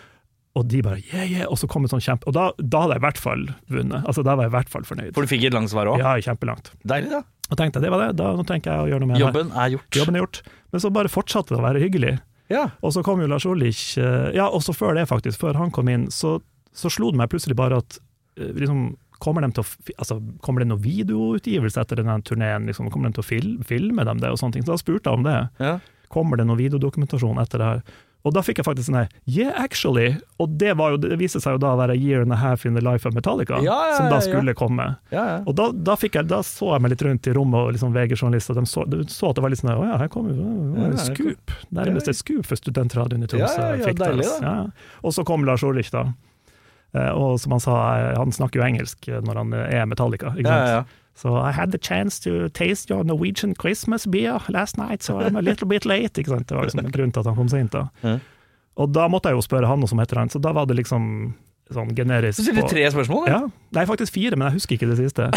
Og 0.58 0.64
de 0.66 0.80
bare 0.82 0.98
yeah, 1.12 1.28
yeah, 1.30 1.46
og 1.46 1.60
så 1.60 1.68
kom 1.70 1.84
det 1.86 1.92
sånn 1.92 2.02
kjempe... 2.02 2.26
Og 2.26 2.34
da, 2.34 2.48
da 2.58 2.80
hadde 2.82 2.96
jeg 2.96 3.02
i 3.02 3.04
hvert 3.04 3.20
fall 3.22 3.44
vunnet. 3.70 4.02
Altså 4.02 4.24
Da 4.26 4.34
var 4.34 4.48
jeg 4.48 4.50
i 4.50 4.56
hvert 4.56 4.72
fall 4.72 4.88
fornøyd. 4.88 5.12
For 5.14 5.22
du 5.22 5.30
fikk 5.30 5.44
et 5.46 5.54
langt 5.54 5.70
svar 5.70 5.86
òg? 5.92 6.02
Ja, 6.02 6.16
kjempelangt. 6.18 6.72
Deilig, 6.82 7.12
da. 7.12 7.22
Og 7.50 7.58
tenkte 7.58 7.78
jeg 7.78 7.86
det 7.86 7.92
var 7.94 8.02
det, 8.02 8.10
da 8.18 8.32
nå 8.38 8.46
tenker 8.46 8.72
jeg 8.72 8.82
å 8.82 8.90
gjøre 8.90 9.04
noe 9.04 9.10
med 9.12 9.18
det. 9.18 9.22
Jobben 9.22 9.54
er 9.54 9.70
gjort. 9.76 10.00
Jobben 10.00 10.18
er 10.18 10.24
gjort. 10.24 10.42
Men 10.74 10.82
så 10.82 10.90
bare 10.94 11.12
fortsatte 11.12 11.54
det 11.54 11.60
å 11.60 11.64
være 11.66 11.82
hyggelig. 11.82 12.16
Ja. 12.50 12.64
Og 12.82 12.94
så 12.94 13.02
kom 13.06 13.22
jo 13.22 13.28
Lars 13.30 13.46
Ulrich 13.46 13.94
eh, 13.98 14.30
Ja, 14.34 14.48
også 14.50 14.74
før 14.74 14.98
det, 14.98 15.06
faktisk. 15.10 15.38
Før 15.42 15.58
han 15.58 15.70
kom 15.74 15.90
inn, 15.90 16.08
så, 16.14 16.38
så 16.74 16.90
slo 16.90 17.12
det 17.14 17.22
meg 17.22 17.30
plutselig 17.30 17.54
bare 17.58 17.78
at 17.82 18.00
eh, 18.38 18.50
liksom, 18.58 18.88
Kommer, 19.20 19.44
de 19.44 19.60
å, 19.60 19.64
altså, 19.98 20.18
kommer 20.40 20.64
det 20.64 20.70
noen 20.70 20.82
videoutgivelse 20.84 21.82
etter 21.82 22.00
denne 22.00 22.18
turneen? 22.26 22.68
Liksom? 22.68 22.90
Kommer 22.92 23.10
de 23.10 23.18
til 23.18 23.24
å 23.24 23.30
fil, 23.30 23.48
filme 23.68 24.06
dem 24.08 24.22
det? 24.22 24.32
og 24.32 24.40
sånne 24.40 24.56
ting? 24.58 24.66
Så 24.66 24.74
da 24.74 24.80
spurte 24.80 25.12
jeg 25.12 25.20
om 25.20 25.26
det. 25.26 25.40
Ja. 25.60 25.74
Kommer 26.10 26.40
det 26.40 26.48
noen 26.48 26.60
videodokumentasjon 26.60 27.42
etter 27.42 27.62
det 27.62 27.72
her? 27.74 27.82
Og 28.26 28.34
da 28.36 28.42
fikk 28.44 28.58
jeg 28.60 28.66
faktisk 28.66 28.90
sånn 28.90 28.98
her 28.98 29.12
Yeah, 29.24 29.54
actually! 29.56 30.18
Og 30.42 30.52
det, 30.60 30.74
var 30.76 30.94
jo, 30.94 31.00
det 31.00 31.16
viste 31.20 31.40
seg 31.40 31.56
jo 31.56 31.60
da 31.62 31.72
å 31.72 31.78
være 31.80 31.96
year 31.96 32.24
and 32.24 32.34
a 32.34 32.38
half 32.40 32.66
in 32.68 32.76
the 32.76 32.82
life 32.84 33.08
of 33.08 33.16
Metallica, 33.16 33.60
Ja, 33.64 33.78
ja, 33.90 33.96
som 33.96 34.10
da 34.12 34.20
skulle 34.24 34.54
komme. 34.56 34.90
Ja, 35.14 35.24
ja. 35.34 35.36
Og 35.48 35.56
da, 35.56 35.70
da, 35.72 35.96
jeg, 36.04 36.26
da 36.28 36.42
så 36.46 36.74
jeg 36.74 36.84
meg 36.84 36.94
litt 36.94 37.04
rundt 37.06 37.30
i 37.30 37.34
rommet 37.36 37.60
og 37.60 37.74
liksom 37.76 37.94
VG-journalister, 37.96 38.58
de 38.58 38.66
så, 38.68 38.84
de 38.88 39.04
så 39.12 39.30
at 39.30 39.40
det 39.40 39.44
var 39.44 39.54
litt 39.54 39.62
sånn 39.62 39.72
Å 39.72 39.86
ja, 39.88 40.00
her 40.02 40.12
kommer 40.12 40.36
en 40.36 40.96
ja, 40.96 41.04
scoop. 41.06 41.54
Nærmest 41.76 42.12
et 42.12 42.20
scoop 42.20 42.48
for 42.48 42.60
studentradioen 42.60 43.24
i 43.24 43.30
Tromsø. 43.30 43.46
Ja, 43.56 43.70
ja, 43.78 43.86
ja, 43.86 43.94
deilig, 44.04 44.26
altså. 44.26 44.40
da. 44.44 44.98
Og 45.06 45.16
så 45.16 45.24
kom 45.28 45.48
Lars 45.48 45.64
Ulrich, 45.66 45.92
da. 45.94 46.10
Eh, 46.94 47.10
Og 47.14 47.38
som 47.40 47.52
han 47.54 47.60
sa, 47.62 47.74
eh, 47.98 48.16
han 48.18 48.32
snakker 48.34 48.60
jo 48.60 48.66
engelsk 48.66 49.06
når 49.26 49.36
han 49.44 49.52
eh, 49.54 49.74
er 49.80 49.86
Metallica. 49.86 50.32
Ikke 50.36 50.48
sant? 50.48 50.68
ja, 50.68 50.80
ja. 50.80 50.84
So 51.20 51.34
I 51.36 51.50
had 51.52 51.70
the 51.72 51.78
chance 51.78 52.18
to 52.24 52.48
taste 52.48 52.88
your 52.88 53.04
Norwegian 53.04 53.52
Christmas 53.54 54.06
beer 54.06 54.38
last 54.48 54.78
night, 54.78 55.02
so 55.02 55.18
I'm 55.20 55.36
a 55.36 55.42
little 55.42 55.66
bit 55.68 55.84
late. 55.84 56.16
Ikke 56.20 56.30
sant? 56.32 56.46
Det 56.48 56.56
var 56.56 56.64
liksom 56.64 56.86
grunnen 56.94 57.12
til 57.12 57.20
at 57.20 57.26
han 57.26 57.36
kom 57.36 57.48
sent. 57.52 57.72
da. 57.72 57.88
Ja. 58.02 58.14
Og 58.80 58.92
da 58.94 59.04
måtte 59.12 59.28
jeg 59.28 59.36
jo 59.36 59.42
spørre 59.44 59.68
han 59.68 59.82
noe 59.82 59.90
som 59.90 59.98
heter 60.00 60.16
han, 60.16 60.30
så 60.32 60.40
da 60.40 60.52
var 60.56 60.64
det 60.70 60.78
liksom 60.78 61.34
sånn 61.70 61.92
generisk 61.94 62.40
Du 62.40 62.46
stilte 62.48 62.64
tre 62.70 62.86
spørsmål? 62.90 63.28
ja, 63.28 63.40
Nei, 63.76 63.84
faktisk 63.86 64.14
fire, 64.16 64.34
men 64.38 64.48
jeg 64.48 64.56
husker 64.58 64.74
ikke 64.78 64.88
det 64.90 64.96
siste. 65.02 65.28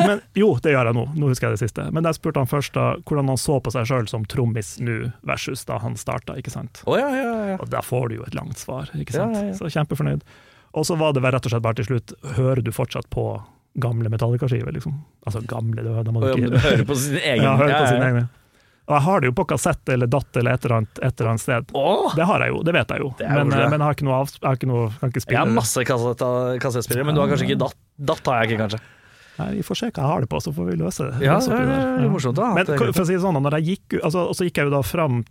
Men 0.00 0.22
Jo, 0.34 0.54
det 0.62 0.72
gjør 0.72 0.88
jeg 0.90 0.96
nå. 0.96 1.04
Nå 1.14 1.28
husker 1.30 1.50
jeg 1.50 1.58
det 1.58 1.62
siste. 1.68 1.84
Men 1.94 2.08
jeg 2.08 2.16
spurte 2.16 2.40
han 2.42 2.48
først 2.50 2.72
da 2.74 2.86
hvordan 3.06 3.28
han 3.34 3.38
så 3.38 3.60
på 3.62 3.70
seg 3.74 3.86
sjøl 3.86 4.08
som 4.10 4.24
trommis 4.24 4.76
nå, 4.80 5.12
versus 5.26 5.62
da 5.68 5.76
han 5.84 5.94
starta, 6.00 6.34
ikke 6.40 6.50
sant. 6.54 6.80
Oh, 6.86 6.96
ja, 6.98 7.06
ja, 7.14 7.36
ja. 7.52 7.56
Og 7.60 7.68
da 7.70 7.84
får 7.84 8.08
du 8.08 8.16
jo 8.22 8.26
et 8.26 8.34
langt 8.34 8.58
svar, 8.58 8.88
ikke 8.98 9.14
sant. 9.14 9.36
Så 9.60 9.68
kjempefornøyd. 9.76 10.24
Og 10.76 10.86
så 10.86 10.96
var 11.00 11.14
det 11.16 11.24
rett 11.24 11.46
og 11.48 11.52
slett 11.52 11.64
bare 11.64 11.78
til 11.80 11.88
slutt, 11.88 12.12
hører 12.36 12.60
du 12.64 12.72
fortsatt 12.74 13.08
på 13.12 13.28
gamle 13.80 14.10
Metallica-skiver, 14.12 14.72
liksom? 14.76 14.98
Altså 15.28 15.40
gamle, 15.48 15.84
det 15.84 15.92
da 16.04 16.12
må 16.12 16.24
ja, 16.24 16.34
du 16.34 16.42
ikke 16.42 16.56
du 16.56 16.58
hører 16.64 16.84
på 16.88 16.96
sin 17.00 17.16
egen 17.20 17.44
Ja, 17.44 17.54
hører 17.60 17.78
på 17.80 17.92
sin 17.92 18.04
egen. 18.04 18.28
Og 18.86 18.94
jeg 18.94 19.02
har 19.02 19.22
det 19.22 19.28
jo 19.30 19.34
på 19.34 19.44
kassett 19.50 19.90
eller 19.90 20.06
datt 20.06 20.36
eller 20.38 20.54
et 20.54 20.66
eller 20.66 20.76
annet, 20.76 20.98
et 21.02 21.20
eller 21.20 21.30
annet 21.32 21.42
sted. 21.42 21.72
Åh! 21.74 22.12
Det 22.14 22.26
har 22.28 22.44
jeg 22.44 22.52
jo, 22.54 22.60
det 22.68 22.74
vet 22.76 22.92
jeg 22.94 23.02
jo. 23.02 23.08
Er 23.18 23.32
Men, 23.40 23.48
men 23.50 23.74
jeg 23.74 23.82
har 23.82 23.96
ikke 23.96 24.06
noe, 24.06 24.18
jeg 24.36 24.46
har 24.46 24.60
ikke 24.60 24.68
noe 24.70 24.84
kan 25.00 25.10
ikke 25.10 25.24
Jeg 25.26 25.40
har 25.40 25.50
masse 25.56 25.86
kassett- 25.88 26.26
kassettspillere, 26.62 27.08
men 27.08 27.16
du 27.18 27.22
har 27.24 27.32
kanskje 27.32 27.48
ikke 27.48 27.58
datt? 27.64 27.80
Datt 28.12 28.30
har 28.30 28.44
jeg 28.44 28.52
ikke, 28.52 28.60
kanskje. 28.62 28.82
Nei, 29.36 29.48
vi 29.58 29.64
får 29.66 29.80
se 29.80 29.88
hva 29.90 30.00
jeg 30.00 30.10
har 30.12 30.22
det 30.24 30.28
på, 30.32 30.40
så 30.40 30.52
får 30.54 30.68
vi 30.70 30.76
løse 30.80 31.08
det. 31.08 31.24
Ja, 31.26 31.40
det 31.40 31.50
opp 31.50 31.66
det 31.66 32.06
er 32.06 32.12
morsomt 32.12 32.38
da. 32.38 32.52
Men 32.56 32.70
er 32.76 32.84
for 32.86 33.02
å 33.02 33.08
si 33.08 33.16
det 33.16 33.24
sånn, 33.24 33.40
når 33.42 33.58
jeg 33.58 33.66
gikk 33.72 33.98
altså, 34.06 34.28
så 34.32 34.46
gikk 34.46 34.62
jeg 34.62 34.70
jo 34.70 34.76
da 34.76 34.82
fram 34.86 35.24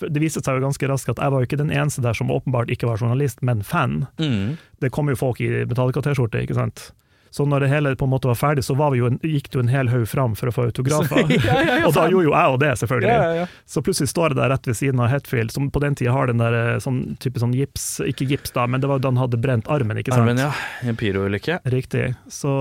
Det 0.00 0.22
viste 0.22 0.42
seg 0.44 0.58
jo 0.58 0.64
ganske 0.64 0.88
raskt 0.90 1.12
at 1.12 1.20
jeg 1.20 1.34
var 1.34 1.42
jo 1.42 1.48
ikke 1.48 1.60
den 1.60 1.74
eneste 1.74 2.04
der 2.04 2.16
som 2.16 2.32
åpenbart 2.32 2.72
ikke 2.72 2.88
var 2.88 3.02
journalist, 3.02 3.42
men 3.46 3.64
fan. 3.66 4.04
Mm. 4.20 4.56
Det 4.80 4.92
kom 4.94 5.12
jo 5.12 5.18
folk 5.18 5.42
i 5.44 5.50
Metallica-T-skjorte, 5.68 6.44
ikke 6.46 6.58
sant. 6.58 6.90
Så 7.30 7.46
når 7.46 7.60
det 7.60 7.68
hele 7.70 7.92
på 7.96 8.04
en 8.08 8.10
måte 8.10 8.28
var 8.28 8.34
ferdig, 8.34 8.64
så 8.66 8.74
var 8.74 8.90
vi 8.90 8.98
jo 8.98 9.06
en, 9.06 9.18
gikk 9.22 9.50
det 9.50 9.58
jo 9.58 9.62
en 9.62 9.70
hel 9.70 9.90
haug 9.92 10.06
fram 10.10 10.34
for 10.38 10.50
å 10.50 10.54
få 10.54 10.66
autografer. 10.70 11.22
Ja, 11.40 11.60
ja, 11.62 11.76
ja, 11.80 11.84
og 11.88 11.94
da 11.94 12.06
gjorde 12.10 12.26
jo 12.26 12.32
jeg 12.34 12.54
og 12.54 12.58
det, 12.62 12.70
selvfølgelig. 12.80 13.10
Ja, 13.10 13.20
ja, 13.22 13.44
ja. 13.44 13.46
Så 13.70 13.82
plutselig 13.86 14.10
står 14.10 14.32
jeg 14.32 14.40
der 14.40 14.50
rett 14.52 14.66
ved 14.66 14.76
siden 14.76 15.02
av 15.02 15.10
Hetfield, 15.12 15.54
som 15.54 15.68
på 15.72 15.82
den 15.82 15.96
tida 15.98 16.14
har 16.14 16.30
den 16.30 16.42
der 16.42 16.56
eh, 16.58 16.80
sånn 16.82 16.98
type 17.22 17.40
sånn 17.42 17.54
gips, 17.56 17.86
ikke 18.06 18.26
gips 18.32 18.54
da, 18.56 18.66
men 18.70 18.82
det 18.82 18.90
var 18.90 18.98
jo 18.98 19.04
da 19.06 19.12
han 19.12 19.22
hadde 19.22 19.40
brent 19.42 19.70
armen, 19.70 20.02
ikke 20.02 20.12
sant. 20.12 20.26
Armen, 20.26 20.42
ja. 20.42 20.50
En 20.82 20.98
pyroulykke. 20.98 21.60
Riktig. 21.70 22.04
Så, 22.30 22.52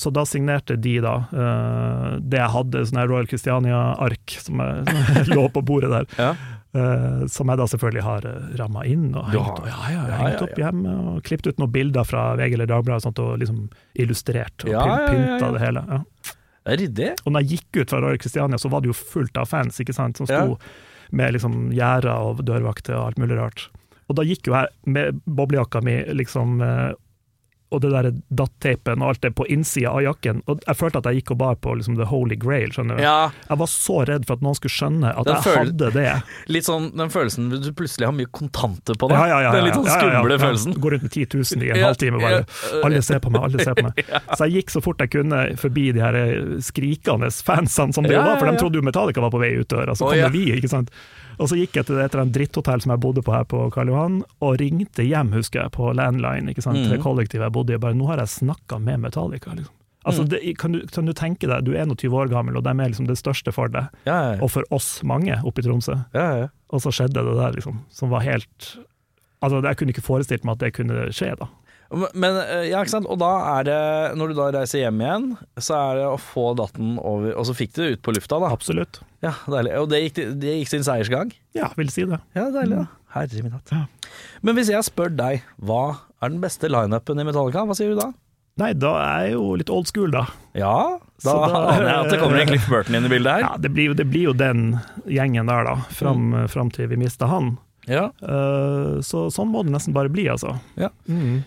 så 0.00 0.12
da 0.16 0.24
signerte 0.28 0.78
de 0.80 0.96
da 1.04 1.16
eh, 1.28 2.10
det 2.24 2.40
jeg 2.40 2.54
hadde, 2.56 2.86
sånn 2.88 3.02
her 3.02 3.12
Royal 3.12 3.28
Christiania-ark 3.30 4.38
som 4.40 4.64
jeg, 4.64 5.26
lå 5.34 5.48
på 5.52 5.64
bordet 5.66 5.92
der. 5.92 6.36
Eh, 6.74 7.26
som 7.32 7.48
jeg 7.48 7.60
da 7.60 7.66
selvfølgelig 7.70 8.02
har 8.04 8.24
uh, 8.28 8.48
ramma 8.58 8.82
inn 8.84 9.06
og 9.16 9.30
hengt, 9.30 9.60
og, 9.62 9.68
ja, 9.70 9.76
ja, 9.94 10.00
ja, 10.10 10.16
hengt 10.20 10.42
opp 10.44 10.58
hjemme. 10.60 10.96
Og 11.12 11.20
klippet 11.24 11.54
ut 11.54 11.62
noen 11.62 11.72
bilder 11.72 12.04
fra 12.04 12.26
VG 12.36 12.58
eller 12.58 12.68
Dagbladet 12.68 13.00
og 13.00 13.06
sånt, 13.06 13.22
og 13.22 13.38
liksom 13.40 13.62
illustrert 14.02 14.66
og 14.66 14.74
pynta 15.06 15.52
det 15.54 15.62
hele. 15.62 15.84
Ja. 15.88 16.02
Det 16.66 16.74
er 16.74 16.80
ryddig. 16.82 17.08
Og 17.22 17.32
når 17.32 17.44
jeg 17.44 17.60
gikk 17.60 17.80
ut 17.80 17.94
fra 17.94 18.02
Royal 18.02 18.20
Christiania, 18.20 18.58
så 18.58 18.68
var 18.72 18.82
det 18.82 18.90
jo 18.90 18.98
fullt 18.98 19.38
av 19.38 19.48
fans 19.48 19.78
ikke 19.80 19.94
sant, 19.94 20.18
som 20.18 20.26
sto 20.26 20.56
med 21.14 21.36
liksom 21.36 21.68
gjerder 21.70 22.10
og 22.10 22.42
dørvakter 22.44 22.96
og 22.98 23.12
alt 23.12 23.20
mulig 23.22 23.38
rart. 23.38 23.68
Og 24.10 24.18
da 24.18 24.24
gikk 24.26 24.50
jo 24.50 24.56
jeg 24.56 24.72
med 24.90 25.20
boblejakka 25.38 25.80
mi 25.86 26.00
liksom 26.18 26.60
eh, 26.62 26.90
og 27.74 27.80
det 27.82 27.90
der 27.90 28.06
datt-teipen 28.38 29.02
og 29.02 29.08
alt 29.10 29.20
det 29.24 29.32
på 29.34 29.46
innsida 29.50 29.90
av 29.90 30.02
jakken. 30.04 30.42
Og 30.46 30.60
jeg 30.66 30.76
følte 30.78 31.00
at 31.00 31.08
jeg 31.10 31.18
gikk 31.20 31.32
og 31.34 31.38
bar 31.40 31.56
på 31.58 31.72
liksom 31.74 31.96
the 31.98 32.06
holy 32.06 32.36
grail, 32.38 32.70
skjønner 32.70 32.96
du. 32.96 33.02
Ja, 33.02 33.30
Jeg 33.48 33.58
var 33.58 33.70
så 33.72 33.96
redd 34.06 34.26
for 34.28 34.38
at 34.38 34.44
noen 34.46 34.54
skulle 34.58 34.74
skjønne 34.76 35.10
at 35.10 35.24
Den 35.26 35.34
jeg 35.34 35.42
føl- 35.42 35.58
hadde 35.72 35.90
det. 35.96 36.22
litt 36.54 36.64
sånn 36.68 36.86
den 36.96 37.10
følelsen 37.10 37.48
du 37.50 37.72
plutselig 37.72 38.06
har 38.06 38.14
mye 38.14 38.30
kontanter 38.30 38.94
på 38.94 39.08
deg. 39.10 39.18
Ja, 39.18 39.26
ja, 39.26 39.40
ja, 39.48 39.52
Den 39.56 39.64
litt 39.66 39.74
sånn 39.74 39.90
skumle 39.90 40.38
følelsen. 40.38 40.78
Går 40.80 40.90
rundt 40.96 41.02
med 41.08 41.12
10 41.12 41.26
000 41.34 41.66
i 41.66 41.70
en 41.74 41.82
halvtime 41.88 42.20
bare. 42.22 42.44
Alle 42.86 43.02
ser 43.02 43.18
på 43.24 43.30
meg, 43.34 43.42
alle 43.48 43.58
ser 43.66 43.74
på 43.74 43.86
meg. 43.88 44.04
Så 44.38 44.46
jeg 44.46 44.60
gikk 44.62 44.70
så 44.76 44.82
fort 44.86 45.02
jeg 45.02 45.10
kunne 45.10 45.42
forbi 45.58 45.90
de 45.96 46.00
her 46.06 46.14
eh, 46.14 46.56
skrikende 46.62 47.32
fansene 47.44 47.92
som 47.92 48.04
det 48.06 48.16
var, 48.16 48.38
for 48.38 48.46
de 48.46 48.56
trodde 48.62 48.78
jo 48.78 48.82
Metallica 48.86 49.20
var 49.20 49.30
på 49.34 49.40
vei 49.42 49.52
ut 49.58 49.68
døra, 49.68 49.94
så 49.96 50.06
kom 50.10 50.14
det 50.22 50.32
vi, 50.32 50.46
ikke 50.54 50.70
sant. 50.70 50.90
Og 51.38 51.48
så 51.50 51.56
gikk 51.58 51.76
jeg 51.76 51.86
til 51.88 51.98
et 52.00 52.08
eller 52.14 52.22
annet 52.24 52.34
dritthotell 52.36 52.80
som 52.80 52.92
jeg 52.94 53.00
bodde 53.02 53.22
på 53.26 53.32
her 53.34 53.44
på 53.44 53.64
Karl 53.74 53.90
Johan, 53.92 54.20
og 54.40 54.56
ringte 54.62 55.04
hjem, 55.04 55.32
husker 55.36 55.62
jeg, 55.66 55.72
på 55.76 55.90
landline, 55.96 56.48
ikke 56.52 56.64
sant, 56.64 56.78
mm. 56.80 56.88
til 56.92 57.02
kollektivet 57.02 57.44
jeg 57.44 57.52
bodde 57.52 57.74
i, 57.74 57.76
og 57.76 57.82
bare 57.84 57.98
nå 57.98 58.06
har 58.08 58.22
jeg 58.22 58.32
snakka 58.38 58.78
med 58.80 59.02
Metallica, 59.04 59.52
liksom. 59.58 59.72
Altså, 60.06 60.22
Mm. 60.22 60.28
det, 60.30 60.40
kan, 60.58 60.72
du, 60.72 60.80
kan 60.86 61.04
du 61.06 61.12
tenke 61.12 61.48
deg, 61.50 61.64
du 61.66 61.72
er 61.74 61.82
21 61.84 62.14
år 62.14 62.28
gammel, 62.30 62.56
og 62.56 62.62
de 62.62 62.70
er 62.70 62.88
liksom 62.92 63.08
det 63.08 63.18
største 63.18 63.50
for 63.52 63.66
deg, 63.68 63.88
Ja, 64.06 64.18
ja, 64.36 64.36
og 64.40 64.50
for 64.54 64.62
oss 64.70 65.02
mange 65.02 65.34
oppe 65.44 65.58
i 65.60 65.66
Tromsø. 65.66 65.96
ja, 66.14 66.26
ja. 66.44 66.48
Og 66.70 66.80
så 66.82 66.90
skjedde 66.94 67.22
det 67.26 67.34
der, 67.36 67.52
liksom, 67.58 67.80
som 67.90 68.10
var 68.10 68.20
helt 68.22 68.76
Altså, 69.42 69.60
jeg 69.62 69.76
kunne 69.76 69.92
ikke 69.92 70.02
forestilt 70.02 70.44
meg 70.44 70.52
at 70.56 70.58
det 70.62 70.72
kunne 70.74 71.08
skje, 71.12 71.34
da. 71.36 71.46
Men- 72.14 72.36
eh, 72.42 72.64
ja, 72.70 72.80
ikke 72.82 72.90
sant? 72.90 73.06
Og 73.06 73.18
da 73.22 73.30
er 73.58 73.64
det, 73.68 73.78
når 74.18 74.28
du 74.28 74.34
da 74.34 74.46
reiser 74.58 74.82
hjem 74.82 75.00
igjen, 75.04 75.26
så 75.62 75.76
er 75.78 75.94
det 76.00 76.06
å 76.10 76.16
få 76.18 76.48
datten 76.58 76.96
over 76.98 77.32
Og 77.38 77.46
så 77.46 77.54
fikk 77.54 77.72
du 77.74 77.82
det 77.84 77.90
ut 77.98 78.02
på 78.02 78.14
lufta, 78.16 78.40
da. 78.42 78.50
Absolutt. 78.50 79.00
Ja, 79.22 79.32
deilig. 79.46 79.72
Og 79.80 79.88
det 79.92 80.00
gikk, 80.02 80.20
det 80.42 80.56
gikk 80.60 80.68
sin 80.72 80.82
seiersgang? 80.86 81.32
Ja, 81.54 81.70
vil 81.78 81.88
si 81.94 82.04
det. 82.04 82.18
Ja, 82.34 82.48
deilig. 82.50 82.82
da. 82.82 82.86
Herre 83.16 83.42
min 83.42 83.52
hatt. 83.54 83.70
Ja. 83.72 83.84
Men 84.42 84.56
hvis 84.58 84.68
jeg 84.68 84.82
spør 84.84 85.14
deg, 85.16 85.42
hva 85.62 85.98
er 86.20 86.28
den 86.34 86.40
beste 86.42 86.68
lineupen 86.68 87.20
i 87.22 87.24
Metallica, 87.24 87.62
hva 87.64 87.74
sier 87.78 87.94
du 87.94 88.00
da? 88.00 88.10
Nei, 88.58 88.72
da 88.72 88.94
er 88.96 89.24
jeg 89.28 89.32
jo 89.36 89.54
litt 89.60 89.70
old 89.70 89.86
school, 89.86 90.10
da. 90.10 90.26
Ja, 90.56 90.98
da, 91.24 91.32
da- 91.32 91.62
aner 91.76 91.86
jeg 91.90 91.96
at 92.06 92.10
det 92.10 92.20
kommer 92.22 92.40
en 92.40 92.48
Cliff 92.48 92.68
Burton 92.72 92.94
inn 92.96 93.04
i 93.04 93.08
bildet 93.12 93.32
her. 93.34 93.40
Ja, 93.44 93.56
det 93.60 93.70
blir, 93.72 93.94
det 93.94 94.06
blir 94.10 94.30
jo 94.30 94.32
den 94.32 94.80
gjengen 95.06 95.46
der, 95.46 95.64
da. 95.68 95.74
Fram, 95.92 96.48
fram 96.48 96.70
til 96.72 96.88
vi 96.88 96.96
mister 96.96 97.26
han. 97.28 97.58
Ja. 97.86 98.08
Uh, 98.24 98.98
så 99.04 99.26
sånn 99.30 99.52
må 99.52 99.62
det 99.62 99.72
nesten 99.76 99.92
bare 99.94 100.08
bli, 100.12 100.24
altså. 100.32 100.56
Ja. 100.80 100.88
Mm. 101.08 101.44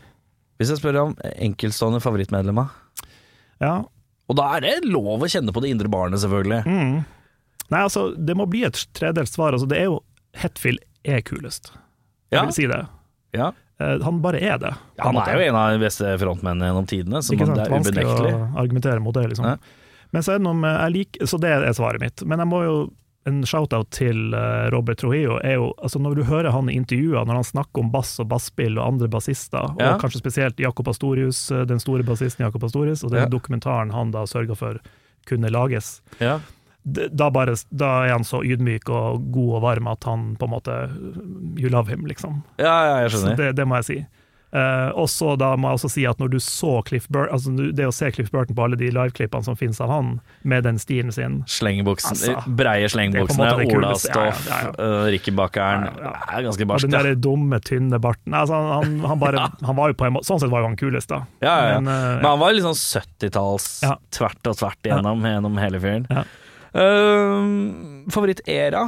Hvis 0.60 0.70
jeg 0.74 0.82
spør 0.82 0.98
om 1.06 1.14
enkeltstående 1.40 2.02
favorittmedlemmer, 2.04 2.70
Ja. 3.62 3.78
og 4.30 4.36
da 4.36 4.50
er 4.58 4.62
det 4.62 4.74
lov 4.86 5.22
å 5.24 5.30
kjenne 5.32 5.54
på 5.56 5.62
det 5.64 5.70
indre 5.72 5.88
barnet, 5.92 6.20
selvfølgelig. 6.20 6.66
Mm. 6.68 7.06
Nei, 7.72 7.80
altså, 7.86 8.10
det 8.18 8.36
må 8.36 8.48
bli 8.50 8.64
et 8.66 8.80
tredelt 8.94 9.30
svar. 9.30 9.54
Altså, 9.54 9.68
det 9.70 9.78
er 9.80 9.86
jo 9.90 10.02
Hetfield 10.36 10.80
er 11.06 11.22
kulest. 11.22 11.72
Jeg 12.32 12.38
Ja. 12.40 12.44
vil 12.46 12.54
si 12.54 12.66
det. 12.68 12.88
Ja. 13.34 13.52
Eh, 13.80 14.00
han 14.04 14.20
bare 14.22 14.36
er 14.42 14.58
det. 14.60 14.74
Ja, 14.98 15.04
han 15.06 15.16
er 15.18 15.34
jo 15.40 15.48
en 15.50 15.56
av 15.56 15.72
de 15.80 15.86
beste 15.86 16.04
frontmennene 16.20 16.68
gjennom 16.70 16.86
tidene, 16.88 17.22
så 17.24 17.32
det 17.38 17.42
er 17.48 17.70
Vanskelig 17.72 18.06
å 18.06 18.56
argumentere 18.58 19.00
mot 19.02 19.14
det, 19.14 19.30
liksom. 19.30 19.46
Ja. 19.46 19.56
Men 20.12 20.22
så 20.24 20.34
er 20.34 20.38
det 20.40 20.44
noe 20.44 20.54
med 20.56 20.76
jeg 20.80 20.94
liker, 20.94 21.26
Så 21.28 21.40
det 21.40 21.50
er 21.50 21.72
svaret 21.74 22.00
mitt. 22.02 22.26
Men 22.28 22.40
jeg 22.40 22.48
må 22.48 22.64
jo 22.64 22.92
en 23.30 23.40
shout-out 23.48 23.90
til 23.96 24.34
eh, 24.36 24.68
Robert 24.74 25.00
Trujillo. 25.02 25.38
er 25.46 25.56
jo, 25.60 25.70
altså 25.80 26.02
Når 26.04 26.16
du 26.20 26.24
hører 26.28 26.52
han 26.52 26.70
i 26.70 26.76
intervjuer, 26.80 27.26
når 27.30 27.40
han 27.40 27.48
snakker 27.48 27.84
om 27.86 27.92
bass 27.94 28.18
og 28.20 28.28
basspill 28.34 28.78
og 28.78 28.88
andre 28.94 29.08
bassister, 29.08 29.72
Ja. 29.80 29.94
og 29.96 30.02
kanskje 30.04 30.20
spesielt 30.24 30.60
Jakob 30.60 30.88
Astorius, 30.92 31.46
eh, 31.52 31.64
den 31.70 31.80
store 31.80 32.04
bassisten 32.04 32.44
Jakob 32.46 32.64
Astorius, 32.68 33.04
og 33.04 33.12
den 33.12 33.24
Ja. 33.24 33.30
dokumentaren 33.30 33.92
han 33.96 34.12
da 34.12 34.26
sørga 34.26 34.56
for 34.58 34.80
kunne 35.30 35.50
lages, 35.52 36.02
Ja. 36.20 36.40
da, 36.86 37.30
bare, 37.30 37.56
da 37.76 38.04
er 38.06 38.12
han 38.16 38.24
så 38.24 38.42
ydmyk 38.42 38.90
og 38.90 39.32
god 39.32 39.56
og 39.58 39.62
varm 39.62 39.88
at 39.92 40.04
han 40.06 40.36
på 40.40 40.46
en 40.48 40.54
måte 40.54 40.78
You 41.60 41.70
love 41.70 41.88
him, 41.90 42.06
liksom. 42.06 42.44
ja, 42.58 42.66
ja, 42.66 43.02
jeg 43.04 43.12
skjønner. 43.12 43.36
det, 43.38 43.56
det 43.56 43.68
må 43.68 43.76
jeg 43.76 43.86
si. 43.86 44.06
Eh, 44.50 44.90
og 44.98 45.06
så 45.14 45.36
da 45.38 45.52
må 45.62 45.70
jeg 45.70 45.78
også 45.78 45.90
si 45.94 46.04
at 46.10 46.18
når 46.18 46.32
du 46.34 46.40
så 46.42 46.80
Cliff 46.88 47.04
Burton, 47.14 47.34
altså 47.36 47.52
det 47.78 47.86
å 47.86 47.92
se 47.94 48.08
Cliff 48.16 48.32
Burton 48.34 48.56
på 48.58 48.64
alle 48.66 48.80
de 48.80 48.88
liveklippene 48.96 49.46
som 49.46 49.58
finnes 49.60 49.78
av 49.86 49.92
han, 49.94 50.08
med 50.42 50.64
den 50.66 50.80
stilen 50.82 51.14
sin 51.14 51.36
Slengebuksen, 51.46 52.16
Altså, 52.18 52.34
breie 52.58 52.88
det 52.88 52.90
er 52.90 52.90
på 52.90 52.90
en 52.90 52.96
slengebuksene, 52.96 53.46
måte 53.46 53.60
det 53.62 53.68
kuleste. 53.70 54.10
olastoff, 54.16 54.48
Ja, 54.50 54.60
ja, 54.66 54.72
uh, 54.82 55.06
Rikkenbakkeren 55.14 55.86
Ja, 55.86 56.14
ja. 56.34 56.42
ganske 56.48 56.66
Og 56.66 56.72
barskt. 56.74 56.90
den 56.90 56.98
der 57.12 57.20
dumme, 57.22 57.60
tynne 57.62 58.00
barten. 58.02 58.34
Altså, 58.34 58.58
han, 58.58 58.72
han, 58.74 59.00
han, 59.12 59.20
bare, 59.22 59.46
han 59.70 59.78
var 59.78 59.94
jo 59.94 60.00
på 60.02 60.08
en 60.10 60.18
måte 60.18 60.26
Sånn 60.32 60.42
sett 60.42 60.50
var 60.50 60.66
jo 60.66 60.72
han 60.72 60.80
kulest, 60.82 61.10
da. 61.14 61.22
Ja, 61.46 61.54
ja, 61.54 61.70
ja. 61.76 61.80
Men, 61.80 61.94
uh, 61.94 62.16
Men 62.24 62.30
han 62.32 62.42
var 62.42 62.58
litt 62.58 62.66
sånn 62.66 62.80
70-talls, 63.04 63.70
Ja. 63.86 63.96
tvert 64.18 64.50
og 64.50 64.58
tvert 64.64 64.82
igjennom, 64.90 65.22
gjennom 65.30 65.62
hele 65.62 65.80
fyren. 65.86 66.10
Ja. 66.10 66.26
Uh, 66.74 68.10
Favorittera? 68.14 68.88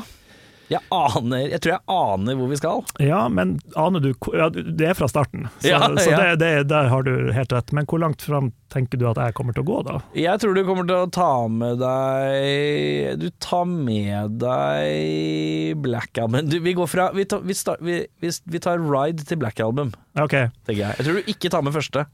Jeg 0.71 0.79
aner 0.95 1.49
Jeg 1.51 1.59
tror 1.63 1.73
jeg 1.73 1.83
aner 1.91 2.37
hvor 2.39 2.47
vi 2.51 2.57
skal. 2.59 2.83
ja, 3.03 3.25
men 3.31 3.57
aner 3.75 4.03
du 4.03 4.13
ja, 4.31 4.47
Det 4.51 4.87
er 4.87 4.95
fra 4.97 5.09
starten, 5.11 5.49
så, 5.59 5.73
Ja, 5.73 5.81
så 5.99 6.15
det, 6.15 6.29
det, 6.39 6.51
der 6.71 6.87
har 6.91 7.03
du 7.07 7.31
helt 7.35 7.51
rett. 7.55 7.73
Men 7.75 7.87
hvor 7.89 7.99
langt 8.01 8.23
fram 8.23 8.51
tenker 8.71 8.99
du 9.01 9.03
at 9.09 9.19
jeg 9.19 9.35
kommer 9.35 9.55
til 9.55 9.65
å 9.65 9.67
gå, 9.67 9.79
da? 9.89 9.97
Jeg 10.15 10.39
tror 10.39 10.55
du 10.55 10.61
kommer 10.67 10.87
til 10.87 10.95
å 10.95 11.09
ta 11.11 11.31
med 11.51 11.81
deg 11.83 13.19
Du 13.19 13.27
tar 13.43 13.67
med 13.67 14.39
deg 14.41 15.81
Black 15.83 16.21
Album. 16.21 16.47
Du, 16.47 16.57
vi 16.63 16.75
går 16.77 16.87
fra 16.89 17.09
Vi 17.15 17.27
tar, 17.27 17.43
vi, 17.43 17.57
start, 17.57 17.83
vi, 17.83 17.99
vi, 18.21 18.63
tar 18.63 18.79
Ride 18.81 19.27
til 19.27 19.39
Black 19.41 19.59
Album, 19.63 19.91
Ok. 20.19 20.35
tenker 20.67 20.81
jeg. 20.85 20.95
Jeg 20.99 21.07
tror 21.07 21.19
du 21.19 21.31
ikke 21.35 21.51
tar 21.51 21.63
med 21.67 21.75
første. 21.75 22.07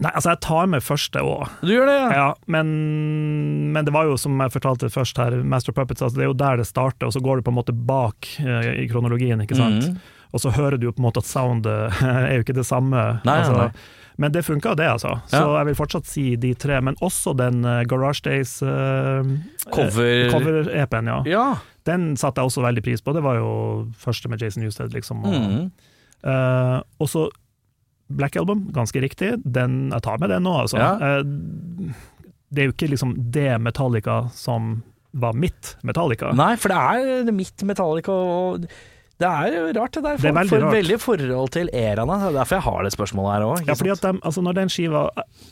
Nei, 0.00 0.10
altså, 0.16 0.30
jeg 0.32 0.40
tar 0.40 0.66
med 0.72 0.80
første 0.82 1.20
òg. 1.20 1.50
Du 1.60 1.68
gjør 1.74 1.86
det, 1.90 1.96
ja? 1.98 2.10
Ja, 2.16 2.28
men, 2.50 2.70
men 3.74 3.84
det 3.84 3.92
var 3.92 4.08
jo 4.08 4.16
som 4.20 4.38
jeg 4.40 4.54
fortalte 4.54 4.88
først 4.92 5.18
her, 5.20 5.36
Master 5.44 5.74
of 5.74 5.76
Puppets, 5.76 6.02
altså 6.02 6.16
det 6.16 6.24
er 6.24 6.30
jo 6.30 6.38
der 6.40 6.62
det 6.62 6.66
starter, 6.70 7.08
og 7.10 7.12
så 7.12 7.20
går 7.22 7.40
du 7.40 7.46
på 7.48 7.52
en 7.52 7.58
måte 7.58 7.74
bak 7.76 8.28
uh, 8.40 8.70
i 8.72 8.86
kronologien, 8.90 9.42
ikke 9.44 9.58
sant? 9.58 9.90
Mm. 9.90 9.98
Og 10.32 10.40
så 10.40 10.52
hører 10.56 10.78
du 10.80 10.86
jo 10.88 10.94
på 10.96 11.02
en 11.02 11.08
måte 11.10 11.20
at 11.20 11.28
soundet 11.28 11.98
er 12.08 12.38
jo 12.38 12.46
ikke 12.46 12.56
det 12.56 12.64
samme. 12.68 13.02
Nei, 13.28 13.34
altså, 13.42 13.58
nei. 13.58 13.98
Men 14.22 14.32
det 14.32 14.42
funka, 14.46 14.74
det, 14.76 14.86
altså. 14.92 15.14
Så 15.28 15.40
Ja. 15.40 15.52
jeg 15.58 15.66
vil 15.70 15.76
fortsatt 15.76 16.06
si 16.08 16.24
de 16.36 16.54
tre, 16.54 16.80
men 16.84 16.96
også 17.04 17.32
den 17.36 17.60
uh, 17.64 17.82
Garage 17.88 18.24
Days 18.24 18.58
uh, 18.62 19.20
Cover- 19.72 20.30
cover-EP-en, 20.32 21.12
ja. 21.12 21.20
Ja. 21.28 21.46
Den 21.88 22.12
satte 22.16 22.40
jeg 22.40 22.48
også 22.52 22.62
veldig 22.64 22.82
pris 22.86 23.02
på. 23.02 23.12
Det 23.16 23.22
var 23.24 23.40
jo 23.40 23.52
første 23.98 24.28
med 24.30 24.40
Jason 24.40 24.62
Newsted, 24.62 24.92
liksom. 24.94 25.24
Og, 25.26 25.34
mm. 25.34 25.70
uh, 26.28 26.80
og 27.02 27.08
så 27.10 27.28
Black 28.18 28.36
Album, 28.40 28.66
ganske 28.74 29.02
riktig. 29.02 29.34
Den, 29.44 29.90
jeg 29.92 30.04
tar 30.06 30.22
med 30.22 30.32
den 30.32 30.46
nå, 30.46 30.54
altså. 30.64 30.80
Ja. 30.80 31.18
Eh, 31.20 31.92
det 32.52 32.62
er 32.62 32.68
jo 32.68 32.74
ikke 32.76 32.90
liksom 32.92 33.14
det 33.32 33.50
Metallica 33.64 34.26
som 34.36 34.80
var 35.12 35.36
mitt 35.36 35.74
Metallica. 35.84 36.32
Nei, 36.36 36.54
for 36.60 36.72
det 36.72 36.78
er 36.78 37.36
mitt 37.36 37.64
Metallica 37.68 38.12
og 38.12 38.66
Det 39.20 39.28
er 39.28 39.52
jo 39.54 39.66
rart, 39.80 39.92
det 39.92 40.02
der. 40.02 40.16
For, 40.16 40.22
Det 40.22 40.30
er 40.30 40.34
veldig 40.34 40.48
for 40.50 40.62
rart. 40.64 40.74
veldig 40.74 40.96
forhold 41.00 41.50
til 41.54 41.68
eraene. 41.72 42.16
Det 42.18 42.28
er 42.32 42.38
derfor 42.40 42.56
jeg 42.56 42.62
har 42.66 42.82
det 42.82 42.92
spørsmålet 42.92 43.32
her 43.36 43.42
òg. 43.46 43.66
Ja, 43.68 43.74
fordi 43.78 43.92
at 43.92 44.00
dem- 44.02 44.20
altså 44.24 44.42
når 44.42 44.54
den 44.54 44.68
skiva 44.68 45.02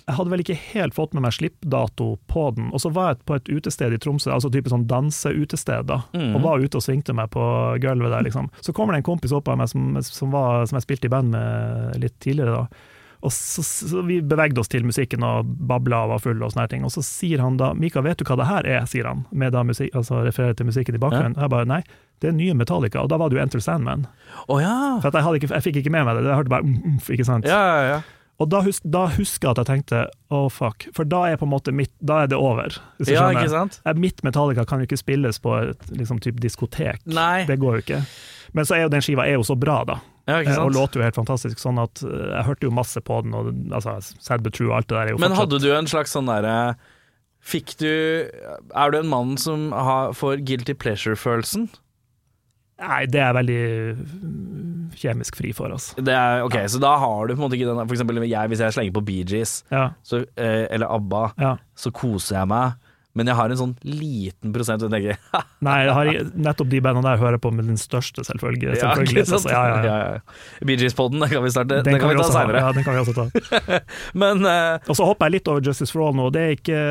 Jeg 0.08 0.14
hadde 0.16 0.30
vel 0.30 0.40
ikke 0.40 0.56
helt 0.74 0.94
fått 0.94 1.12
med 1.14 1.22
meg 1.22 1.32
slippdato 1.32 2.18
på 2.26 2.54
den, 2.56 2.70
og 2.72 2.80
så 2.80 2.90
var 2.92 3.14
jeg 3.14 3.24
på 3.26 3.34
et 3.36 3.44
utested 3.48 3.92
i 3.94 3.98
Tromsø, 3.98 4.32
altså 4.32 4.50
type 4.50 4.66
sånn 4.72 4.86
danseutested, 4.86 5.86
da, 5.86 6.02
Mm. 6.14 6.34
og 6.34 6.42
var 6.42 6.58
ute 6.58 6.74
og 6.76 6.82
svingte 6.82 7.14
meg 7.14 7.30
på 7.30 7.78
gulvet 7.80 8.10
der, 8.10 8.22
liksom. 8.22 8.50
Så 8.60 8.72
kommer 8.74 8.92
det 8.94 9.04
en 9.04 9.12
kompis 9.14 9.32
opp 9.32 9.48
av 9.48 9.58
meg 9.58 9.68
som, 9.68 9.96
som, 10.02 10.30
var, 10.32 10.66
som 10.66 10.76
jeg 10.78 10.82
spilte 10.88 11.04
i 11.04 11.08
band 11.08 11.30
med 11.30 12.00
litt 12.00 12.18
tidligere, 12.18 12.54
da. 12.56 12.66
Og 13.20 13.32
så, 13.32 13.62
så 13.62 14.02
Vi 14.06 14.20
bevegde 14.24 14.62
oss 14.62 14.70
til 14.72 14.86
musikken 14.88 15.24
og 15.26 15.48
babla 15.68 16.04
og 16.06 16.14
var 16.14 16.22
fulle 16.24 16.44
og 16.44 16.52
sånne 16.52 16.64
her 16.64 16.72
ting. 16.72 16.84
Og 16.88 16.92
så 16.94 17.02
sier 17.04 17.42
han 17.44 17.58
da 17.60 17.72
'Mika, 17.74 18.00
vet 18.04 18.18
du 18.18 18.24
hva 18.24 18.38
det 18.40 18.48
her 18.48 18.66
er?' 18.66 18.86
sier 18.88 19.08
han, 19.08 19.26
med 19.30 19.52
da 19.52 19.62
musik, 19.62 19.92
altså 19.94 20.22
refererer 20.24 20.56
til 20.56 20.66
musikken 20.66 20.96
i 20.96 21.02
bakgrunnen. 21.02 21.36
Jeg 21.36 21.50
bare 21.50 21.68
'nei, 21.68 21.82
det 22.20 22.28
er 22.28 22.32
nye 22.32 22.54
Metallica', 22.54 23.02
og 23.02 23.08
da 23.08 23.16
var 23.16 23.28
det 23.28 23.36
jo 23.36 23.42
Enter 23.42 23.60
Sandman. 23.60 24.06
Oh, 24.48 24.60
ja. 24.60 25.00
For 25.00 25.10
jeg, 25.12 25.42
ikke, 25.42 25.54
jeg 25.54 25.62
fikk 25.62 25.76
ikke 25.76 25.92
med 25.92 26.04
meg 26.04 26.16
det, 26.16 26.24
jeg 26.24 26.36
hørte 26.36 26.48
bare 26.52 26.64
umf, 26.64 26.80
umf, 26.84 27.10
ikke 27.10 27.24
sant. 27.28 27.44
Ja, 27.44 27.60
ja, 27.60 27.84
ja. 27.94 28.00
Og 28.40 28.48
da, 28.48 28.62
hus 28.64 28.80
da 28.88 29.04
husker 29.12 29.48
jeg 29.48 29.52
at 29.52 29.58
jeg 29.60 29.68
tenkte 29.68 29.98
å 30.32 30.46
fuck, 30.48 30.86
for 30.96 31.04
da 31.04 31.26
er 31.28 31.36
på 31.36 31.44
en 31.44 31.76
mitt, 31.76 31.92
da 32.00 32.22
er 32.22 32.30
det 32.32 32.38
over. 32.40 32.72
Ja 33.04 33.04
skjønner. 33.04 33.42
ikke 33.42 33.52
sant? 33.52 33.80
Mitt 34.00 34.24
Metallica 34.24 34.64
kan 34.64 34.80
jo 34.80 34.88
ikke 34.88 34.96
spilles 34.96 35.38
på 35.38 35.52
et 35.60 35.90
liksom, 35.92 36.22
typ 36.24 36.40
diskotek. 36.40 37.04
Nei. 37.04 37.44
Det 37.44 37.58
går 37.60 37.76
jo 37.76 37.84
ikke. 37.84 38.00
Men 38.56 38.64
så 38.64 38.78
er 38.78 38.86
jo 38.86 38.92
den 38.96 39.04
skiva 39.04 39.28
er 39.28 39.36
jo 39.36 39.44
så 39.44 39.58
bra, 39.60 39.82
da. 39.84 39.98
Ja, 40.30 40.38
Eh, 40.46 40.62
Og 40.62 40.72
låter 40.76 41.00
jo 41.00 41.06
helt 41.08 41.18
fantastisk. 41.18 41.58
Sånn 41.62 41.80
at 41.82 42.02
eh, 42.06 42.30
jeg 42.36 42.46
hørte 42.48 42.68
jo 42.68 42.72
masse 42.76 43.02
på 43.02 43.20
den, 43.26 43.34
og 43.34 43.50
altså, 43.74 43.98
Sad 44.22 44.42
but 44.46 44.54
true 44.56 44.70
og 44.70 44.78
alt 44.80 44.88
det 44.88 44.96
der 44.96 45.10
er 45.10 45.14
jo 45.16 45.20
Men 45.20 45.34
fortsatt 45.34 45.44
hadde 45.58 45.62
du 45.66 45.70
en 45.76 45.90
slags 45.90 46.14
sånn 46.16 46.30
derre 46.30 46.56
Fikk 47.40 47.72
du 47.80 47.88
Er 47.88 48.90
du 48.92 48.98
en 49.00 49.08
mann 49.10 49.36
som 49.40 49.70
har, 49.72 50.12
får 50.16 50.42
guilty 50.44 50.74
pleasure-følelsen? 50.76 51.70
Nei, 52.80 53.02
det 53.12 53.20
er 53.20 53.26
jeg 53.28 53.36
veldig 53.36 53.62
mm, 54.00 54.84
kjemisk 54.96 55.36
fri 55.36 55.50
for, 55.52 55.68
altså. 55.74 56.00
Det 56.00 56.14
er, 56.16 56.40
ok, 56.46 56.54
Så 56.72 56.78
da 56.80 56.94
har 57.02 57.26
du 57.28 57.34
på 57.34 57.40
en 57.42 57.44
måte 57.44 57.58
ikke 57.58 57.68
den 57.68 57.80
For 57.84 57.92
eksempel 57.96 58.22
jeg, 58.24 58.48
hvis 58.52 58.62
jeg 58.64 58.76
slenger 58.76 58.94
på 58.96 59.02
Bee 59.04 59.26
Gees 59.28 59.58
Ja, 59.72 59.90
så, 60.06 60.22
eh, 60.40 60.64
eller 60.72 60.88
ABBA, 60.96 61.24
ja. 61.40 61.50
så 61.76 61.92
koser 61.92 62.38
jeg 62.38 62.48
meg. 62.54 62.78
Men 63.18 63.26
jeg 63.26 63.34
har 63.40 63.50
en 63.50 63.58
sånn 63.58 63.72
liten 63.82 64.52
prosent 64.54 64.84
og 64.86 64.92
tenker 64.92 65.18
Nei, 65.66 65.76
jeg 65.86 65.94
har, 65.96 66.10
nettopp 66.46 66.70
de 66.70 66.80
bandene 66.84 67.08
der 67.08 67.18
hører 67.20 67.40
på 67.42 67.50
med 67.54 67.66
den 67.66 67.80
største 67.80 68.22
selvfølge, 68.26 68.76
selvfølgelig. 68.78 69.16
Ja, 69.18 69.34
altså, 69.34 69.50
ja, 69.50 69.62
ja, 69.66 69.80
ja. 69.84 69.96
ja. 70.14 70.66
Bee 70.68 70.78
Gees-podden, 70.78 71.22
den 71.24 71.32
kan 71.32 71.42
vi 71.44 71.50
starte. 71.52 71.80
Den 71.80 71.96
den 71.96 72.02
kan 72.02 72.12
vi 72.12 72.20
ta 72.20 72.28
seinere. 72.30 72.62
Ja, 72.62 72.70
den 72.76 72.86
kan 72.86 72.94
vi 72.94 73.02
også 73.02 73.16
ta. 73.16 73.80
Men 74.22 74.46
uh, 74.46 74.78
Og 74.86 74.98
så 74.98 75.08
hopper 75.08 75.28
jeg 75.28 75.40
litt 75.40 75.50
over 75.50 75.64
Justice 75.66 75.90
for 75.92 76.06
All 76.06 76.16
nå. 76.16 76.28
Det 76.34 76.44
er, 76.44 76.54
ikke, 76.58 76.84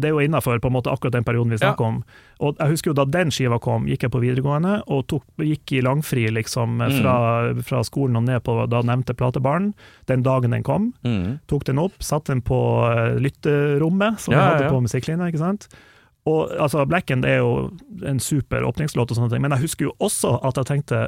det 0.00 0.08
er 0.08 0.16
jo 0.16 0.24
innafor 0.24 0.58
akkurat 0.58 1.12
den 1.18 1.28
perioden 1.28 1.52
vi 1.52 1.60
snakker 1.60 1.90
om. 1.92 2.00
Og 2.40 2.56
jeg 2.60 2.68
husker 2.68 2.90
jo 2.90 2.94
Da 2.98 3.04
den 3.08 3.30
skiva 3.32 3.56
kom, 3.58 3.86
gikk 3.88 4.02
jeg 4.04 4.10
på 4.12 4.20
videregående 4.20 4.82
og 4.92 5.06
tok, 5.08 5.24
gikk 5.40 5.72
i 5.72 5.80
langfri 5.80 6.26
liksom 6.30 6.76
Mm. 6.76 7.00
fra, 7.00 7.14
fra 7.64 7.80
skolen 7.82 8.16
og 8.16 8.24
ned 8.28 8.42
på 8.44 8.68
da 8.68 8.82
nevnte 8.82 9.14
platebaren. 9.16 9.72
Den 10.06 10.22
dagen 10.22 10.50
den 10.52 10.62
kom. 10.62 10.92
mm. 11.04 11.38
Tok 11.48 11.64
den 11.64 11.78
opp, 11.78 11.96
satte 12.04 12.32
den 12.34 12.42
på 12.42 12.58
eh, 12.92 13.16
lytterommet 13.18 14.20
som 14.20 14.32
Ja, 14.34 14.38
vi 14.38 14.44
ja, 14.44 14.50
hadde 14.52 14.64
ja. 14.64 14.70
på 14.70 14.82
musikklinja. 14.84 15.26
ikke 15.32 15.38
sant? 15.38 15.68
Og 16.26 16.50
altså, 16.58 16.84
Black 16.90 17.10
End 17.10 17.24
er 17.24 17.36
jo 17.38 17.70
en 18.04 18.18
super 18.18 18.64
åpningslåt, 18.66 19.10
og 19.10 19.16
sånne 19.16 19.30
ting, 19.30 19.42
men 19.42 19.52
jeg 19.54 19.60
husker 19.62 19.84
jo 19.86 19.92
også 20.02 20.32
at 20.44 20.56
jeg 20.58 20.66
tenkte 20.66 21.04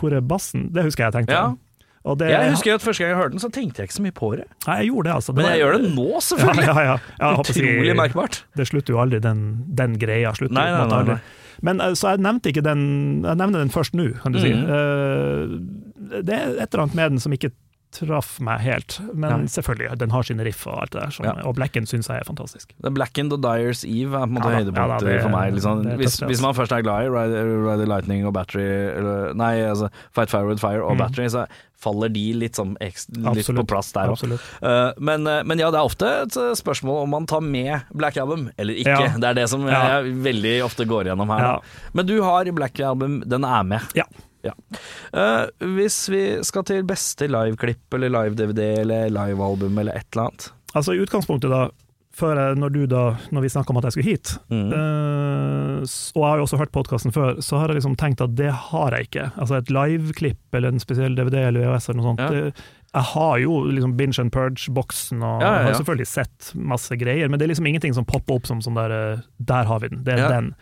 Hvor 0.00 0.12
er 0.16 0.20
bassen? 0.24 0.70
Det 0.72 0.82
husker 0.86 1.04
jeg 1.04 1.12
jeg 1.12 1.18
tenkte. 1.20 1.34
Ja. 1.34 1.54
Det, 2.04 2.26
Jeg 2.28 2.50
husker 2.52 2.74
at 2.74 2.82
første 2.84 3.00
gang 3.00 3.14
jeg 3.14 3.16
hørte 3.16 3.32
den, 3.32 3.40
så 3.40 3.48
tenkte 3.48 3.80
jeg 3.80 3.88
ikke 3.88 3.96
så 3.96 4.02
mye 4.04 4.12
på 4.12 4.28
det. 4.36 4.44
Nei, 4.66 4.74
jeg 4.82 4.90
gjorde 4.90 5.08
det, 5.08 5.14
altså. 5.14 5.32
Men 5.32 5.44
var- 5.46 5.50
jeg 5.54 5.60
gjør 5.62 5.72
det 5.78 5.94
nå, 5.94 6.08
selvfølgelig. 6.20 6.66
ja, 6.68 6.82
ja. 6.84 6.96
ja 7.20 7.30
si- 7.48 7.62
Utrolig 7.64 7.96
merkbart. 7.96 8.42
det 8.60 8.66
slutter 8.68 8.92
jo 8.92 9.00
aldri, 9.00 9.20
den, 9.24 9.40
den 9.80 9.96
greia. 9.98 10.34
Slutter, 10.36 10.54
Nei, 10.58 10.68
nei, 10.84 11.02
nei. 11.14 11.18
Men 11.64 11.80
eh, 11.80 11.94
Så 11.96 12.10
jeg 12.12 12.20
nevnte 12.20 12.50
ikke 12.50 12.64
den 12.66 12.80
Jeg 13.24 13.38
nevner 13.40 13.62
den 13.62 13.70
først 13.72 13.94
nå, 13.96 14.10
kan 14.20 14.34
du 14.34 14.40
si. 14.42 14.50
Mm. 14.52 14.64
Uh, 14.68 16.20
det 16.20 16.34
er 16.34 16.58
et 16.60 16.68
eller 16.74 16.82
annet 16.84 16.94
med 16.98 17.10
den 17.14 17.22
som 17.24 17.32
ikke 17.32 17.50
traff 17.94 18.36
meg 18.44 18.60
helt. 18.64 18.96
Men 19.14 19.44
Nei. 19.44 19.50
selvfølgelig, 19.54 19.98
den 20.02 20.10
har 20.14 20.22
sine 20.26 20.44
riff 20.46 20.66
og 20.66 20.80
alt 20.82 20.94
det 20.96 21.00
der. 21.04 21.10
Som, 21.14 21.24
Ja. 21.28 21.34
Og 21.48 21.54
Blacken 21.56 21.86
syns 21.86 22.08
jeg 22.10 22.20
er 22.20 22.26
fantastisk. 22.28 22.72
The 22.82 22.90
Blackened 22.90 23.32
og 23.36 23.42
Dyers 23.44 23.84
Eve 23.86 24.18
er 24.18 24.26
på 24.26 24.32
en 24.32 24.34
måte 24.38 24.50
Ja 24.50 24.62
høydepunktet 24.62 25.12
ja 25.14 25.20
for 25.22 25.34
meg. 25.34 25.54
Liksom. 25.54 25.84
Hvis, 26.00 26.18
hvis 26.26 26.42
man 26.42 26.54
først 26.58 26.72
er 26.74 26.82
glad 26.82 27.06
i 27.06 27.12
Ride, 27.14 27.44
Ride 27.68 27.86
Lightning 27.88 28.26
og 28.26 28.34
Battery 28.34 28.66
eller, 28.98 29.32
Nei, 29.38 29.54
altså 29.68 29.88
Fight 30.12 30.30
Fire 30.34 30.46
with 30.50 30.60
Fire 30.60 30.82
og 30.84 30.94
Mm. 30.94 30.98
Battery, 31.06 31.28
så 31.32 31.46
faller 31.84 32.08
de 32.08 32.32
litt, 32.32 32.54
sånn, 32.56 32.76
ekstra, 32.80 33.34
litt 33.34 33.46
på 33.46 33.64
plass 33.68 33.90
der 33.92 34.08
òg. 34.08 34.14
Absolutt. 34.16 35.00
men, 35.00 35.26
eh, 35.26 35.42
men 35.44 35.58
ja, 35.60 35.70
det 35.70 35.78
er 35.80 35.84
ofte 35.84 36.06
et 36.22 36.36
eh, 36.40 36.52
spørsmål 36.56 37.02
om 37.04 37.10
man 37.10 37.26
tar 37.26 37.40
med 37.44 37.82
Black 37.92 38.16
Album 38.16 38.46
eller 38.58 38.74
ikke. 38.74 38.94
Ja. 39.04 39.10
Det 39.18 39.24
er 39.32 39.34
det 39.34 39.48
som 39.50 39.66
Ja. 39.68 40.00
jeg 40.00 40.14
veldig 40.24 40.54
ofte 40.64 40.86
går 40.88 41.04
gjennom 41.10 41.28
her. 41.28 41.40
Ja. 41.44 41.58
Men 41.92 42.06
du 42.06 42.22
har 42.22 42.44
Black 42.52 42.80
Album, 42.80 43.20
den 43.26 43.44
er 43.44 43.62
med. 43.64 43.80
Ja. 43.94 44.04
Eh, 44.44 45.46
hvis 45.76 45.96
vi 46.12 46.22
skal 46.44 46.64
til 46.68 46.82
beste 46.84 47.28
liveklipp 47.30 47.94
eller 47.96 48.12
live-DVD 48.12 48.60
eller 48.82 49.08
livealbum 49.14 49.78
eller 49.80 49.96
et 49.96 50.06
eller 50.12 50.28
annet 50.28 50.50
Altså 50.74 50.92
i 50.96 51.00
utgangspunktet, 51.04 51.50
da, 51.52 51.68
før 52.14 52.34
jeg, 52.38 52.56
når 52.58 52.72
du 52.74 52.80
da, 52.90 53.02
når 53.30 53.44
vi 53.44 53.50
snakka 53.54 53.70
om 53.70 53.78
at 53.78 53.84
jeg 53.88 53.94
skulle 53.94 54.10
hit, 54.10 54.32
Mm. 54.50 54.72
uh, 54.74 55.82
og 55.84 56.22
jeg 56.22 56.30
har 56.30 56.38
jo 56.40 56.46
også 56.46 56.58
hørt 56.58 56.72
podkasten 56.74 57.12
før, 57.14 57.38
så 57.42 57.58
har 57.60 57.68
jeg 57.70 57.78
liksom 57.80 57.94
tenkt 58.00 58.20
at 58.24 58.34
det 58.38 58.50
har 58.50 58.94
jeg 58.96 59.08
ikke. 59.08 59.26
Altså 59.38 59.58
et 59.58 59.70
liveklipp 59.74 60.54
eller 60.58 60.72
en 60.74 60.82
spesiell 60.82 61.14
DVD 61.18 61.44
eller 61.48 61.64
VHS 61.66 61.88
eller 61.90 62.00
noe 62.00 62.08
sånt. 62.12 62.22
Ja. 62.24 62.30
Det, 62.30 62.64
jeg 62.94 63.06
har 63.10 63.38
jo 63.42 63.56
liksom 63.74 63.96
Binge 63.98 64.18
and 64.22 64.30
Purge-boksen, 64.34 65.22
og 65.26 65.42
Ja, 65.42 65.46
ja, 65.48 65.60
ja. 65.60 65.68
har 65.70 65.78
selvfølgelig 65.80 66.06
sett 66.10 66.50
masse 66.54 66.96
greier, 67.00 67.28
men 67.28 67.38
det 67.38 67.46
er 67.48 67.52
liksom 67.54 67.66
ingenting 67.70 67.94
som 67.96 68.04
popper 68.06 68.34
opp 68.38 68.46
som 68.50 68.60
sånn 68.62 68.78
der 68.78 68.94
eh, 68.94 69.22
Der 69.42 69.64
har 69.70 69.80
vi 69.82 69.88
den, 69.94 70.04
det 70.06 70.14
er 70.14 70.18
Ja. 70.26 70.28
den. 70.36 70.54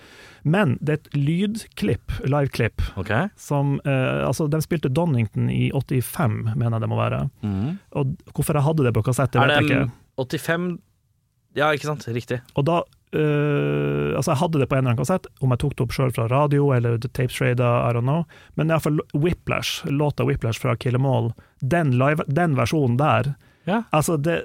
Men 0.44 0.76
det 0.80 0.94
er 0.94 1.00
et 1.00 1.12
lydklipp, 1.16 2.14
liveklipp, 2.26 2.82
okay. 2.98 3.28
som 3.36 3.76
eh, 3.84 4.22
Altså, 4.26 4.48
de 4.50 4.60
spilte 4.64 4.90
Donington 4.92 5.50
i 5.50 5.70
85, 5.70 6.54
mener 6.56 6.76
jeg 6.76 6.84
det 6.84 6.90
må 6.90 6.98
være. 6.98 7.20
Mm. 7.42 7.76
Og 8.00 8.16
hvorfor 8.32 8.58
jeg 8.58 8.66
hadde 8.68 8.88
det 8.88 8.94
på 8.96 9.04
kassett, 9.06 9.32
det 9.34 9.44
vet 9.44 9.54
jeg 9.60 9.70
ikke. 9.70 9.84
85 10.18 10.66
Ja, 11.54 11.70
ikke 11.76 11.90
sant? 11.90 12.08
Riktig. 12.08 12.42
Og 12.56 12.66
da 12.68 12.82
Uh, 13.12 14.16
Altså, 14.16 14.30
jeg 14.32 14.40
hadde 14.40 14.60
det 14.62 14.66
på 14.70 14.76
en 14.76 14.78
eller 14.78 14.94
annen 14.94 15.00
kassett, 15.02 15.26
om 15.44 15.52
jeg 15.52 15.60
tok 15.60 15.74
det 15.76 15.84
opp 15.84 15.92
sjøl 15.92 16.12
fra 16.16 16.24
radio 16.32 16.70
eller 16.72 16.94
The 17.00 17.10
Tapes 17.12 17.36
Trader, 17.36 17.84
I 17.84 17.92
don't 17.92 18.06
know. 18.08 18.22
Men 18.56 18.72
iallfall 18.72 19.02
Whiplash, 19.12 19.82
låta 19.84 20.24
Whiplash 20.24 20.60
fra 20.60 20.76
Kill 20.80 20.96
'Em 20.96 21.04
All, 21.08 21.32
den, 21.60 21.92
live, 22.00 22.24
den 22.28 22.56
versjonen 22.56 22.96
der, 22.96 23.34
Ja. 23.68 23.82
altså 23.92 24.16
det 24.16 24.42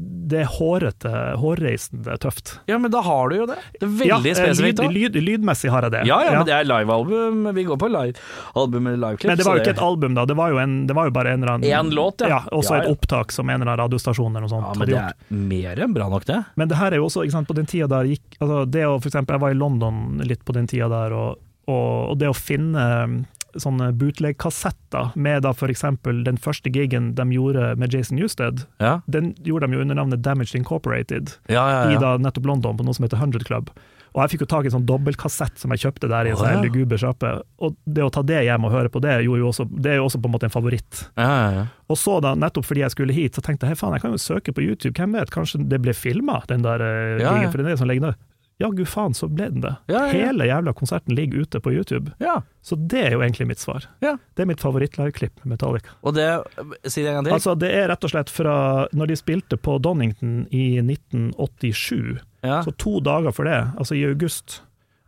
det 0.00 0.38
er 0.40 0.48
hårete, 0.48 1.10
hårreisende 1.38 2.14
tøft. 2.18 2.54
Ja, 2.66 2.78
men 2.80 2.90
da 2.90 3.02
har 3.04 3.28
du 3.28 3.36
jo 3.36 3.46
det. 3.46 3.58
Det 3.76 3.84
er 3.86 3.90
veldig 4.00 4.30
ja, 4.32 4.34
spesifikt. 4.38 4.80
lyd, 4.88 5.12
lyd, 5.14 5.18
lydmessig 5.26 5.70
har 5.70 5.84
jeg 5.86 5.92
det. 5.94 6.00
Ja, 6.08 6.16
ja, 6.24 6.32
men 6.38 6.46
det 6.48 6.54
er 6.56 6.64
livealbum. 6.66 7.44
Vi 7.54 7.64
går 7.68 7.78
på 7.78 7.90
livealbum 7.92 8.86
eller 8.88 9.02
liveklipp. 9.04 9.28
Men 9.30 9.38
det 9.38 9.46
var 9.46 9.58
jo 9.58 9.62
ikke 9.62 9.74
et 9.76 9.82
album, 9.84 10.16
da. 10.16 10.24
Det 10.26 10.36
var 10.40 10.54
jo, 10.54 10.58
en, 10.64 10.78
det 10.88 10.96
var 10.96 11.10
jo 11.10 11.14
bare 11.14 11.34
en 11.36 11.42
eller 11.44 11.52
annen 11.58 11.68
En 11.82 11.92
låt, 11.94 12.24
ja. 12.24 12.28
ja. 12.34 12.40
Også 12.56 12.74
Ja, 12.74 12.80
ja. 12.82 12.88
et 12.88 12.96
opptak 12.96 13.34
som 13.36 13.50
en 13.52 13.60
eller 13.60 13.68
annen 13.74 13.82
radiostasjon 13.84 14.32
eller 14.32 14.46
noe 14.48 14.54
sånt 14.54 14.66
Ja, 14.72 14.74
men 14.80 14.88
det 14.88 14.96
gjort. 14.96 15.22
er 15.28 15.44
mer 15.52 15.84
enn 15.86 15.94
bra 16.00 16.08
nok, 16.16 16.24
det. 16.32 16.40
Men 16.56 16.72
det 16.72 16.80
her 16.80 16.96
er 16.96 17.02
jo 17.02 17.06
også, 17.10 17.26
ikke 17.28 17.36
sant, 17.36 17.50
på 17.52 17.58
den 17.60 17.68
tida 17.70 17.90
der 17.92 18.08
gikk 18.10 18.40
altså 18.40 18.64
det 18.72 18.86
å, 18.88 18.96
for 18.98 19.12
eksempel, 19.12 19.36
Jeg 19.38 19.44
var 19.44 19.54
i 19.54 19.60
London 19.60 20.02
litt 20.26 20.42
på 20.48 20.56
den 20.56 20.66
tida 20.72 20.88
der, 20.90 21.12
og, 21.14 21.38
og, 21.68 22.10
og 22.14 22.18
det 22.18 22.32
å 22.32 22.34
finne 22.36 22.88
sånne 23.60 23.90
bootleg-kassetter 24.00 25.12
med 25.14 25.44
da 25.46 25.52
eksempel 25.52 26.22
den 26.26 26.38
første 26.40 26.70
gigen 26.72 27.12
de 27.18 27.26
gjorde 27.32 27.72
med 27.80 27.94
Jason 27.94 28.18
Newsted, 28.18 28.66
Ja, 28.82 29.00
den 29.06 29.34
gjorde 29.44 29.68
de 29.68 29.78
jo 29.78 29.82
under 29.84 29.98
navnet 29.98 30.22
Damaged 30.22 30.54
Incorporated 30.58 31.36
ja, 31.48 31.64
ja. 31.70 31.82
i 31.92 31.98
da 32.00 32.16
nettopp 32.18 32.46
London, 32.46 32.76
på 32.76 32.86
noe 32.86 32.96
som 32.96 33.06
heter 33.06 33.20
100 33.20 33.44
Club. 33.48 33.70
Og 34.12 34.20
jeg 34.20 34.34
fikk 34.34 34.42
jo 34.44 34.48
tak 34.50 34.66
i 34.66 34.68
en 34.68 34.74
sånn 34.74 34.88
dobbeltkassett 34.88 35.62
som 35.62 35.72
jeg 35.72 35.86
kjøpte 35.86 36.08
der 36.12 36.28
i 36.28 36.32
en 36.34 36.36
sånn 36.36 36.58
ja. 36.58 36.60
luguber 36.60 37.00
sjappe. 37.00 37.30
Og 37.64 37.78
det 37.88 38.04
å 38.04 38.10
ta 38.12 38.20
det 38.28 38.42
hjem 38.44 38.66
og 38.68 38.74
høre 38.74 38.92
på 38.92 39.00
det, 39.00 39.14
også, 39.24 39.64
det 39.72 39.94
er 39.94 40.02
jo 40.02 40.08
også 40.10 40.20
på 40.20 40.28
en 40.28 40.34
måte 40.34 40.48
en 40.50 40.52
favoritt. 40.52 41.06
ja, 41.16 41.30
ja, 41.30 41.52
ja. 41.60 41.68
Og 41.92 41.98
så 42.00 42.18
da, 42.24 42.32
nettopp 42.38 42.64
fordi 42.64 42.80
jeg 42.80 42.94
skulle 42.94 43.12
hit, 43.16 43.36
så 43.36 43.44
tenkte 43.44 43.66
jeg 43.66 43.74
hei 43.74 43.80
faen, 43.80 43.96
jeg 43.96 44.04
kan 44.04 44.14
jo 44.14 44.20
søke 44.20 44.52
på 44.56 44.62
YouTube, 44.64 44.94
hvem 44.96 45.16
vet, 45.16 45.32
kanskje 45.32 45.60
det 45.68 45.80
ble 45.84 45.92
filma, 45.96 46.38
den 46.48 46.64
der 46.64 46.84
eh, 46.84 47.20
Ja, 47.20 47.34
for 47.50 47.60
den 47.60 47.68
er 47.68 47.80
sånn 47.80 47.90
liggende. 47.90 48.14
Ja, 48.62 48.68
gud 48.70 48.86
faen, 48.88 49.14
så 49.18 49.26
ble 49.28 49.48
den 49.50 49.60
det. 49.64 49.74
Ja, 49.90 50.04
ja. 50.06 50.12
Hele 50.14 50.46
jævla 50.46 50.72
konserten 50.78 51.16
ligger 51.18 51.42
ute 51.44 51.60
på 51.64 51.72
YouTube. 51.74 52.14
ja. 52.22 52.38
Så 52.62 52.76
det 52.78 53.00
er 53.08 53.14
jo 53.16 53.22
egentlig 53.24 53.48
mitt 53.50 53.58
svar. 53.58 53.88
Ja. 54.04 54.12
Det 54.38 54.44
er 54.44 54.46
mitt 54.46 54.60
favoritt-liveklipp 54.62 55.40
med 55.42 55.56
Metallica. 55.56 55.96
Og 56.06 56.14
det 56.14 56.28
Si 56.86 57.02
det 57.02 57.08
en 57.10 57.16
gang 57.16 57.24
til. 57.26 57.34
Altså, 57.34 57.56
det 57.58 57.72
er 57.74 57.88
rett 57.90 58.04
og 58.06 58.12
slett 58.12 58.30
fra 58.30 58.52
når 58.94 59.10
de 59.10 59.16
spilte 59.18 59.58
på 59.58 59.80
Donington 59.82 60.44
i 60.54 60.78
1987, 60.78 62.20
ja. 62.46 62.60
så 62.62 62.70
to 62.78 63.00
dager 63.00 63.34
for 63.34 63.48
det, 63.50 63.58
altså 63.78 63.96
i 63.98 64.04
august, 64.06 64.60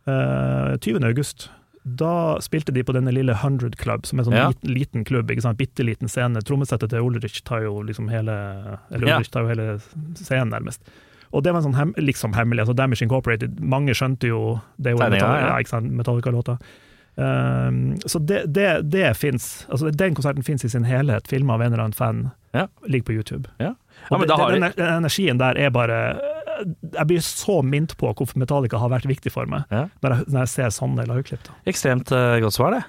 eh, 0.07 0.75
20. 0.83 1.03
august, 1.07 1.49
da 1.85 2.39
spilte 2.41 2.73
de 2.73 2.83
på 2.83 2.93
denne 2.95 3.13
lille 3.13 3.33
100 3.37 3.75
Club, 3.77 4.05
som 4.09 4.19
er 4.19 4.23
en 4.23 4.31
sånn 4.31 4.37
Ja. 4.39 4.47
liten, 4.49 4.73
liten 4.73 5.03
klubb, 5.05 5.29
ikke 5.29 5.41
sant? 5.45 5.57
bitte 5.57 5.85
liten 5.85 6.09
scene. 6.09 6.41
Trommesettet 6.41 6.89
til 6.89 6.99
Ulrich 7.05 7.43
tar 7.45 7.61
jo 7.61 7.81
liksom 7.83 8.09
hele 8.09 8.79
Eller 8.91 9.07
Ja. 9.07 9.19
Tar 9.21 9.43
jo 9.43 9.47
hele 9.49 9.79
scenen, 10.15 10.49
nærmest. 10.49 10.79
Og 11.35 11.43
det 11.43 11.51
var 11.51 11.59
en 11.59 11.67
sånn 11.67 11.77
hem, 11.77 11.93
liksom 11.99 12.35
hemmelig. 12.37 12.63
altså 12.63 12.75
Damage 12.77 13.03
Incorporated, 13.03 13.59
mange 13.59 13.95
skjønte 13.97 14.29
jo 14.31 14.41
Det 14.77 14.91
er 14.91 14.95
jo 14.95 15.03
en 15.03 15.15
Metallica, 15.15 15.47
ja. 15.51 15.57
ja, 15.59 15.81
Metallica-låta. 16.01 16.57
Um, 17.15 17.95
så 18.05 18.19
det, 18.19 18.41
det, 18.51 18.81
det 18.91 19.13
fins. 19.17 19.65
Altså, 19.71 19.91
den 19.91 20.15
konserten 20.15 20.43
fins 20.43 20.65
i 20.67 20.69
sin 20.71 20.83
helhet, 20.87 21.27
filma 21.31 21.55
av 21.55 21.63
en 21.63 21.73
eller 21.73 21.85
annen 21.85 21.95
fan. 21.95 22.25
Ja. 22.55 22.67
Ligger 22.87 23.05
på 23.05 23.17
YouTube. 23.19 23.51
Ja. 23.57 23.75
Ja, 24.09 24.17
det, 24.19 24.35
har 24.35 24.51
den, 24.51 24.65
den 24.75 24.93
energien 24.97 25.39
der 25.39 25.55
er 25.55 25.69
bare 25.71 25.97
Jeg 26.67 27.07
blir 27.07 27.21
så 27.23 27.61
minnet 27.63 27.93
på 27.97 28.09
hvorfor 28.11 28.39
Metallica 28.39 28.79
har 28.79 28.91
vært 28.91 29.07
viktig 29.07 29.31
for 29.31 29.47
meg, 29.47 29.63
når, 29.71 29.87
jeg, 30.03 30.27
når 30.27 30.39
jeg 30.41 30.51
ser 30.51 30.75
sånne 30.75 31.07
lagklipp. 31.07 31.47
Ekstremt 31.67 32.11
uh, 32.15 32.35
godt 32.43 32.57
svar, 32.57 32.75
det. 32.75 32.83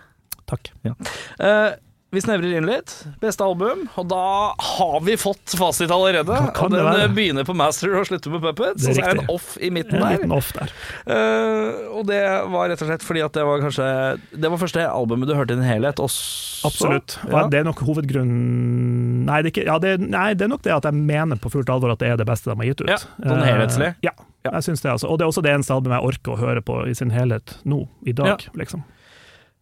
Takk. 0.47 0.71
Eh, 0.87 1.71
vi 2.15 2.21
snevrer 2.23 2.55
inn 2.57 2.65
litt. 2.69 2.93
Beste 3.21 3.45
album, 3.45 3.89
og 3.99 4.07
da 4.09 4.55
har 4.63 5.01
vi 5.05 5.17
fått 5.21 5.53
fasit 5.59 5.91
allerede. 5.91 6.33
Kan- 6.39 6.53
kan 6.55 6.65
og 6.73 6.77
den 6.79 6.85
være? 6.87 7.03
eh, 7.05 7.15
begynner 7.17 7.45
på 7.45 7.55
Master 7.55 7.93
og 7.99 8.07
slutter 8.07 8.31
på 8.33 8.41
Puppets. 8.41 8.87
Det 8.87 8.89
er 8.89 8.91
Og 8.91 8.97
så 8.97 9.03
er 9.11 9.15
det 9.15 9.23
en 9.25 9.35
off 9.35 9.59
i 9.61 9.71
midten 9.75 10.01
der. 10.01 10.15
liten 10.17 10.33
off 10.33 10.53
der. 10.55 10.71
Uh, 11.05 11.99
og 11.99 12.07
det 12.07 12.23
var 12.53 12.69
rett 12.71 12.81
og 12.81 12.89
slett 12.89 13.03
fordi 13.05 13.25
at 13.25 13.33
det 13.33 13.45
var 13.45 13.59
kanskje 13.61 14.21
Det 14.41 14.51
var 14.51 14.57
første 14.59 14.87
albumet 14.89 15.29
du 15.29 15.35
hørte 15.35 15.53
i 15.53 15.57
den 15.59 15.65
helhet 15.69 15.97
også? 15.97 16.65
Absolutt. 16.71 17.19
Og 17.27 17.33
Ja. 17.33 17.47
det 17.49 17.59
er 17.61 17.65
nok 17.65 17.81
hovedgrunnen 17.85 19.25
nei 19.27 19.43
det, 19.43 19.51
er 19.51 19.61
ikke, 19.63 19.67
ja, 19.67 19.79
det, 19.79 20.01
nei, 20.01 20.33
det 20.35 20.43
er 20.47 20.49
nok 20.49 20.63
det 20.63 20.73
at 20.73 20.85
jeg 20.85 20.95
mener 20.95 21.37
på 21.37 21.51
fullt 21.51 21.69
alvor 21.69 21.91
at 21.93 21.99
det 21.99 22.09
er 22.13 22.17
det 22.17 22.27
beste 22.27 22.51
de 22.51 22.57
har 22.57 22.65
gitt 22.71 22.81
ut. 22.81 22.89
Ja, 22.89 22.97
sånn 22.97 23.43
helhetslige. 23.45 23.95
Uh, 23.97 24.03
Ja, 24.03 24.11
Ja. 24.47 24.51
jeg 24.53 24.63
syns 24.63 24.81
det. 24.83 24.93
altså. 24.93 25.11
Og 25.11 25.19
det 25.19 25.25
er 25.27 25.29
også 25.33 25.43
det 25.43 25.53
eneste 25.53 25.75
albumet 25.75 25.99
jeg 26.01 26.07
orker 26.15 26.33
å 26.37 26.39
høre 26.39 26.63
på 26.63 26.87
i 26.89 26.95
sin 26.95 27.11
helhet 27.11 27.57
nå, 27.67 27.89
i 28.07 28.13
dag. 28.13 28.39
liksom. 28.55 28.85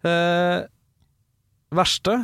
Eh, 0.05 0.62
verste. 1.76 2.18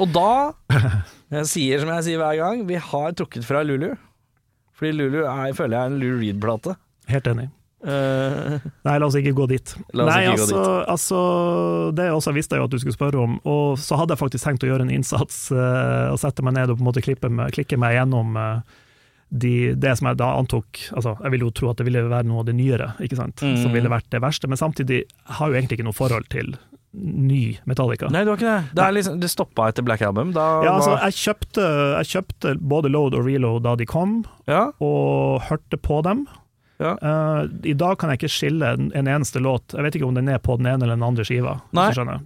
Og 0.00 0.08
da 0.14 0.52
Jeg 1.32 1.48
sier 1.48 1.80
som 1.80 1.88
jeg 1.94 2.04
sier 2.04 2.20
hver 2.20 2.36
gang, 2.36 2.66
vi 2.68 2.76
har 2.76 3.14
trukket 3.16 3.46
fra 3.48 3.62
Lulu. 3.64 3.94
Fordi 4.76 4.92
Lulu 4.98 5.22
er, 5.24 5.54
føler 5.56 5.78
jeg 5.78 5.80
er 5.80 5.92
en 5.92 6.00
Lou 6.02 6.18
Reed-plate. 6.20 6.74
Helt 7.08 7.28
enig. 7.30 7.46
Uh, 7.82 8.60
Nei, 8.86 8.98
la 9.00 9.06
oss 9.08 9.16
ikke 9.18 9.32
gå 9.34 9.48
dit. 9.50 9.72
Nei, 9.96 10.20
altså, 10.30 10.54
gå 10.54 10.60
altså, 10.60 10.74
altså 10.92 11.22
Det 11.98 12.04
også 12.14 12.34
visste 12.36 12.54
jeg 12.54 12.62
jo 12.62 12.68
at 12.68 12.74
du 12.74 12.78
skulle 12.78 12.94
spørre 12.94 13.24
om, 13.24 13.40
og 13.48 13.80
så 13.82 13.98
hadde 13.98 14.14
jeg 14.14 14.20
faktisk 14.20 14.46
tenkt 14.46 14.66
å 14.66 14.70
gjøre 14.70 14.86
en 14.86 14.92
innsats 14.94 15.48
uh, 15.50 16.12
og 16.12 16.20
sette 16.22 16.44
meg 16.46 16.54
ned 16.60 16.70
og 16.70 16.78
på 16.78 16.84
en 16.84 16.90
måte 16.92 17.32
meg, 17.32 17.56
klikke 17.56 17.80
meg 17.80 17.96
gjennom 17.96 18.38
uh, 18.38 18.60
de, 19.32 19.72
det 19.74 19.96
som 19.98 20.10
jeg 20.10 20.20
da 20.20 20.28
antok 20.36 20.82
altså 20.92 21.16
Jeg 21.24 21.32
ville 21.32 21.48
jo 21.48 21.54
tro 21.56 21.70
at 21.72 21.80
det 21.80 21.86
ville 21.88 22.04
være 22.04 22.28
noe 22.28 22.44
av 22.44 22.50
det 22.50 22.54
nyere, 22.58 22.92
ikke 23.02 23.18
sant? 23.18 23.42
Mm. 23.42 23.56
som 23.64 23.74
ville 23.74 23.90
vært 23.90 24.10
det 24.14 24.20
verste, 24.22 24.50
men 24.52 24.60
samtidig 24.60 25.02
har 25.24 25.48
jeg 25.48 25.54
jo 25.56 25.62
egentlig 25.62 25.80
ikke 25.80 25.88
noe 25.88 25.96
forhold 25.96 26.28
til 26.30 26.52
ny 26.94 27.58
Metallica. 27.64 28.08
nei, 28.12 28.20
det 28.24 28.32
var 28.34 28.36
ikke 28.40 28.52
det. 28.52 28.74
Det, 28.76 28.88
liksom, 28.98 29.20
det 29.22 29.30
stoppa 29.32 29.68
etter 29.72 29.82
Black 29.86 30.02
Album. 30.04 30.32
Da 30.36 30.46
Ja, 30.64 30.74
altså, 30.76 30.98
jeg 31.06 31.16
kjøpte, 31.22 31.64
jeg 32.02 32.10
kjøpte 32.12 32.54
både 32.60 32.90
Load 32.92 33.14
og 33.16 33.24
Reload 33.26 33.62
da 33.64 33.74
de 33.80 33.86
kom, 33.88 34.22
ja, 34.46 34.66
og 34.84 35.40
hørte 35.48 35.78
på 35.80 36.02
dem. 36.04 36.26
Ja. 36.82 36.96
Uh, 36.98 37.44
I 37.64 37.72
dag 37.78 37.94
kan 38.00 38.10
jeg 38.10 38.18
ikke 38.18 38.32
skille 38.34 38.72
en, 38.74 38.88
en 38.98 39.06
eneste 39.06 39.38
låt. 39.38 39.70
Jeg 39.76 39.84
vet 39.86 39.94
ikke 39.94 40.08
om 40.08 40.16
den 40.18 40.28
er 40.32 40.40
på 40.42 40.56
den 40.58 40.66
ene 40.66 40.82
eller 40.82 40.96
den 40.98 41.04
andre 41.06 41.22
skiva. 41.24 41.60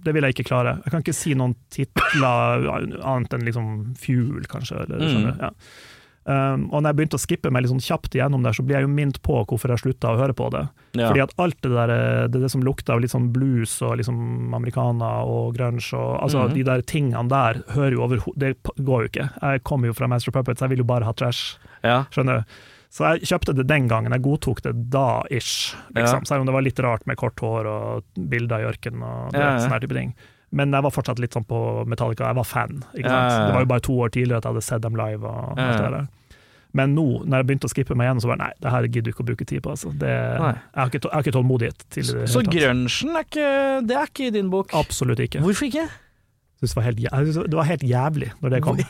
Det 0.03 0.13
vil 0.15 0.25
jeg 0.25 0.33
ikke 0.33 0.47
klare. 0.49 0.79
Jeg 0.83 0.91
kan 0.95 1.03
ikke 1.05 1.13
si 1.13 1.35
noen 1.37 1.53
titler 1.69 2.65
annet 3.05 3.35
enn 3.37 3.45
liksom 3.45 3.67
Fuel, 4.01 4.47
kanskje. 4.49 4.79
Eller, 4.87 4.97
Mm. 5.05 5.37
ja. 5.39 5.51
Um, 6.27 6.65
og 6.75 6.81
når 6.83 6.89
jeg 6.91 6.95
begynte 6.97 7.15
å 7.15 7.21
skippe 7.23 7.49
meg 7.55 7.63
litt 7.63 7.71
sånn 7.71 7.79
kjapt 7.79 8.11
igjennom 8.17 8.43
der, 8.43 8.51
så 8.51 8.63
blir 8.67 8.75
jeg 8.75 8.83
jo 8.83 8.89
minnet 8.91 9.21
på 9.23 9.37
hvorfor 9.47 9.71
jeg 9.71 9.79
slutta 9.79 10.09
å 10.11 10.17
høre 10.19 10.33
på 10.35 10.49
det. 10.51 10.65
ja. 10.99 11.07
Fordi 11.07 11.21
at 11.23 11.31
alt 11.39 11.55
det 11.63 11.71
der, 11.71 11.87
det, 12.27 12.35
er 12.35 12.43
det 12.43 12.51
som 12.51 12.61
lukter 12.67 12.93
av 12.97 12.99
litt 12.99 13.11
sånn 13.13 13.29
blues 13.31 13.77
og 13.81 13.95
liksom 14.01 14.53
americana 14.53 15.23
og 15.23 15.55
grunge 15.55 15.87
og 15.95 16.19
altså 16.21 16.49
Mhm. 16.49 16.53
de 16.53 16.63
der 16.63 16.81
tingene 16.81 17.29
der 17.29 17.63
hører 17.71 17.91
jo 17.95 18.03
over 18.03 18.19
Det 18.35 18.57
går 18.75 19.05
jo 19.05 19.07
ikke. 19.07 19.29
Jeg 19.41 19.63
kommer 19.63 19.87
jo 19.87 19.93
fra 19.93 20.07
Master 20.07 20.31
Puppets, 20.31 20.59
jeg 20.59 20.69
vil 20.69 20.79
jo 20.79 20.83
bare 20.83 21.05
ha 21.05 21.13
trash. 21.13 21.57
ja. 21.83 22.03
Skjønner 22.11 22.43
du? 22.43 22.43
Så 22.89 23.03
jeg 23.19 23.21
kjøpte 23.27 23.55
det 23.55 23.67
den 23.67 23.87
gangen, 23.87 24.11
jeg 24.11 24.21
godtok 24.23 24.61
det 24.63 24.89
da-ish. 24.89 25.75
Liksom. 25.95 26.25
Selv 26.25 26.41
om 26.41 26.45
det 26.47 26.53
var 26.53 26.61
litt 26.61 26.79
rart 26.79 27.05
med 27.07 27.17
kort 27.17 27.35
hår 27.39 27.65
og 27.67 28.03
bilder 28.29 28.63
i 28.63 28.67
ørkenen 28.71 29.03
og 29.03 29.31
du 29.33 29.39
Ja, 29.39 29.53
ja. 29.57 29.59
sånne 29.59 29.81
type 29.81 29.93
ting. 29.95 30.13
Men 30.51 30.71
jeg 30.71 30.81
var 30.81 30.91
fortsatt 30.91 31.19
litt 31.19 31.33
sånn 31.35 31.45
på 31.45 31.85
Metallica, 31.85 32.27
jeg 32.31 32.35
var 32.35 32.45
fan. 32.47 32.83
Ikke 32.95 33.09
sant? 33.11 33.31
ja, 33.31 33.39
ja. 33.39 33.45
Det 33.47 33.53
var 33.53 33.59
jo 33.65 33.65
bare 33.73 33.83
to 33.83 33.93
år 33.99 34.09
tidligere 34.15 34.37
at 34.37 34.43
jeg 34.47 34.53
hadde 34.53 34.63
sett 34.63 34.81
dem 34.81 34.95
live. 34.95 35.23
og 35.25 35.57
Ja, 35.57 35.63
alt 35.67 35.77
det 35.83 35.91
der. 35.91 36.07
Men 36.77 36.93
nå, 36.97 37.05
når 37.25 37.41
jeg 37.41 37.49
begynte 37.49 37.69
å 37.69 37.73
skippe 37.73 37.97
meg 37.97 38.09
igjen, 38.09 38.23
så 38.23 38.31
var 38.31 38.39
det 38.39 38.45
nei, 38.45 38.55
det 38.63 38.73
her 38.73 38.87
gidder 38.87 39.07
du 39.07 39.13
ikke 39.13 39.25
å 39.25 39.29
bruke 39.31 39.47
tid 39.49 39.63
på. 39.65 39.75
Altså. 39.75 39.93
Det, 39.97 40.11
jeg, 40.11 40.57
har 40.77 40.91
ikke, 40.91 41.03
jeg 41.03 41.13
har 41.15 41.25
ikke 41.25 41.35
tålmodighet 41.37 41.85
til 41.95 42.11
det. 42.13 42.25
Så 42.33 42.43
grunchen 42.45 43.17
er 43.17 43.27
ikke 43.27 43.51
Det 43.87 43.97
er 43.97 44.11
ikke 44.11 44.27
i 44.27 44.33
din 44.37 44.51
bok? 44.53 44.75
Absolutt 44.77 45.23
ikke. 45.23 45.41
Hvorfor 45.45 45.69
ikke? 45.69 45.87
Det, 46.61 46.73
var 46.73 46.87
helt, 46.87 47.01
det 47.01 47.57
var 47.57 47.69
helt 47.69 47.85
jævlig 47.85 48.31
når 48.41 48.55
det 48.55 48.65
kom. 48.65 48.81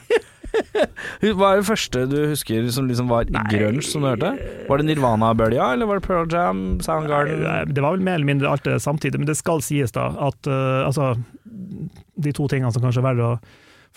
Hva 1.38 1.51
er 1.51 1.59
det 1.59 1.67
første 1.67 2.03
du 2.09 2.17
husker 2.31 2.67
som 2.73 2.88
liksom 2.88 3.09
var 3.11 3.27
grunge, 3.27 3.83
som 3.85 4.03
du 4.03 4.09
hørte? 4.11 4.31
Var 4.67 4.79
det 4.79 4.88
Nirvana-bølja, 4.88 5.71
eller 5.75 5.89
var 5.89 5.99
det 5.99 6.07
Pearl 6.07 6.27
Jam, 6.31 6.61
Soundgarden? 6.83 7.43
Nei, 7.43 7.59
Det 7.71 7.83
var 7.83 7.97
vel 7.97 8.05
mer 8.05 8.19
eller 8.19 8.29
mindre 8.29 8.51
alt 8.51 8.65
det 8.67 8.77
samtidig, 8.83 9.19
men 9.21 9.29
det 9.29 9.38
skal 9.39 9.63
sies 9.65 9.95
da 9.95 10.09
at 10.29 10.49
uh, 10.49 10.85
altså, 10.88 11.15
de 11.43 12.35
to 12.35 12.47
tingene 12.51 12.71
som 12.73 12.85
kanskje 12.85 13.03
er 13.03 13.09
verre 13.09 13.31
å 13.33 13.38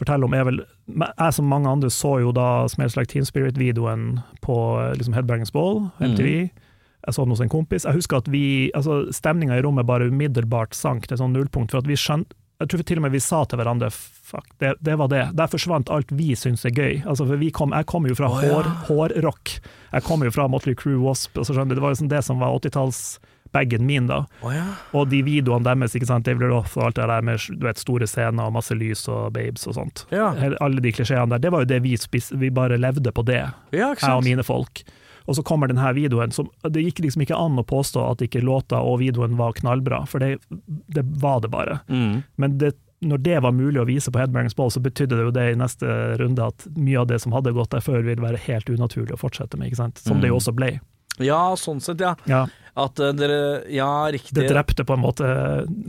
fortelle 0.00 0.26
om, 0.26 0.34
er 0.34 0.48
vel 0.48 0.58
Jeg 0.98 1.36
som 1.36 1.48
mange 1.48 1.70
andre 1.70 1.90
så 1.92 2.16
jo 2.24 2.32
da 2.36 2.66
Smells 2.72 2.96
Like 2.98 3.12
Teen 3.12 3.28
Spirit-videoen 3.28 4.18
på 4.44 4.56
liksom 4.98 5.14
Headbangers 5.16 5.52
Ball, 5.54 5.86
MTV. 6.00 6.50
Jeg 7.00 7.16
så 7.16 7.24
den 7.24 7.32
hos 7.32 7.40
en 7.40 7.52
kompis. 7.52 7.86
Jeg 7.88 7.96
husker 7.96 8.20
at 8.20 8.28
vi, 8.28 8.70
altså 8.76 9.02
Stemninga 9.14 9.56
i 9.56 9.64
rommet 9.64 9.88
bare 9.88 10.10
umiddelbart 10.10 10.76
sank 10.76 11.08
til 11.08 11.20
sånn 11.20 11.32
nullpunkt, 11.36 11.72
for 11.72 11.80
at 11.80 11.88
vi 11.88 11.98
skjønte 12.00 12.36
jeg 12.60 12.68
tror 12.68 12.82
til 12.84 12.98
og 13.00 13.04
med 13.06 13.14
vi 13.14 13.20
sa 13.24 13.38
til 13.48 13.56
hverandre 13.56 13.88
fuck, 13.90 14.44
det, 14.60 14.74
det 14.84 14.98
var 15.00 15.08
det. 15.08 15.22
Der 15.32 15.48
forsvant 15.48 15.88
alt 15.88 16.10
vi 16.12 16.34
syns 16.36 16.66
er 16.68 16.74
gøy. 16.76 16.98
Altså, 17.08 17.24
for 17.24 17.40
vi 17.40 17.48
kom, 17.56 17.72
jeg 17.72 17.88
kommer 17.88 18.12
jo 18.12 18.18
fra 18.18 18.28
Å, 18.28 18.40
ja. 18.44 18.50
hår, 18.52 18.68
hårrock. 18.90 19.54
Jeg 19.94 20.04
kommer 20.04 20.28
jo 20.28 20.34
fra 20.36 20.44
Motley 20.52 20.76
Crew 20.76 21.00
Wasp. 21.06 21.40
Altså, 21.40 21.56
det 21.64 21.80
var 21.80 21.96
sånn 21.96 22.12
det 22.12 22.20
som 22.26 22.42
var 22.42 22.52
80-tallsbagen 23.52 23.80
min, 23.86 24.06
da. 24.06 24.26
Oh, 24.42 24.54
ja. 24.54 24.64
Og 24.92 25.08
de 25.10 25.22
videoene 25.22 25.64
deres, 25.64 25.94
ikke 25.94 26.06
sant, 26.06 26.24
David 26.26 26.48
Roth 26.50 26.76
og 26.78 26.86
alt 26.86 26.96
det 26.96 27.06
der 27.08 27.22
med 27.22 27.38
du 27.50 27.66
vet, 27.66 27.78
store 27.78 28.06
scener 28.06 28.46
og 28.46 28.52
masse 28.54 28.74
lys 28.74 29.06
og 29.08 29.32
babes 29.32 29.66
og 29.66 29.74
sånt. 29.74 30.06
Ja. 30.10 30.32
Alle 30.60 30.80
de 30.80 30.92
klisjeene 30.92 31.30
der, 31.34 31.38
det 31.38 31.52
var 31.52 31.60
jo 31.64 31.70
det 31.70 31.82
vi 31.82 31.96
spiste, 31.96 32.36
vi 32.40 32.50
bare 32.50 32.78
levde 32.78 33.12
på 33.12 33.22
det, 33.26 33.42
ja, 33.72 33.92
jeg 33.94 34.10
og 34.14 34.24
mine 34.24 34.42
folk. 34.46 34.82
Og 35.26 35.36
så 35.36 35.42
kommer 35.46 35.68
denne 35.70 35.92
videoen, 35.94 36.32
som 36.32 36.48
det 36.64 36.82
gikk 36.82 37.04
liksom 37.04 37.22
ikke 37.22 37.36
an 37.38 37.58
å 37.60 37.64
påstå 37.66 38.02
at 38.10 38.22
ikke 38.24 38.40
låta 38.42 38.80
og 38.82 38.98
videoen 39.02 39.36
var 39.38 39.52
knallbra, 39.58 40.04
for 40.08 40.18
det, 40.18 40.38
det 40.88 41.04
var 41.22 41.40
det 41.44 41.50
bare. 41.52 41.80
Mm. 41.88 42.22
Men 42.40 42.56
det, 42.58 42.72
når 43.04 43.18
det 43.22 43.36
var 43.44 43.52
mulig 43.54 43.80
å 43.80 43.86
vise 43.86 44.10
på 44.10 44.18
Headbangers 44.18 44.56
Ball, 44.56 44.72
så 44.74 44.80
betydde 44.82 45.16
det 45.16 45.28
jo 45.28 45.34
det 45.36 45.44
i 45.52 45.58
neste 45.60 45.86
runde 46.20 46.48
at 46.50 46.66
mye 46.74 46.98
av 47.00 47.06
det 47.12 47.20
som 47.22 47.32
hadde 47.36 47.52
gått 47.54 47.70
der 47.70 47.84
før, 47.84 48.02
ville 48.02 48.24
være 48.24 48.40
helt 48.48 48.72
unaturlig 48.72 49.14
å 49.14 49.20
fortsette 49.20 49.60
med, 49.60 49.70
ikke 49.70 49.82
sant? 49.84 49.98
som 50.02 50.16
Mm. 50.18 50.20
det 50.24 50.32
jo 50.32 50.40
også 50.40 50.56
ble. 50.56 50.72
Ja, 51.20 51.52
sånn 51.56 51.80
sett, 51.84 52.00
ja. 52.00 52.14
Ja, 52.24 52.46
At 52.78 53.00
eh, 53.02 53.12
dere 53.18 53.38
Ja, 53.72 54.06
riktig. 54.12 54.34
det 54.36 54.48
drepte 54.50 54.84
på 54.86 54.94
en 54.94 55.02
måte 55.02 55.26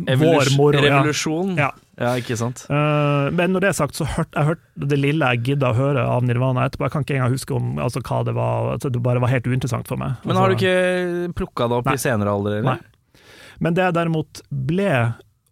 Evolus- 0.09 0.49
vår 0.49 0.57
moro. 0.57 0.81
Revolusjon. 0.81 1.55
Ja. 1.59 1.71
ja, 1.99 2.13
ikke 2.17 2.37
sant. 2.39 2.63
Uh, 2.69 3.29
men 3.35 3.53
når 3.53 3.61
det 3.65 3.69
er 3.69 3.77
sagt, 3.77 3.95
så 3.99 4.07
hørte 4.09 4.33
jeg 4.33 4.49
hørt 4.53 4.63
det 4.75 4.97
lille 4.99 5.29
jeg 5.35 5.43
gidda 5.51 5.71
å 5.71 5.77
høre 5.77 6.05
av 6.07 6.23
Nirvana 6.25 6.65
etterpå. 6.67 6.87
Jeg 6.87 6.91
kan 6.95 7.05
ikke 7.05 7.17
engang 7.19 7.35
huske 7.35 7.55
om 7.55 7.77
altså, 7.79 8.01
hva 8.01 8.21
det 8.25 8.33
var. 8.37 8.71
Altså, 8.77 8.89
det 8.91 9.03
bare 9.05 9.21
var 9.21 9.29
helt 9.33 9.47
uinteressant 9.47 9.87
for 9.91 10.01
meg. 10.01 10.17
Men 10.25 10.35
har 10.41 10.49
du 10.49 10.55
Altså, 10.55 10.65
ikke 10.65 11.35
plukka 11.37 11.69
det 11.69 11.77
opp 11.81 11.85
Nei. 11.91 11.97
i 11.99 12.01
senere 12.01 12.33
alder, 12.33 12.57
eller? 12.61 12.79
Nei. 12.81 13.21
Men 13.61 13.77
det 13.77 13.83
jeg 13.85 13.93
derimot 13.99 14.41
ble 14.49 14.91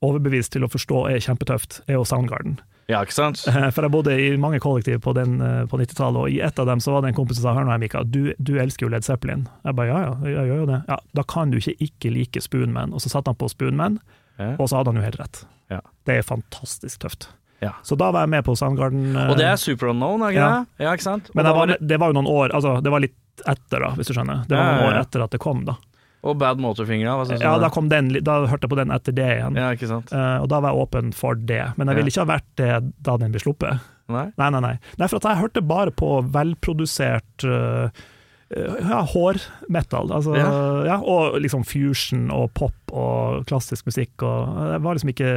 overbevist 0.01 0.53
til 0.55 0.63
å 0.65 0.71
forstå 0.71 1.05
er 1.11 1.19
kjempetøft, 1.21 1.81
er 1.87 1.99
jo 1.99 2.05
Soundgarden. 2.07 2.57
Ja, 2.89 3.03
ikke 3.05 3.13
sant? 3.13 3.43
Eh, 3.47 3.69
For 3.75 3.85
jeg 3.85 3.91
bodde 3.93 4.15
i 4.17 4.31
mange 4.41 4.59
kollektiv 4.63 4.99
på, 5.05 5.13
den, 5.13 5.35
eh, 5.45 5.65
på 5.69 5.77
90-tallet, 5.77 6.23
og 6.23 6.29
i 6.33 6.39
et 6.41 6.57
av 6.59 6.65
dem 6.65 6.79
så 6.81 6.95
var 6.95 7.03
det 7.05 7.11
en 7.11 7.17
kompis 7.19 7.37
som 7.37 7.43
sa 7.49 7.53
hør 7.53 7.67
nå, 7.69 7.75
Mika, 7.83 8.01
du, 8.03 8.33
du 8.41 8.55
elsker 8.57 8.87
jo 8.87 8.89
Led 8.93 9.05
Zeppelin. 9.05 9.43
Jeg 9.67 9.77
bare 9.77 9.91
ja, 9.91 9.99
ja, 10.07 10.13
jeg 10.33 10.49
gjør 10.49 10.61
jo 10.63 10.69
det. 10.71 10.79
Ja, 10.89 10.97
da 11.19 11.23
kan 11.29 11.51
du 11.53 11.59
ikke 11.61 11.75
ikke 11.85 12.11
like 12.15 12.41
Spoonman. 12.41 12.95
Og 12.97 13.03
så 13.05 13.11
satte 13.13 13.29
han 13.29 13.37
på 13.37 13.49
Spoonman, 13.53 13.99
Ja. 14.39 14.55
og 14.57 14.69
så 14.71 14.79
hadde 14.79 14.93
han 14.93 15.01
jo 15.01 15.05
helt 15.05 15.19
rett. 15.19 15.43
Ja. 15.69 15.81
Det 16.07 16.17
er 16.17 16.25
fantastisk 16.25 17.01
tøft. 17.03 17.27
Ja. 17.61 17.73
Så 17.83 17.97
da 17.99 18.07
var 18.15 18.23
jeg 18.23 18.29
med 18.31 18.45
på 18.47 18.55
Soundgarden. 18.57 19.09
eh, 19.15 19.29
Og 19.29 19.37
det 19.37 19.45
er 19.45 19.57
super 19.59 19.89
unknown, 19.91 20.21
ikke 20.31 20.39
Ja. 20.39 20.49
det? 20.63 20.85
Ja, 20.85 20.93
ikke 20.95 21.03
sant? 21.03 21.29
Men 21.35 21.45
og, 21.45 21.55
var, 21.57 21.75
det, 21.77 21.99
var 21.99 22.07
jo 22.09 22.13
noen 22.21 22.27
år, 22.31 22.53
altså 22.55 22.81
det 22.81 22.89
var 22.91 23.01
litt 23.03 23.15
etter, 23.45 23.79
da, 23.85 23.89
hvis 23.99 24.07
du 24.07 24.13
skjønner. 24.15 24.47
Det 24.47 24.57
var 24.57 24.73
noen 24.79 24.87
år 24.93 24.99
etter 25.03 25.23
at 25.23 25.31
det 25.35 25.39
kom, 25.43 25.65
da. 25.67 25.75
Og 26.21 26.35
Bad 26.39 26.59
synes 26.59 27.41
Ja, 27.41 27.53
da, 27.61 27.69
kom 27.71 27.87
den, 27.91 28.11
da 28.23 28.41
hørte 28.43 28.67
jeg 28.67 28.73
på 28.73 28.79
den 28.79 28.91
etter 28.91 29.15
det 29.15 29.29
igjen. 29.37 29.55
Ja, 29.59 29.71
ikke 29.75 29.87
sant? 29.87 30.11
Uh, 30.11 30.41
og 30.43 30.49
da 30.51 30.59
var 30.59 30.73
jeg 30.73 30.83
åpen 30.83 31.13
for 31.15 31.39
det. 31.39 31.63
Men 31.79 31.87
jeg 31.87 31.99
ville 31.99 32.11
ikke 32.11 32.25
ha 32.25 32.31
vært 32.33 32.49
det 32.59 32.71
da 33.07 33.15
den 33.21 33.35
ble 33.35 33.41
sluppet. 33.43 33.89
Nei? 34.11 34.25
Nei, 34.41 34.49
nei, 34.55 34.61
nei. 34.65 34.75
nei 34.99 35.07
for 35.07 35.23
jeg 35.23 35.39
hørte 35.39 35.63
bare 35.63 35.93
på 35.95 36.17
velprodusert 36.33 37.45
uh, 37.47 38.03
ja, 38.49 38.99
hårmetal. 39.13 40.11
Altså, 40.11 40.35
ja. 40.35 40.51
Ja. 40.89 40.99
og 40.99 41.39
liksom 41.39 41.63
fusion 41.67 42.27
og 42.33 42.49
pop 42.57 42.91
og 42.91 43.45
klassisk 43.49 43.87
musikk. 43.87 44.17
Og 44.25 44.59
det 44.73 44.83
var 44.83 44.97
liksom 44.97 45.15
ikke 45.15 45.33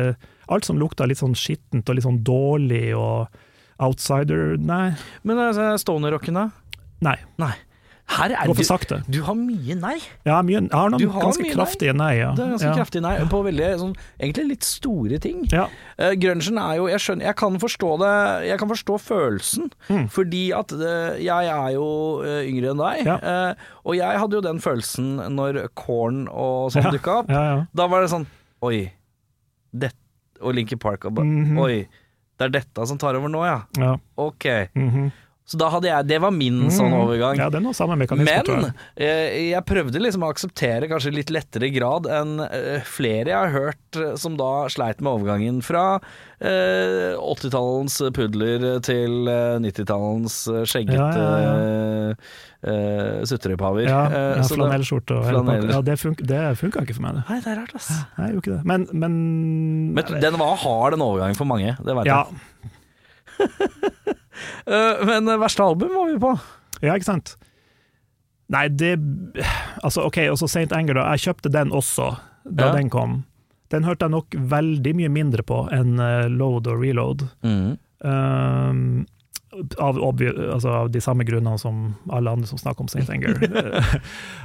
Alt 0.53 0.67
som 0.67 0.77
lukta 0.77 1.07
litt 1.07 1.21
sånn 1.21 1.37
skittent 1.39 1.89
og 1.89 1.97
litt 1.97 2.05
sånn 2.05 2.19
dårlig 2.27 2.91
og 2.99 3.31
outsider 3.83 4.57
Nei. 4.61 4.91
Men 5.23 5.39
altså, 5.41 5.71
stoner-rocken, 5.81 6.37
da? 6.37 6.49
nei. 7.03 7.15
Nei. 7.41 7.55
Her 8.11 8.33
er 8.35 8.51
Gå 8.51 8.55
for 8.59 9.01
du, 9.09 9.19
har 9.25 9.37
mye 9.39 9.75
nei. 9.79 9.95
Har, 10.27 10.43
mye, 10.45 10.59
jeg 10.59 10.75
har 10.75 10.91
noen 10.93 11.13
har 11.15 11.23
ganske 11.25 11.47
kraftige 11.55 11.55
nei. 11.55 11.55
kraftige 11.55 11.95
nei, 11.97 12.11
ja. 12.19 12.31
Det 12.37 12.45
er 12.45 12.51
ganske 12.53 12.69
ja. 12.69 12.75
kraftig 12.77 13.03
nei 13.05 13.13
på 13.31 13.41
veldig 13.47 13.69
sånn 13.81 13.95
Egentlig 14.19 14.45
litt 14.51 14.67
store 14.67 15.21
ting. 15.23 15.45
Ja. 15.53 15.65
Uh, 15.97 16.11
grunchen 16.21 16.59
er 16.61 16.77
jo 16.81 16.89
Jeg 16.91 17.03
skjønner 17.05 17.29
Jeg 17.31 17.39
kan 17.41 17.57
forstå 17.63 17.93
det 18.03 18.13
Jeg 18.51 18.61
kan 18.63 18.73
forstå 18.73 18.99
følelsen, 19.07 19.71
Mm. 19.93 20.07
fordi 20.13 20.43
at 20.55 20.73
uh, 20.77 21.15
jeg 21.21 21.49
er 21.53 21.71
jo 21.75 21.87
uh, 22.23 22.43
yngre 22.47 22.73
enn 22.73 22.81
deg. 22.81 23.01
Ja. 23.07 23.17
eh, 23.19 23.65
og 23.89 23.97
jeg 23.97 24.21
hadde 24.23 24.37
jo 24.39 24.43
den 24.45 24.61
følelsen 24.63 25.09
når 25.35 25.59
Corn 25.79 26.27
og 26.29 26.71
sånn 26.75 26.87
Ja. 26.87 26.93
dukka 26.95 27.17
opp. 27.23 27.33
Ja, 27.33 27.43
ja. 27.49 27.57
Da 27.77 27.89
var 27.91 28.05
det 28.05 28.13
sånn 28.13 28.27
Oi. 28.63 28.85
Det, 29.73 29.91
og 30.43 30.55
Linky 30.55 30.77
Park 30.81 31.07
og 31.09 31.15
ba, 31.17 31.23
-hmm. 31.23 31.59
Oi. 31.61 31.87
Det 32.39 32.47
er 32.47 32.55
dette 32.61 32.87
som 32.87 32.99
tar 32.99 33.15
over 33.19 33.29
nå, 33.29 33.45
ja. 33.47 33.63
ja. 33.79 33.97
Ok. 34.17 34.45
mhm. 34.75 35.11
Så 35.45 35.59
da 35.59 35.67
hadde 35.69 35.89
jeg 35.91 36.07
Det 36.07 36.21
var 36.23 36.31
min 36.31 36.71
sånn 36.71 36.93
Mhm. 36.93 37.01
overgang. 37.03 37.37
Ja, 37.37 37.49
er 37.59 37.61
noe 37.61 37.75
samme 37.75 37.97
mekanisme, 37.99 38.25
Men 38.47 38.63
jeg. 38.63 38.75
eh, 38.97 39.51
jeg 39.51 39.65
prøvde 39.67 40.01
liksom 40.01 40.23
å 40.23 40.31
akseptere 40.33 40.89
kanskje 40.89 41.13
litt 41.13 41.31
lettere 41.35 41.69
grad 41.75 42.07
enn 42.07 42.39
eh, 42.41 42.81
flere 42.87 43.27
jeg 43.27 43.35
har 43.35 43.51
hørt 43.51 43.97
eh, 43.99 44.15
som 44.17 44.37
da 44.39 44.69
sleit 44.71 45.01
med 45.03 45.11
overgangen 45.13 45.59
fra 45.63 46.01
eh, 46.41 47.19
80-tallens 47.19 47.99
pudler 48.15 48.81
til 48.87 49.29
eh, 49.29 49.59
90-tallens 49.59 50.39
eh, 50.49 50.63
skjeggete 50.65 51.19
Ja, 51.19 51.37
ja, 51.43 52.15
ja. 52.63 53.25
sutrepaver. 53.27 53.83
Ja, 53.89 54.03
ja, 54.39 54.43
flanellskjorte 54.47 55.19
og 55.19 55.25
Flanell. 55.27 55.69
Ja, 55.75 55.81
det, 55.83 55.99
fun 55.99 56.15
det 56.23 56.41
funka 56.61 56.85
ikke 56.87 56.95
for 56.95 57.03
meg, 57.09 57.19
det. 57.19 57.25
Nei, 57.29 57.41
det 57.43 57.51
er 57.51 57.61
rart, 57.61 57.75
ass. 57.75 57.91
Nei, 58.17 58.29
jeg 58.29 58.37
gjorde 58.37 58.47
ikke 58.47 58.57
det. 58.57 58.65
Men, 58.71 58.87
men, 58.93 59.95
Men 59.99 60.21
den 60.23 60.39
var 60.39 60.55
hard, 60.63 60.95
den 60.95 61.03
overgangen, 61.03 61.35
for 61.37 61.45
mange. 61.51 61.75
Det 61.83 61.97
veit 61.99 62.07
ja, 62.07 62.23
jeg. 62.31 63.51
Eh, 64.67 65.03
men 65.09 65.29
eh, 65.29 65.39
verste 65.43 65.65
album 65.65 65.93
var 65.95 66.11
vi 66.13 66.19
på. 66.23 66.33
ja, 66.83 66.95
ikke 66.97 67.09
sant? 67.09 67.37
Nei, 68.53 68.67
det 68.69 68.97
Altså, 69.83 70.05
OK, 70.09 70.19
også 70.29 70.49
St. 70.51 70.73
Anger, 70.77 70.95
da. 70.99 71.07
Jeg 71.15 71.25
kjøpte 71.29 71.53
den 71.53 71.71
også 71.73 72.11
da 72.45 72.67
Ja. 72.69 72.73
den 72.77 72.91
kom. 72.91 73.23
Den 73.73 73.85
hørte 73.89 74.05
jeg 74.05 74.11
nok 74.13 74.35
veldig 74.37 74.93
mye 74.99 75.09
mindre 75.09 75.43
på 75.47 75.63
enn 75.73 75.95
eh, 76.03 76.27
Load 76.29 76.67
og 76.69 76.83
Reload. 76.83 77.23
Um, 77.43 79.07
av, 79.79 79.99
altså, 80.03 80.69
av 80.69 80.91
de 80.93 81.01
samme 81.01 81.25
grunnene 81.29 81.59
som 81.61 81.95
alle 82.11 82.31
andre 82.35 82.47
som 82.49 82.59
snakker 82.61 82.85
om 82.85 82.89
St. 82.93 83.09
Anger. 83.13 83.37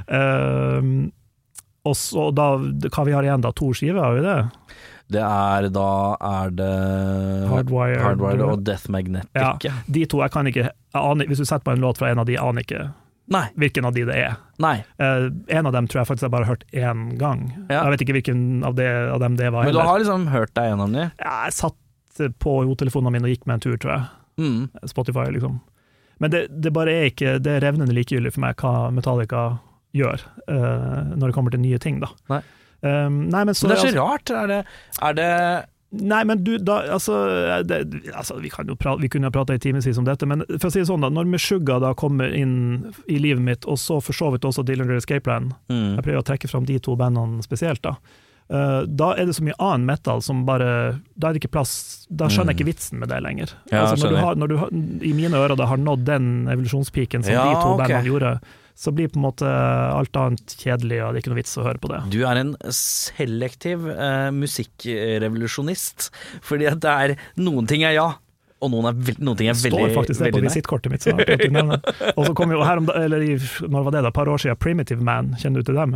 um, 0.08 1.10
og 1.88 1.96
så 1.96 2.28
da, 2.36 2.48
hva 2.60 3.04
vi 3.08 3.14
har 3.16 3.24
igjen 3.26 3.44
da, 3.44 3.52
to 3.56 3.70
skiver, 3.76 4.00
har 4.02 4.16
vi 4.18 4.24
det? 4.24 4.38
Det 5.08 5.22
er 5.24 5.68
da 5.72 5.90
er 6.20 6.50
det 6.52 6.70
Hardwired. 7.48 8.00
Hardwired 8.04 8.42
og 8.44 8.64
Death 8.66 8.90
Magnetic. 8.92 9.30
Ja. 9.34 9.54
De 9.88 10.04
to, 10.04 10.20
jeg 10.20 10.34
kan 10.34 10.48
ikke 10.50 10.68
jeg 10.68 11.28
Hvis 11.30 11.40
du 11.40 11.46
setter 11.46 11.64
på 11.64 11.72
en 11.72 11.84
låt 11.84 12.00
fra 12.00 12.10
en 12.12 12.20
av 12.20 12.28
de, 12.28 12.36
jeg 12.36 12.44
aner 12.44 12.64
ikke 12.66 12.82
Nei. 13.32 13.44
hvilken 13.60 13.84
av 13.88 13.96
de 13.96 14.04
det 14.08 14.16
er. 14.16 14.36
nei. 14.60 14.76
Uh, 15.00 15.28
en 15.52 15.68
av 15.68 15.72
dem 15.72 15.88
tror 15.88 16.00
jeg 16.02 16.08
faktisk 16.08 16.26
jeg 16.26 16.32
bare 16.32 16.46
har 16.48 16.54
hørt 16.56 16.64
én 16.72 17.16
gang. 17.20 17.42
Ja. 17.68 17.82
Jeg 17.84 17.94
vet 17.94 18.04
ikke 18.06 18.16
hvilken 18.16 18.44
av, 18.64 18.76
det, 18.78 18.88
av 19.12 19.20
dem 19.20 19.36
det 19.36 19.50
var 19.52 19.64
Men 19.64 19.72
du 19.72 19.78
heller. 19.78 19.90
har 19.90 20.00
liksom 20.00 20.28
hørt 20.32 20.54
deg 20.56 20.70
gjennom 20.70 20.96
de? 20.96 21.08
Jeg 21.20 21.56
satt 21.56 22.22
på 22.42 22.54
hodetelefonene 22.64 23.12
mine 23.14 23.28
og 23.28 23.34
gikk 23.36 23.44
med 23.46 23.58
en 23.58 23.64
tur, 23.66 23.76
tror 23.76 23.92
jeg. 23.94 24.06
Mm. 24.40 24.88
Spotify, 24.90 25.26
liksom. 25.34 25.60
Men 26.18 26.32
det, 26.32 26.40
det 26.50 26.72
bare 26.74 26.92
er 26.94 27.08
ikke 27.10 27.36
Det 27.42 27.52
er 27.56 27.62
revnende 27.62 27.94
likegyldig 27.94 28.32
for 28.34 28.42
meg 28.42 28.58
hva 28.62 28.88
Metallica 28.94 29.42
gjør 29.94 30.22
uh, 30.50 31.14
når 31.16 31.28
det 31.28 31.34
kommer 31.36 31.54
til 31.54 31.62
nye 31.62 31.78
ting, 31.82 32.00
da. 32.02 32.10
Nei. 32.32 32.40
Um, 32.80 33.24
nei, 33.32 33.42
men 33.44 33.56
så 33.58 33.66
Men 33.66 33.74
det 33.74 33.78
er 33.78 33.82
så 33.82 33.88
altså- 33.88 34.04
rart. 34.04 34.30
Er 34.30 34.46
det, 34.46 34.62
er 35.02 35.18
det 35.18 35.34
Nei, 35.90 36.20
men 36.24 36.44
du, 36.44 36.58
da, 36.60 36.82
altså, 36.92 37.14
det, 37.64 37.78
altså 38.12 38.36
Vi, 38.42 38.50
kan 38.52 38.68
jo 38.68 38.76
prate, 38.76 39.00
vi 39.00 39.08
kunne 39.08 39.30
jo 39.30 39.32
prata 39.32 39.54
i 39.56 39.62
timevis 39.62 39.96
om 39.96 40.04
dette, 40.04 40.26
men 40.28 40.44
for 40.58 40.68
å 40.68 40.72
si 40.72 40.82
det 40.82 40.88
sånn 40.90 41.00
da, 41.00 41.08
når 41.08 41.30
Meshuggah 41.32 41.80
da 41.80 41.94
kommer 41.96 42.34
inn 42.36 42.92
i 43.08 43.16
livet 43.16 43.40
mitt, 43.40 43.64
og 43.64 43.80
så 43.80 43.96
for 44.04 44.16
så 44.16 44.28
vidt 44.34 44.44
også 44.44 44.66
Dillinger 44.68 45.00
Escape 45.00 45.24
Plan, 45.24 45.48
mm. 45.72 45.96
jeg 45.96 46.04
prøver 46.04 46.20
å 46.20 46.26
trekke 46.28 46.50
fram 46.50 46.68
de 46.68 46.76
to 46.84 46.96
bandene 47.00 47.40
spesielt, 47.46 47.80
da. 47.86 47.96
Uh, 48.48 48.84
da 48.84 49.10
er 49.16 49.28
det 49.28 49.36
så 49.36 49.44
mye 49.44 49.56
annen 49.60 49.84
metal 49.84 50.22
som 50.24 50.46
bare 50.48 50.68
Da 51.20 51.28
er 51.28 51.34
det 51.36 51.42
ikke 51.42 51.50
plass 51.52 52.06
Da 52.08 52.30
skjønner 52.32 52.54
jeg 52.54 52.62
ikke 52.62 52.68
vitsen 52.70 52.96
med 52.96 53.10
det 53.12 53.18
lenger. 53.20 53.50
Mm. 53.66 53.74
Ja, 53.74 53.82
altså, 53.90 54.06
når 54.06 54.14
du 54.14 54.20
har, 54.22 54.38
når 54.40 54.48
du 54.48 55.02
I 55.04 55.10
mine 55.12 55.36
ører 55.36 55.52
da 55.60 55.66
har 55.68 55.76
nådd 55.76 56.06
den 56.08 56.30
evolusjonspiken 56.48 57.26
som 57.26 57.34
Ja, 57.34 57.42
de 57.44 57.58
to 57.58 57.74
okay. 57.74 57.82
bandene 57.82 58.08
gjorde, 58.08 58.30
så 58.78 58.92
blir 58.94 59.10
på 59.10 59.18
en 59.18 59.26
måte 59.26 59.48
alt 59.48 60.14
annet 60.20 60.54
kjedelig, 60.54 61.00
og 61.02 61.10
det 61.10 61.18
er 61.18 61.24
ikke 61.24 61.32
noe 61.32 61.40
vits 61.40 61.58
å 61.58 61.66
høre 61.66 61.82
på 61.82 61.90
det. 61.90 61.98
Du 62.14 62.20
er 62.28 62.38
en 62.38 62.54
selektiv 62.74 63.88
eh, 63.90 64.28
musikkrevolusjonist. 64.34 66.10
Fordi 66.46 66.68
at 66.70 66.82
det 66.84 66.92
er 66.92 67.16
Noen 67.42 67.66
ting 67.70 67.82
er 67.86 67.96
ja, 67.96 68.06
Og 68.60 68.72
noen, 68.72 68.88
er 68.90 69.18
noen 69.22 69.36
ting 69.38 69.46
er 69.46 69.54
veldig 69.54 69.70
Står 69.70 69.92
faktisk 69.94 70.22
det 70.24 70.30
på 70.34 70.40
visittkortet 70.42 70.90
mitt. 70.90 71.04
Og 72.18 72.24
så 72.26 72.32
kom 72.34 72.50
jo 72.50 72.58
her 72.66 72.80
om 72.80 72.88
eller 72.90 73.22
i, 73.22 73.36
når 73.70 73.84
var 73.86 73.94
det 73.94 74.00
da, 74.02 74.10
et 74.10 74.16
par 74.16 74.26
år 74.32 74.40
siden, 74.42 74.58
Primitive 74.58 75.04
Man, 75.06 75.28
kjenner 75.38 75.62
du 75.62 75.68
til 75.68 75.78
dem? 75.78 75.92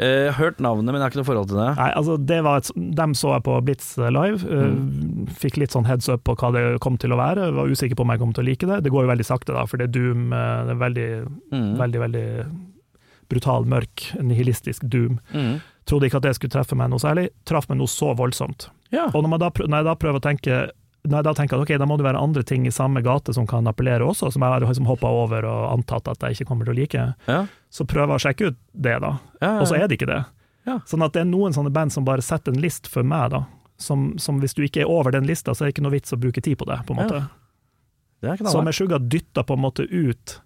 Uh, 0.00 0.30
hørt 0.38 0.62
navnet, 0.64 0.88
men 0.88 0.96
jeg 0.96 1.04
har 1.04 1.12
ikke 1.12 1.20
noe 1.20 1.28
forhold 1.28 1.50
til 1.52 1.60
det. 1.60 1.68
Nei, 1.76 1.90
altså 2.00 2.16
det 2.30 2.38
var 2.46 2.62
et, 2.62 2.70
Dem 3.02 3.12
så 3.20 3.34
jeg 3.34 3.44
på 3.50 3.58
Blitz 3.68 3.90
live. 4.00 4.40
uh. 4.48 5.28
Fikk 5.42 5.58
litt 5.60 5.76
sånn 5.76 5.84
heads 5.88 6.08
up 6.08 6.24
på 6.24 6.36
hva 6.40 6.52
det 6.56 6.64
kom 6.84 6.96
til 7.00 7.12
å 7.12 7.20
være. 7.20 7.50
Var 7.56 7.74
usikker 7.76 7.98
på 8.00 8.06
om 8.06 8.14
jeg 8.14 8.22
kom 8.24 8.32
til 8.36 8.46
å 8.46 8.48
like 8.48 8.70
det. 8.72 8.80
Det 8.86 8.94
går 8.96 9.04
jo 9.04 9.12
veldig 9.12 9.28
sakte, 9.28 9.52
da, 9.52 9.66
for 9.68 9.76
det 9.82 9.90
er 9.90 9.94
Doom. 9.98 10.32
eh, 10.32 10.64
Det 10.70 10.74
er 10.76 10.80
veldig, 10.86 11.08
Mm. 11.52 11.68
veldig, 11.82 12.00
veldig 12.06 12.26
brutal, 13.28 13.64
mørk, 13.68 14.08
nihilistisk 14.22 14.84
Doom. 14.88 15.20
Mm. 15.34 15.60
Trodde 15.86 16.08
ikke 16.08 16.16
at 16.20 16.26
det 16.26 16.34
skulle 16.38 16.50
treffe 16.54 16.76
meg 16.78 16.90
noe 16.90 17.02
særlig. 17.02 17.28
Traff 17.46 17.68
meg 17.68 17.78
noe 17.78 17.90
så 17.90 18.12
voldsomt. 18.18 18.68
Ja. 18.94 19.08
Og 19.12 19.22
når, 19.22 19.28
man 19.36 19.40
da, 19.42 19.50
når 19.50 19.76
jeg 19.82 19.88
da 19.90 19.94
prøver 20.00 20.20
å 20.20 20.24
tenke 20.24 20.58
jeg 21.12 21.24
da 21.24 21.32
tenker 21.34 21.56
jeg 21.56 21.62
at 21.62 21.66
ok, 21.70 21.78
da 21.78 21.86
må 21.86 21.96
det 21.98 22.06
være 22.06 22.20
andre 22.22 22.42
ting 22.42 22.66
i 22.66 22.70
samme 22.74 23.02
gate 23.04 23.34
som 23.34 23.46
kan 23.46 23.66
appellere 23.66 24.02
også, 24.06 24.32
som 24.32 24.42
jeg 24.42 24.50
har 24.52 24.60
liksom 24.64 24.86
hoppa 24.88 25.06
over 25.08 25.44
og 25.44 25.72
antatt 25.78 26.08
at 26.08 26.22
jeg 26.26 26.36
ikke 26.40 26.48
kommer 26.48 26.64
til 26.64 26.74
å 26.74 26.78
like, 26.80 27.04
Ja. 27.28 27.46
så 27.70 27.84
prøver 27.86 28.14
jeg 28.14 28.20
å 28.20 28.24
sjekke 28.26 28.46
ut 28.50 28.56
det, 28.72 28.96
da. 29.00 29.12
Ja, 29.40 29.60
Og 29.60 29.66
så 29.68 29.76
er 29.76 29.86
det 29.88 29.98
ikke 30.00 30.06
det. 30.10 30.24
Ja. 30.66 30.78
Sånn 30.86 31.04
at 31.04 31.12
det 31.12 31.20
er 31.22 31.30
noen 31.30 31.52
sånne 31.54 31.70
band 31.72 31.92
som 31.92 32.04
bare 32.04 32.22
setter 32.22 32.52
en 32.52 32.60
list 32.60 32.86
for 32.90 33.02
meg, 33.06 33.30
da. 33.30 33.44
Som, 33.78 34.18
som 34.18 34.40
hvis 34.40 34.54
du 34.56 34.62
ikke 34.64 34.80
er 34.82 34.90
over 34.90 35.12
den 35.12 35.26
lista, 35.28 35.52
så 35.54 35.62
er 35.64 35.68
det 35.68 35.76
ikke 35.76 35.84
noe 35.84 35.92
vits 35.98 36.12
å 36.12 36.18
bruke 36.18 36.40
tid 36.42 36.56
på 36.58 36.64
det, 36.64 36.80
på 36.88 36.94
en 36.96 37.02
måte. 37.04 37.20
Så 38.22 38.56
med 38.58 38.70
Meshuggah 38.72 38.98
dytta 38.98 39.44
på 39.44 39.54
en 39.54 39.60
måte 39.60 39.84
ut 39.84 40.40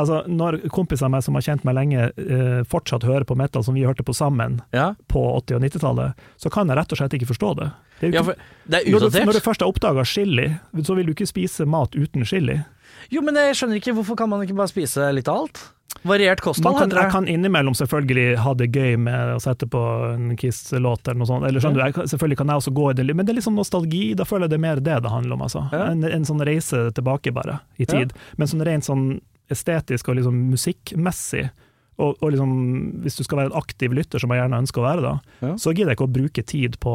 Altså, 0.00 0.22
når 0.30 0.60
kompiser 0.72 1.08
av 1.08 1.14
meg 1.14 1.24
som 1.26 1.36
har 1.36 1.44
kjent 1.44 1.64
meg 1.68 1.76
lenge, 1.76 2.08
eh, 2.16 2.60
fortsatt 2.70 3.06
hører 3.06 3.26
på 3.28 3.36
metal 3.38 3.64
som 3.66 3.76
vi 3.76 3.84
hørte 3.86 4.06
på 4.06 4.16
sammen 4.16 4.60
Ja, 4.76 4.94
på 5.12 5.22
80- 5.38 5.58
og 5.58 5.64
90-tallet, 5.66 6.26
så 6.40 6.52
kan 6.52 6.70
jeg 6.70 6.80
rett 6.80 6.94
og 6.94 7.00
slett 7.00 7.16
ikke 7.18 7.30
forstå 7.32 7.54
det. 7.60 7.70
det 8.00 8.08
er 8.10 8.16
ja 8.18 8.22
det 8.24 8.84
når, 8.88 9.08
du, 9.10 9.18
når 9.26 9.38
du 9.38 9.44
først 9.44 9.64
har 9.64 9.72
oppdaga 9.72 10.04
chili, 10.08 10.48
så 10.82 10.96
vil 10.96 11.10
du 11.10 11.12
ikke 11.12 11.28
spise 11.28 11.66
mat 11.68 11.96
uten 11.98 12.24
chili. 12.24 12.60
Jo, 13.10 13.22
men 13.24 13.36
jeg 13.38 13.58
skjønner 13.58 13.80
ikke, 13.80 13.94
hvorfor 13.98 14.18
kan 14.18 14.30
man 14.30 14.42
ikke 14.44 14.56
bare 14.58 14.72
spise 14.72 15.12
litt 15.14 15.28
av 15.30 15.44
alt? 15.44 15.62
Variert 16.02 16.40
kosthold, 16.40 16.78
kan, 16.78 16.92
jeg 16.96 17.12
kan 17.12 17.26
innimellom 17.28 17.74
selvfølgelig 17.76 18.38
ha 18.40 18.52
det 18.56 18.70
gøy 18.72 18.94
med 19.04 19.34
å 19.34 19.40
sette 19.42 19.66
på 19.68 19.80
en 20.14 20.30
Kiss-låt 20.38 21.08
eller 21.08 21.18
noe 21.20 21.28
sånt. 21.28 21.44
Eller 21.44 21.60
skjønner 21.60 21.82
du, 21.82 21.82
jeg, 21.90 22.12
selvfølgelig 22.14 22.38
kan 22.40 22.52
jeg 22.52 22.62
også 22.62 22.72
gå 22.78 22.86
i 22.88 22.94
det, 22.96 23.06
men 23.10 23.26
det 23.26 23.34
er 23.34 23.40
litt 23.40 23.44
sånn 23.44 23.58
nostalgi. 23.58 24.04
Da 24.16 24.24
føler 24.28 24.46
jeg 24.46 24.54
det 24.54 24.58
er 24.60 24.64
mer 24.64 24.80
det 24.80 24.96
det 25.04 25.12
handler 25.12 25.36
om. 25.36 25.42
Altså. 25.44 25.66
Ja. 25.74 25.90
En, 25.90 26.06
en 26.06 26.24
sånn 26.28 26.40
reise 26.46 26.86
tilbake, 26.96 27.34
bare, 27.36 27.58
i 27.76 27.88
tid. 27.90 28.14
Men 28.40 28.48
sånn 28.48 28.64
rent 28.64 28.88
sånn 28.88 29.04
estetisk 29.50 30.08
og 30.08 30.16
liksom 30.20 30.38
musikkmessig, 30.52 31.50
og, 32.00 32.14
og 32.24 32.30
liksom, 32.32 32.52
hvis 33.04 33.18
du 33.18 33.24
skal 33.26 33.42
være 33.42 33.50
en 33.50 33.58
aktiv 33.60 33.92
lytter, 33.92 34.22
som 34.22 34.32
jeg 34.32 34.40
gjerne 34.40 34.60
ønsker 34.62 34.80
å 34.80 34.86
være, 34.86 35.02
da, 35.04 35.10
Ja. 35.44 35.50
så 35.60 35.74
gidder 35.74 35.90
jeg 35.92 35.98
ikke 35.98 36.06
å 36.08 36.14
bruke 36.14 36.44
tid 36.48 36.78
på 36.80 36.94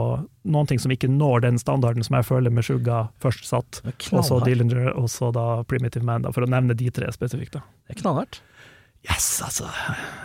noen 0.50 0.66
ting 0.72 0.80
som 0.82 0.90
ikke 0.96 1.10
når 1.14 1.44
den 1.46 1.60
standarden 1.62 2.02
som 2.08 2.16
jeg 2.18 2.26
føler 2.26 2.50
med 2.50 2.66
Suga 2.66 3.04
først 3.22 3.46
satt, 3.46 3.82
og 3.86 4.26
så. 4.26 4.40
Dillinger, 4.44 4.96
og 4.98 5.06
så 5.14 5.30
da 5.36 5.62
Primitive 5.70 6.02
Man, 6.04 6.24
da, 6.26 6.32
for 6.34 6.42
å 6.48 6.50
nevne 6.50 6.74
de 6.74 6.90
tre 6.90 7.12
spesifikt. 7.14 7.54
da. 7.60 7.62
Det 7.88 7.98
er 8.00 8.02
knallhardt. 8.02 8.42
Yes, 9.06 9.28
altså. 9.46 9.68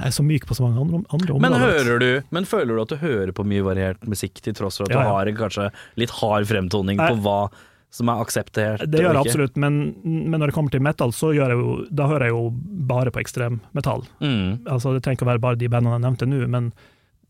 Jeg 0.01 0.07
er 0.09 0.15
så 0.17 0.25
myk 0.25 0.47
på 0.49 0.57
så 0.57 0.65
mange 0.65 0.81
andre, 0.81 1.03
andre 1.13 1.35
Men, 1.37 1.53
områder. 1.53 1.85
hører 1.85 1.99
du, 2.01 2.23
men 2.33 2.47
føler 2.49 2.73
du 2.73 2.81
at 2.81 2.89
du 2.89 2.97
hører 3.03 3.33
på 3.37 3.45
mye 3.45 3.61
variert 3.67 4.01
musikk, 4.09 4.41
til 4.41 4.55
tross 4.57 4.79
for 4.81 4.89
at 4.89 4.95
Ja, 4.97 5.03
du 5.05 5.11
har 5.13 5.29
en 5.29 5.37
kanskje 5.37 5.67
litt 6.01 6.15
hard 6.23 6.49
fremtoning 6.49 6.97
Nei. 6.97 7.11
på 7.13 7.21
hva 7.21 7.51
som 7.91 8.09
er 8.13 8.21
akseptert? 8.23 8.85
Det 8.87 9.01
gjør 9.03 9.17
jeg 9.19 9.25
absolutt, 9.27 9.57
men, 9.59 9.81
men 10.05 10.39
når 10.39 10.51
det 10.53 10.55
kommer 10.55 10.71
til 10.71 10.83
metal, 10.87 11.11
så 11.17 11.33
gjør 11.35 11.55
jeg 11.55 11.59
jo, 11.59 11.73
da 11.91 12.07
hører 12.11 12.29
jeg 12.29 12.37
jo 12.37 12.45
bare 12.91 13.11
på 13.11 13.21
ekstremmetall. 13.23 14.05
Mm. 14.23 14.61
Altså, 14.71 14.95
det 14.95 15.03
trenger 15.03 15.19
ikke 15.19 15.27
å 15.27 15.33
være 15.33 15.43
bare 15.43 15.59
de 15.61 15.69
bandene 15.73 15.97
jeg 15.99 16.07
nevnte 16.07 16.29
nå, 16.31 16.45
men 16.55 16.71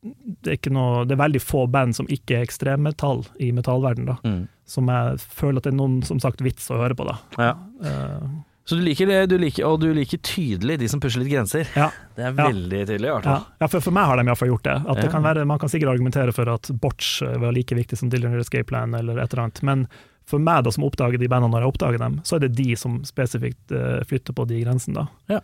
det 0.00 0.54
er, 0.54 0.70
noe, 0.72 1.02
det 1.04 1.12
er 1.16 1.20
veldig 1.20 1.40
få 1.44 1.66
band 1.68 1.96
som 1.96 2.06
ikke 2.08 2.38
er 2.38 2.46
ekstremmetall 2.46 3.24
i 3.42 3.50
metallverden 3.52 4.06
da. 4.08 4.14
Mm. 4.24 4.44
Som 4.68 4.88
jeg 4.88 5.18
føler 5.20 5.60
at 5.60 5.66
det 5.68 5.74
er 5.74 5.80
noen 5.80 5.98
som 6.06 6.20
sagt 6.22 6.40
vits 6.44 6.70
å 6.72 6.78
høre 6.80 6.96
på. 6.96 7.04
da. 7.08 7.18
Ja. 7.36 7.50
Uh, 7.84 8.38
Så 8.64 8.78
du 8.78 8.84
liker 8.86 9.08
det, 9.10 9.18
du 9.32 9.36
liker, 9.40 9.66
og 9.68 9.80
du 9.82 9.90
liker 9.96 10.20
tydelig 10.24 10.78
de 10.80 10.88
som 10.88 11.02
pusher 11.02 11.20
litt 11.24 11.32
grenser. 11.32 11.68
ja, 11.76 11.90
Det 12.16 12.24
er 12.24 12.32
Ja. 12.32 12.46
veldig 12.48 12.80
tydelig, 12.86 13.10
i 13.10 13.28
ja. 13.28 13.36
ja 13.60 13.68
for, 13.68 13.80
for 13.80 13.92
meg 13.96 14.08
har 14.08 14.16
de 14.16 14.24
iallfall 14.30 14.52
gjort 14.54 14.68
det. 14.70 14.78
At 14.88 15.02
det 15.02 15.10
kan 15.12 15.26
være, 15.26 15.44
man 15.44 15.58
kan 15.58 15.68
sikkert 15.68 15.92
argumentere 15.96 16.32
for 16.32 16.48
at 16.48 16.70
Botch 16.80 17.20
eh, 17.26 17.36
var 17.42 17.52
like 17.52 17.74
viktig 17.76 17.98
som 17.98 18.08
Dylan 18.08 18.38
Escape 18.40 18.68
Plan 18.70 18.94
eller 18.94 19.18
et 19.18 19.32
eller 19.34 19.48
annet, 19.48 19.62
men 19.66 19.88
for 20.30 20.42
meg 20.42 20.66
da 20.66 20.74
som 20.74 20.86
oppdager 20.86 21.20
de 21.20 21.30
bandene 21.30 21.52
når 21.54 21.66
jeg 21.66 21.74
oppdager 21.74 22.02
dem, 22.02 22.20
så 22.26 22.36
er 22.36 22.46
det 22.46 22.54
de 22.58 22.74
som 22.78 23.00
spesifikt 23.06 23.74
uh, 23.74 24.00
flytter 24.08 24.36
på 24.36 24.46
de 24.50 24.62
grensene. 24.64 25.06
da. 25.30 25.40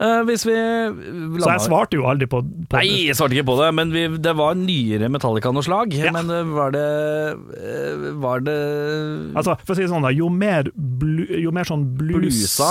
Eh, 0.00 0.20
hvis 0.28 0.44
vi 0.46 0.54
Så 0.54 1.50
jeg 1.50 1.64
svarte 1.66 1.98
jo 1.98 2.06
aldri 2.08 2.28
på, 2.30 2.40
på 2.70 2.78
Nei, 2.78 3.08
jeg 3.08 3.16
svarte 3.18 3.36
ikke 3.36 3.48
på 3.50 3.58
det, 3.60 3.68
men 3.76 3.92
vi, 3.94 4.06
det 4.22 4.34
var 4.38 4.56
nyere 4.58 5.10
Metallica 5.12 5.52
noe 5.54 5.66
slag. 5.66 5.94
Ja. 5.96 6.12
Men 6.14 6.30
eh, 6.32 6.54
var 6.56 6.74
det 6.74 6.86
Var 8.22 8.46
det 8.46 8.56
Altså, 9.36 9.56
for 9.62 9.74
å 9.74 9.78
si 9.78 9.84
det 9.84 9.92
sånn, 9.92 10.06
da, 10.06 10.14
jo 10.14 10.30
mer, 10.32 10.70
blu, 10.74 11.26
jo 11.42 11.54
mer 11.54 11.68
sånn 11.68 11.86
Blusa. 11.98 12.70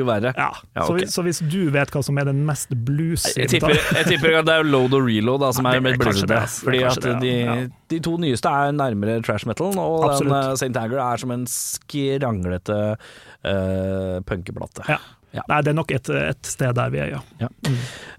Jo 0.00 0.04
verre? 0.08 0.32
ja. 0.36 0.50
Ja, 0.74 0.84
så, 0.86 0.94
hvis- 0.96 1.12
så 1.14 1.22
hvis 1.26 1.38
du 1.50 1.70
vet 1.74 1.90
hva 1.94 2.02
som 2.04 2.18
er 2.18 2.24
den 2.28 2.40
mest 2.46 2.68
bluesy 2.86 3.34
Jeg 3.38 3.48
tipper, 3.52 3.74
jeg 3.74 4.06
tipper 4.08 4.38
at 4.40 4.46
det 4.48 4.54
er 4.60 4.66
load 4.68 4.94
og 4.98 5.06
reload 5.06 5.40
da, 5.44 5.50
som 5.54 5.66
Ja, 5.68 5.74
er 5.78 5.84
mer 5.84 5.94
er 5.94 6.02
bluesete. 6.02 6.38
Fordi 6.64 6.82
at 6.84 7.00
det, 7.02 7.14
de, 7.22 7.32
ja. 7.44 7.56
de 7.94 8.00
to 8.04 8.16
nyeste 8.18 8.48
er 8.50 8.72
nærmere 8.76 9.20
trash 9.22 9.46
metal, 9.46 9.76
og 9.78 10.08
den 10.20 10.32
uh, 10.34 10.54
St. 10.58 10.72
Anger 10.76 10.98
er 11.04 11.16
som 11.22 11.30
en 11.34 11.46
skranglete 11.50 12.80
uh, 12.96 14.20
punkeplate. 14.26 14.84
Ja. 14.88 14.98
Ja. 15.34 15.42
Nei, 15.50 15.60
det 15.66 15.72
er 15.72 15.78
nok 15.80 15.90
et, 15.90 16.08
et 16.14 16.46
sted 16.46 16.76
der 16.78 16.92
vi 16.94 17.00
er, 17.02 17.16
ja. 17.40 17.48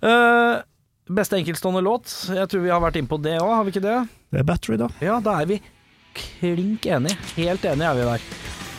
Eh, 0.03 0.57
beste 1.15 1.38
enkeltstående 1.39 1.80
låt? 1.86 2.11
Jeg 2.36 2.49
tror 2.51 2.65
vi 2.65 2.73
har 2.73 2.82
vært 2.84 2.97
inne 2.99 3.07
på 3.07 3.21
det 3.23 3.38
òg, 3.39 3.53
har 3.55 3.63
vi 3.63 3.71
ikke 3.71 3.86
det? 3.86 3.95
Det 4.36 4.41
er 4.41 4.49
Battery, 4.49 4.76
da. 4.82 4.89
Ja, 4.99 5.21
da 5.23 5.38
er 5.39 5.47
vi 5.53 5.61
klink 6.15 6.84
enige. 6.91 7.15
Helt 7.38 7.63
enige 7.71 7.88
er 7.88 7.95
vi 8.01 8.09
der. 8.11 8.30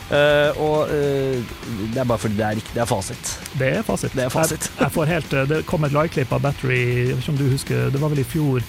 Eh, 0.07 0.59
og 0.63 0.87
uh, 0.87 1.55
det 1.91 1.99
er 1.99 2.05
bare 2.07 2.17
fordi 2.21 2.37
det 2.39 2.45
er 2.47 2.55
riktig, 2.61 2.73
det 2.77 2.81
er 2.81 2.87
fasit. 2.87 3.31
Det 3.59 3.71
er 3.79 3.81
fasit. 3.83 4.13
Det 4.15 4.23
er 4.23 4.29
fasit. 4.31 4.69
Jeg, 4.69 4.79
jeg 4.85 4.91
får 4.95 5.05
helt, 5.11 5.33
eh, 5.35 5.47
det 5.49 5.65
kom 5.67 5.83
et 5.83 5.91
liveklipp 5.91 6.31
av 6.37 6.41
Battery, 6.45 6.77
jeg 6.79 7.15
vet 7.17 7.23
ikke 7.25 7.33
om 7.33 7.39
du 7.41 7.47
husker, 7.51 7.89
det 7.91 7.99
var 8.01 8.13
vel 8.13 8.23
i 8.23 8.27
fjor. 8.27 8.63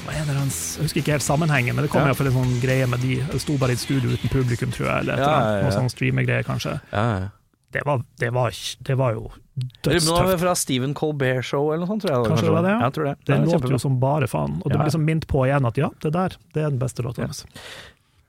Det 0.00 0.16
jeg 0.16 0.82
husker 0.82 0.98
ikke 1.04 1.12
helt 1.14 1.22
sammenhengen, 1.22 1.76
men 1.76 1.84
det 1.84 1.90
kom 1.92 2.00
Ja. 2.00 2.08
i 2.08 2.10
hvert 2.10 2.18
fall 2.18 2.30
en 2.32 2.38
sånn 2.40 2.54
greie 2.62 2.86
med 2.88 2.98
de 3.04 3.20
Det 3.30 3.40
sto 3.42 3.54
bare 3.60 3.70
i 3.70 3.76
et 3.76 3.82
studio 3.84 4.10
uten 4.10 4.32
publikum, 4.32 4.72
tror 4.74 4.88
jeg, 4.88 4.98
eller 5.04 5.12
et 5.12 5.20
Ja, 5.20 5.28
eller 5.36 5.50
ja, 5.52 5.58
ja. 5.60 5.62
Noe 5.68 5.74
sånn 5.76 5.90
streamegreie, 5.92 6.42
kanskje. 6.48 6.80
Ja, 6.90 7.04
ja. 7.20 7.28
Det 7.70 7.82
var, 7.86 8.00
det 8.18 8.32
var, 8.34 8.50
det 8.82 8.96
var 8.98 9.12
jo 9.14 9.30
Det 9.54 9.92
dødstøft. 9.92 10.40
fra 10.40 10.54
Stephen 10.58 10.94
Colbert 10.94 11.44
Show 11.44 11.68
eller 11.70 11.84
noe 11.84 11.92
sånt, 11.92 12.02
tror 12.02 12.16
jeg. 12.16 12.30
Kanskje 12.32 12.48
det 12.48 12.54
var 12.56 12.62
det, 12.66 12.70
ja. 12.72 12.80
Jeg 12.88 12.92
tror 12.96 13.04
det. 13.04 13.16
Det 13.28 13.38
låter 13.46 13.70
jo 13.76 13.78
som 13.78 14.00
bare 14.00 14.26
faen. 14.26 14.56
Og 14.64 14.66
det 14.66 14.74
Ja. 14.74 14.78
ble 14.82 14.86
liksom 14.90 15.04
minnet 15.06 15.26
på 15.30 15.44
igjen 15.46 15.66
at 15.68 15.76
ja, 15.78 15.90
det 16.02 16.12
der, 16.12 16.28
det 16.54 16.64
er 16.64 16.70
den 16.70 16.78
beste 16.80 17.02
låta 17.06 17.20
Ja. 17.22 17.26
deres. 17.28 17.44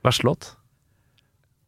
Verste 0.04 0.24
låt. 0.28 0.52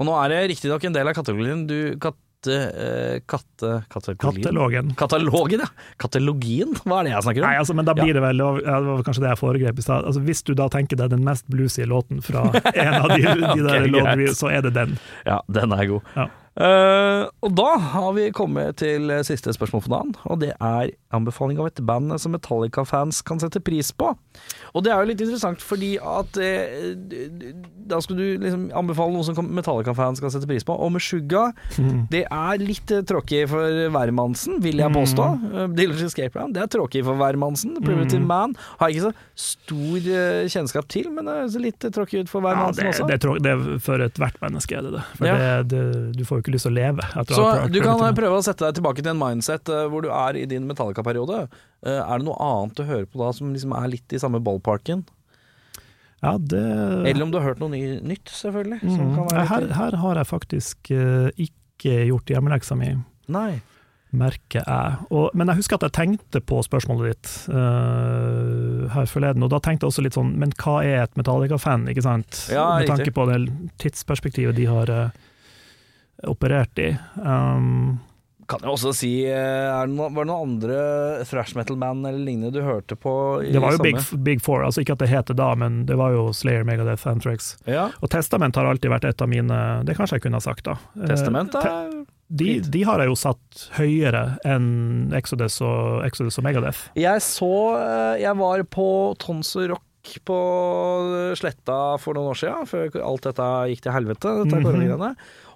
Og 0.01 0.09
nå 0.09 0.17
er 0.23 0.33
det 0.33 0.43
riktignok 0.53 0.85
en 0.89 0.95
del 0.95 1.09
av 1.09 1.15
kategorien 1.17 1.65
du 1.69 1.77
katte... 2.01 2.57
eh, 2.57 3.17
katte... 3.29 3.75
Katalogen. 3.93 4.93
Katalogen, 4.99 5.63
ja. 5.63 5.69
Katalogien, 6.01 6.73
hva 6.83 6.99
er 7.01 7.07
det 7.09 7.13
jeg 7.13 7.25
snakker 7.27 7.45
om? 7.45 7.47
Nei, 7.47 7.59
altså, 7.61 7.77
men 7.77 7.87
da 7.87 7.95
blir 7.97 8.13
det 8.17 8.23
vel 8.25 8.41
ja, 8.41 8.51
Det 8.83 8.89
var 8.89 9.03
kanskje 9.07 9.23
det 9.23 9.31
jeg 9.31 9.41
foregrep 9.41 9.79
i 9.79 9.85
stad. 9.85 10.07
Altså, 10.09 10.23
hvis 10.27 10.43
du 10.43 10.53
da 10.57 10.67
tenker 10.73 10.99
deg 10.99 11.13
den 11.13 11.23
mest 11.27 11.45
bluesy 11.51 11.85
låten 11.87 12.23
fra 12.25 12.49
en 12.73 12.95
av 12.99 13.13
de, 13.13 13.21
de 13.21 13.35
okay, 13.51 13.67
der 13.69 13.91
låtene, 13.91 14.33
så 14.37 14.51
er 14.51 14.65
det 14.65 14.73
den. 14.75 14.97
Ja, 15.29 15.39
den 15.59 15.77
er 15.77 15.93
god. 15.93 16.15
Ja. 16.17 16.31
Eh, 16.53 17.23
og 17.41 17.55
da 17.57 17.69
har 17.95 18.11
vi 18.13 18.27
kommet 18.35 18.77
til 18.83 19.09
siste 19.25 19.53
spørsmål 19.55 19.81
for 19.87 19.93
dagen, 19.95 20.11
og 20.29 20.39
det 20.43 20.51
er 20.61 20.91
anbefaling 21.13 21.57
av 21.61 21.71
et 21.71 21.81
band 21.85 22.13
som 22.21 22.33
Metallica-fans 22.35 23.21
kan 23.25 23.41
sette 23.41 23.61
pris 23.65 23.89
på. 23.91 24.11
Og 24.73 24.83
det 24.85 24.91
er 24.93 25.01
jo 25.01 25.09
litt 25.11 25.21
interessant 25.21 25.61
fordi 25.61 25.95
at 26.01 26.29
d- 26.33 27.53
da 27.89 27.99
skal 28.01 28.17
du 28.17 28.23
liksom 28.41 28.67
anbefale 28.77 29.13
noe 29.13 29.25
som 29.27 29.37
Metallica-fans 29.53 30.21
kan 30.23 30.31
sette 30.33 30.47
pris 30.49 30.65
på. 30.65 30.73
Og 30.77 30.93
med 30.95 31.01
Suga 31.03 31.47
mm. 31.77 32.07
det 32.13 32.23
er 32.29 32.61
litt 32.63 32.93
eh, 32.93 33.03
tråkig 33.09 33.43
for 33.51 33.81
hvermannsen, 33.93 34.59
vil 34.63 34.81
jeg 34.81 34.93
påstå. 34.93 35.27
Uh, 35.53 35.65
Dillinger 35.73 36.05
Escape 36.09 36.37
Round, 36.39 36.53
det 36.57 36.63
er 36.67 36.71
tråkig 36.77 37.03
for 37.07 37.17
hvermannsen. 37.19 37.79
Primitive 37.83 38.21
Mm. 38.23 38.27
Man 38.29 38.51
har 38.79 38.91
ikke 38.93 39.07
så 39.09 39.11
stor 39.41 40.05
uh, 40.05 40.43
kjennskap 40.53 40.85
til, 40.91 41.07
men 41.11 41.25
det 41.27 41.35
ser 41.53 41.63
litt 41.63 41.85
tråkig 41.95 42.21
ut 42.23 42.29
for 42.31 42.43
Ja, 42.45 42.51
hvermannsen 42.53 42.83
det, 42.85 42.91
også. 42.93 43.07
det, 43.09 43.41
det 43.43 43.51
er 43.55 43.79
for 43.83 44.03
ethvert 44.05 44.37
menneske 44.43 44.77
er 44.77 44.85
det 44.85 44.91
det. 44.99 45.01
For 45.17 45.27
Ja. 45.27 45.33
det, 45.63 45.71
det, 45.73 45.81
du 46.19 46.23
får 46.29 46.42
jo 46.43 46.47
ikke 46.51 46.57
lyst 46.57 46.67
til 46.67 46.75
å 46.75 46.77
leve. 46.77 47.07
Så 47.31 47.47
du 47.71 47.79
kan 47.83 48.03
prøve 48.17 48.37
å 48.37 48.45
sette 48.45 48.67
deg 48.67 48.77
tilbake 48.77 49.01
til 49.01 49.15
en 49.15 49.21
mindset 49.21 49.71
eh, 49.71 49.87
hvor 49.89 50.05
du 50.05 50.11
er 50.11 50.43
i 50.43 50.45
din 50.49 50.67
Metallica-periode. 50.69 51.45
Eh, 51.85 51.99
er 51.99 52.19
det 52.19 52.27
noe 52.27 52.37
annet 52.43 52.77
du 52.77 52.85
hører 52.85 53.07
på 53.07 53.23
da 53.23 53.31
som 53.35 53.55
liksom 53.55 53.75
er 53.79 53.91
litt 53.95 54.15
i 54.15 54.21
samme 54.21 54.43
ballparken? 54.43 55.05
Ja, 56.23 56.37
det 56.39 56.63
Eller 57.09 57.25
om 57.25 57.31
du 57.31 57.39
har 57.39 57.49
hørt 57.49 57.59
noe 57.59 57.73
ny, 57.73 57.99
nytt, 57.99 58.31
selvfølgelig. 58.31 58.79
Som 58.85 59.11
mm, 59.11 59.35
her, 59.49 59.67
her 59.75 59.99
har 59.99 60.21
jeg 60.21 60.29
faktisk 60.29 60.93
eh, 60.95 61.29
ikke 61.35 61.99
gjort 62.07 62.31
hjemmeleksa 62.31 62.79
mi. 62.79 62.95
Nei. 63.33 63.61
merker 64.13 64.61
jeg. 64.61 64.97
Og, 65.09 65.31
men 65.33 65.49
jeg 65.49 65.63
husker 65.63 65.79
at 65.79 65.87
jeg 65.87 65.95
tenkte 65.97 66.39
på 66.45 66.59
spørsmålet 66.63 67.15
ditt 67.15 67.31
uh, 67.49 68.85
her 68.93 69.07
forleden, 69.09 69.43
og 69.43 69.49
da 69.51 69.59
tenkte 69.63 69.87
jeg 69.87 69.89
også 69.89 70.03
litt 70.05 70.17
sånn 70.17 70.35
Men 70.37 70.53
hva 70.61 70.75
er 70.85 70.99
et 71.01 71.17
Metallica-fan, 71.17 71.87
ikke 71.89 72.05
sant? 72.05 72.43
Ja, 72.53 72.67
Med 72.77 72.91
tanke 72.91 73.09
på 73.15 73.25
det 73.31 73.41
tidsperspektivet 73.81 74.55
de 74.59 74.67
har 74.69 74.91
eh, 74.93 75.22
operert 76.27 76.79
i. 76.79 76.91
Um, 77.17 77.99
Kan 78.47 78.59
jeg 78.61 78.73
også 78.73 78.91
si 78.93 79.09
eh, 79.23 79.33
er 79.71 79.87
det 79.87 79.95
noe, 79.95 80.09
Var 80.11 80.25
det 80.25 80.29
noen 80.33 80.49
andre 80.49 80.79
thrash 81.29 81.55
metal-band 81.55 82.05
eller 82.09 82.19
lignende 82.27 82.51
du 82.51 82.59
hørte 82.61 82.97
på? 82.99 83.13
I 83.47 83.53
Det 83.55 83.61
var 83.63 83.77
jo 83.77 83.83
Big, 83.85 83.99
Big 84.23 84.41
Four, 84.43 84.65
altså 84.67 84.83
ikke 84.83 84.97
at 84.97 85.03
det 85.05 85.09
heter 85.13 85.37
da, 85.39 85.53
men 85.55 85.85
det 85.87 85.95
var 85.99 86.11
jo 86.11 86.25
Slayer, 86.35 86.65
Megadeth, 86.67 87.07
Anthrax. 87.07 87.53
Ja, 87.65 87.89
Og 88.03 88.11
Testament 88.11 88.55
har 88.59 88.67
alltid 88.67 88.91
vært 88.91 89.07
et 89.09 89.21
av 89.23 89.31
mine 89.31 89.59
Det 89.87 89.95
kanskje 89.97 90.19
jeg 90.19 90.25
kunne 90.27 90.41
ha 90.41 90.43
sagt, 90.43 90.65
da. 90.67 90.75
Eh, 90.99 91.07
Testament 91.13 91.55
te- 91.55 91.63
er 91.71 91.93
de, 92.33 92.47
de 92.65 92.79
har 92.87 92.97
jeg 93.03 93.11
jo 93.11 93.15
satt 93.19 93.63
høyere 93.77 94.21
enn 94.47 95.11
Exodus 95.13 95.59
og, 95.61 95.99
Exodus 96.07 96.39
og 96.39 96.45
Megadeth. 96.47 96.87
Jeg 96.97 97.21
så 97.21 97.49
eh, 97.77 98.21
Jeg 98.23 98.35
var 98.39 98.63
på 98.73 98.87
Tons 99.21 99.51
og 99.59 99.69
Rock 99.75 99.83
på 100.27 100.37
Sletta 101.39 101.77
for 102.01 102.17
noen 102.17 102.31
år 102.33 102.39
siden, 102.39 102.67
før 102.69 102.97
alt 103.07 103.25
dette 103.29 103.47
gikk 103.71 103.81
til 103.85 103.95
helvete, 103.95 104.33
dette 104.43 104.57
Mhm. 104.59 104.65
koronagreiene. 104.65 105.11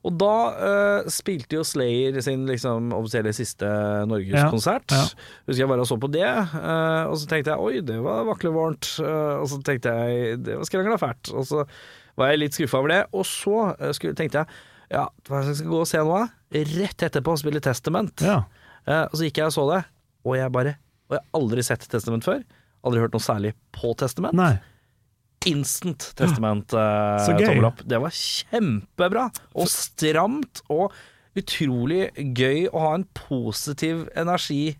Og 0.07 0.13
da 0.21 0.33
uh, 0.55 1.09
spilte 1.11 1.57
jo 1.57 1.63
Slayer 1.67 2.21
sin 2.23 2.45
liksom 2.47 2.93
offisielle 2.95 3.33
siste 3.35 3.67
norgeskonsert. 4.07 4.93
Ja, 4.93 5.01
ja. 5.03 5.27
Husker 5.49 5.63
jeg 5.65 5.71
bare 5.73 5.87
så 5.89 5.97
på 5.99 6.09
det, 6.13 6.23
uh, 6.29 7.09
og 7.11 7.17
så 7.19 7.27
tenkte 7.27 7.51
jeg 7.51 7.59
oi, 7.59 7.81
det 7.83 7.97
var 8.05 8.23
vaklevorent. 8.29 8.87
Uh, 9.03 9.41
og 9.41 9.49
så 9.51 9.59
tenkte 9.67 9.91
jeg 9.91 10.39
det 10.45 10.55
var 10.61 10.69
skrangla 10.69 10.99
fælt. 11.01 11.33
Og 11.35 11.43
så 11.49 11.65
var 12.17 12.31
jeg 12.31 12.39
litt 12.45 12.55
skuffa 12.55 12.79
over 12.79 12.93
det. 12.93 13.01
Og 13.13 13.25
så 13.27 13.57
eh, 13.79 13.91
skulle, 13.93 14.15
tenkte 14.17 14.39
jeg 14.41 14.47
ja, 14.89 15.03
hva 15.27 15.41
skal 15.43 15.53
jeg 15.59 15.67
gå 15.69 15.81
og 15.83 15.89
se 15.89 15.99
nå, 15.99 16.15
da? 16.15 16.61
Rett 16.79 17.03
etterpå 17.09 17.35
spille 17.37 17.59
Testament. 17.61 18.23
Ja. 18.23 18.39
Eh, 18.87 19.03
og 19.11 19.13
så 19.19 19.27
gikk 19.27 19.37
jeg 19.43 19.51
og 19.51 19.53
så 19.53 19.65
det, 19.73 19.81
og 20.25 20.37
jeg 20.39 20.51
bare 20.55 20.77
Og 21.09 21.15
jeg 21.17 21.21
har 21.21 21.37
aldri 21.41 21.63
sett 21.67 21.85
Testament 21.91 22.23
før. 22.25 22.41
Aldri 22.87 23.03
hørt 23.03 23.15
noe 23.15 23.23
særlig 23.23 23.53
på 23.75 23.93
Testament. 23.99 24.37
Nei. 24.37 24.55
Instant 25.47 26.09
Testament 26.17 26.73
eh, 26.73 27.27
Uh. 27.27 27.83
Det 27.85 27.99
var 28.01 28.11
kjempebra, 28.15 29.27
og 29.55 29.69
stramt, 29.71 30.63
og 30.73 30.95
utrolig 31.37 32.09
gøy 32.15 32.67
å 32.71 32.81
ha 32.81 32.91
en 32.97 33.05
positiv 33.15 34.07
energi 34.17 34.77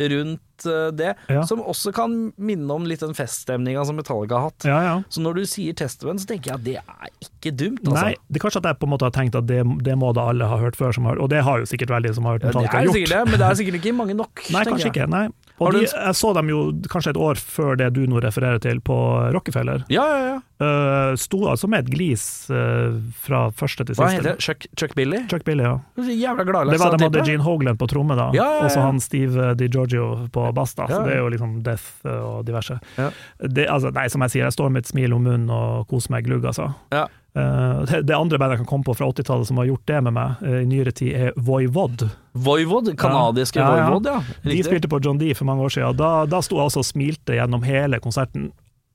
rundt 0.00 0.66
eh, 0.66 0.88
det. 0.96 1.12
Ja. 1.30 1.44
Som 1.46 1.62
også 1.62 1.92
kan 1.94 2.16
minne 2.40 2.74
om 2.74 2.86
litt 2.88 3.02
den 3.04 3.14
feststemninga 3.16 3.84
som 3.86 3.98
Metallica 4.00 4.40
har 4.40 4.50
hatt. 4.50 4.66
Ja, 4.68 4.78
ja. 4.86 4.94
Så 5.12 5.22
når 5.24 5.42
du 5.42 5.44
sier 5.48 5.76
Testament, 5.78 6.22
så 6.22 6.32
tenker 6.32 6.52
jeg 6.52 6.58
at 6.58 6.66
det 6.66 6.76
er 6.80 7.12
ikke 7.28 7.54
dumt, 7.54 7.84
altså. 7.84 8.08
Nei, 8.08 8.16
det 8.28 8.40
er 8.40 8.46
kanskje 8.46 8.62
at 8.64 8.70
jeg 8.72 8.80
på 8.82 8.88
en 8.88 8.94
måte 8.94 9.08
har 9.08 9.14
tenkt 9.14 9.38
at 9.38 9.48
det, 9.50 9.60
det 9.86 9.96
må 10.00 10.10
da 10.16 10.26
alle 10.32 10.48
ha 10.48 10.58
hørt 10.60 10.78
før, 10.80 10.96
som 10.96 11.08
har, 11.10 11.20
og 11.22 11.30
det 11.32 11.44
har 11.46 11.62
jo 11.62 11.68
sikkert 11.68 11.94
veldig 11.94 12.14
som 12.18 12.28
har 12.28 12.38
hørt 12.38 12.48
Metallica 12.50 12.66
Ja, 12.66 12.72
det 12.72 12.82
er 12.82 12.88
jo 12.88 12.92
gjort. 12.92 13.00
sikkert 13.00 13.14
det, 13.14 13.22
men 13.30 13.42
det 13.44 13.48
er 13.48 13.60
sikkert 13.62 13.80
ikke 13.82 13.96
mange 14.00 14.18
nok. 14.18 14.44
Nei, 14.48 14.66
kanskje 14.70 14.88
jeg. 14.88 14.94
ikke. 14.96 15.10
Nei. 15.12 15.26
Og 15.62 15.76
de, 15.76 15.84
jeg 15.86 16.18
så 16.18 16.32
dem 16.36 16.50
jo 16.52 16.62
kanskje 16.92 17.14
et 17.14 17.20
år 17.20 17.40
før 17.40 17.78
det 17.80 17.92
du 17.96 18.02
nå 18.10 18.22
refererer 18.24 18.62
til, 18.62 18.80
på 18.84 18.96
Rockefeller. 19.34 19.86
Ja, 19.92 20.06
ja, 20.10 20.22
ja. 20.32 20.40
Uh, 20.62 21.16
sto 21.18 21.40
altså 21.50 21.66
med 21.66 21.88
et 21.88 21.90
glis 21.90 22.24
uh, 22.52 22.94
fra 23.24 23.48
første 23.50 23.82
til 23.82 23.96
siste. 23.96 24.04
Hva 24.04 24.12
heter 24.12 24.28
det? 24.28 24.44
Chuck, 24.44 24.66
Chuck 24.78 24.94
Billy? 24.98 25.24
Chuck 25.30 25.42
Billy, 25.48 25.64
ja. 25.66 25.78
Jævla 25.98 26.46
gladlaks. 26.46 26.76
Det 26.76 26.82
var 26.84 26.94
de 26.94 27.08
hadde. 27.08 27.24
Gene 27.26 27.42
Hogland 27.42 27.80
på 27.80 27.88
tromme, 27.90 28.14
da, 28.18 28.28
Ja, 28.36 28.44
ja, 28.44 28.60
ja. 28.60 28.68
og 28.68 28.74
så 28.74 28.84
han 28.84 29.00
Steve 29.02 29.54
DiGiorgio 29.58 30.28
på 30.32 30.46
bass. 30.54 30.76
da, 30.78 30.86
Ja, 30.88 31.00
så 31.00 31.02
det 31.08 31.16
er 31.16 31.22
jo 31.24 31.32
liksom 31.34 31.56
Death 31.66 32.06
eh, 32.06 32.20
og 32.22 32.46
diverse. 32.46 32.78
Ja. 32.98 33.10
Det, 33.42 33.66
altså, 33.70 33.90
nei, 33.94 34.06
som 34.12 34.22
jeg 34.26 34.36
sier, 34.36 34.46
jeg 34.46 34.56
står 34.58 34.70
med 34.70 34.84
et 34.84 34.92
smil 34.92 35.16
om 35.16 35.26
munnen 35.26 35.50
og 35.50 35.88
koser 35.90 36.14
meg 36.14 36.28
glugg, 36.28 36.46
altså. 36.46 36.70
Ja. 36.94 37.08
Eh, 37.32 38.02
det, 38.04 38.12
andre 38.12 38.36
bandet 38.36 38.58
jeg 38.58 38.62
kan 38.66 38.70
komme 38.74 38.84
på 38.84 38.94
fra 38.96 39.08
80-tallet 39.08 39.48
som 39.48 39.60
har 39.62 39.70
gjort 39.70 39.86
det 39.88 40.00
med 40.04 40.14
meg 40.16 40.42
eh, 40.44 40.58
i 40.62 40.66
nyere 40.68 40.92
tid, 40.92 41.12
er 41.16 41.36
Voivod. 41.40 42.04
Voivod, 42.32 42.90
kanadiske 43.00 43.60
Ja, 43.60 43.68
ja, 43.70 43.76
ja. 43.78 43.86
Voivod, 43.88 44.08
ja. 44.10 44.18
De 44.44 44.58
spilte 44.66 44.90
på 44.92 45.00
John 45.04 45.20
D 45.20 45.32
for 45.38 45.48
mange 45.48 45.64
år 45.64 45.72
siden. 45.72 45.96
Da, 46.00 46.10
da 46.28 46.42
sto 46.44 46.58
jeg 46.60 46.68
altså 46.68 46.82
og 46.84 46.88
smilte 46.88 47.38
gjennom 47.38 47.64
hele 47.64 48.02
konserten. 48.04 48.50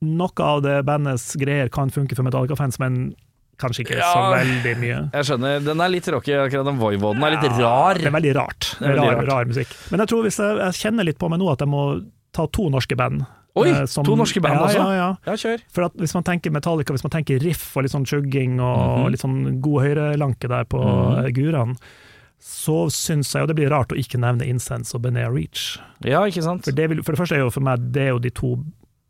Noe 0.06 0.46
av 0.46 0.62
det 0.62 0.84
bandets 0.86 1.32
greier 1.42 1.72
kan 1.74 1.90
funke 1.94 2.18
for 2.18 2.28
Metallica-fans, 2.28 2.78
men 2.84 3.16
kanskje 3.58 3.88
ikke 3.88 3.98
så 4.04 4.28
veldig 4.36 4.74
mye. 4.84 5.00
Jeg 5.16 5.30
skjønner, 5.32 5.64
den 5.66 5.82
er 5.82 5.90
litt 5.90 6.10
rocky, 6.14 6.36
akkurat 6.38 6.68
den 6.70 6.78
Voivoden 6.78 7.26
er 7.26 7.40
litt 7.40 7.58
rar. 7.58 7.98
Det 7.98 8.12
er 8.12 8.14
veldig 8.20 8.36
rart. 8.38 8.70
Er 8.78 8.94
veldig 8.94 9.08
rar, 9.08 9.18
rart. 9.18 9.32
rar 9.32 9.50
musikk. 9.50 9.74
Men 9.90 10.04
jeg 10.04 10.14
tror 10.14 10.28
hvis 10.28 10.38
jeg, 10.44 10.60
jeg 10.62 10.80
kjenner 10.84 11.10
litt 11.10 11.18
på 11.18 11.32
meg 11.34 11.42
nå 11.42 11.50
at 11.56 11.66
jeg 11.66 11.74
må 11.74 11.88
ta 12.38 12.46
to 12.54 12.68
norske 12.70 12.94
band. 13.00 13.26
Oi, 13.58 13.70
eh, 13.70 13.86
som- 13.86 14.06
to 14.06 14.16
norske 14.16 14.42
band 14.42 14.56
ja, 14.60 14.66
også? 14.68 14.78
Ja, 14.78 14.94
ja. 14.96 15.16
Ja, 15.26 15.34
kjør. 15.34 15.62
For 15.74 15.84
at 15.86 15.94
hvis 15.98 16.14
man 16.14 16.24
tenker 16.24 16.52
Metallica, 16.52 16.94
hvis 16.94 17.04
man 17.04 17.12
tenker 17.12 17.40
riff 17.44 17.76
og 17.78 17.84
litt 17.84 17.92
sånn 17.92 18.06
chugging 18.06 18.60
og 18.60 19.06
Mhm. 19.06 19.12
litt 19.12 19.22
sånn 19.22 19.62
god 19.62 19.84
høyrelanke 19.86 20.48
der 20.48 20.64
på 20.66 20.82
mm. 20.84 21.26
eh, 21.26 21.32
gurene, 21.32 21.78
så 22.40 22.86
syns 22.94 23.32
jeg 23.34 23.42
jo 23.42 23.48
det 23.48 23.56
blir 23.58 23.70
rart 23.74 23.90
å 23.90 23.98
ikke 23.98 24.20
nevne 24.22 24.46
Incense 24.48 24.94
og 24.94 25.02
Benea 25.02 25.30
Reach. 25.34 25.80
Ja, 26.06 26.22
ikke 26.30 26.44
sant? 26.44 26.66
For 26.66 26.72
det, 26.72 26.90
vil, 26.90 27.02
for 27.02 27.12
det 27.14 27.20
første 27.20 27.36
er 27.36 27.40
jo 27.40 27.50
for 27.50 27.62
meg 27.62 27.92
det 27.92 28.02
er 28.04 28.10
jo 28.14 28.20
de 28.20 28.30
to 28.30 28.52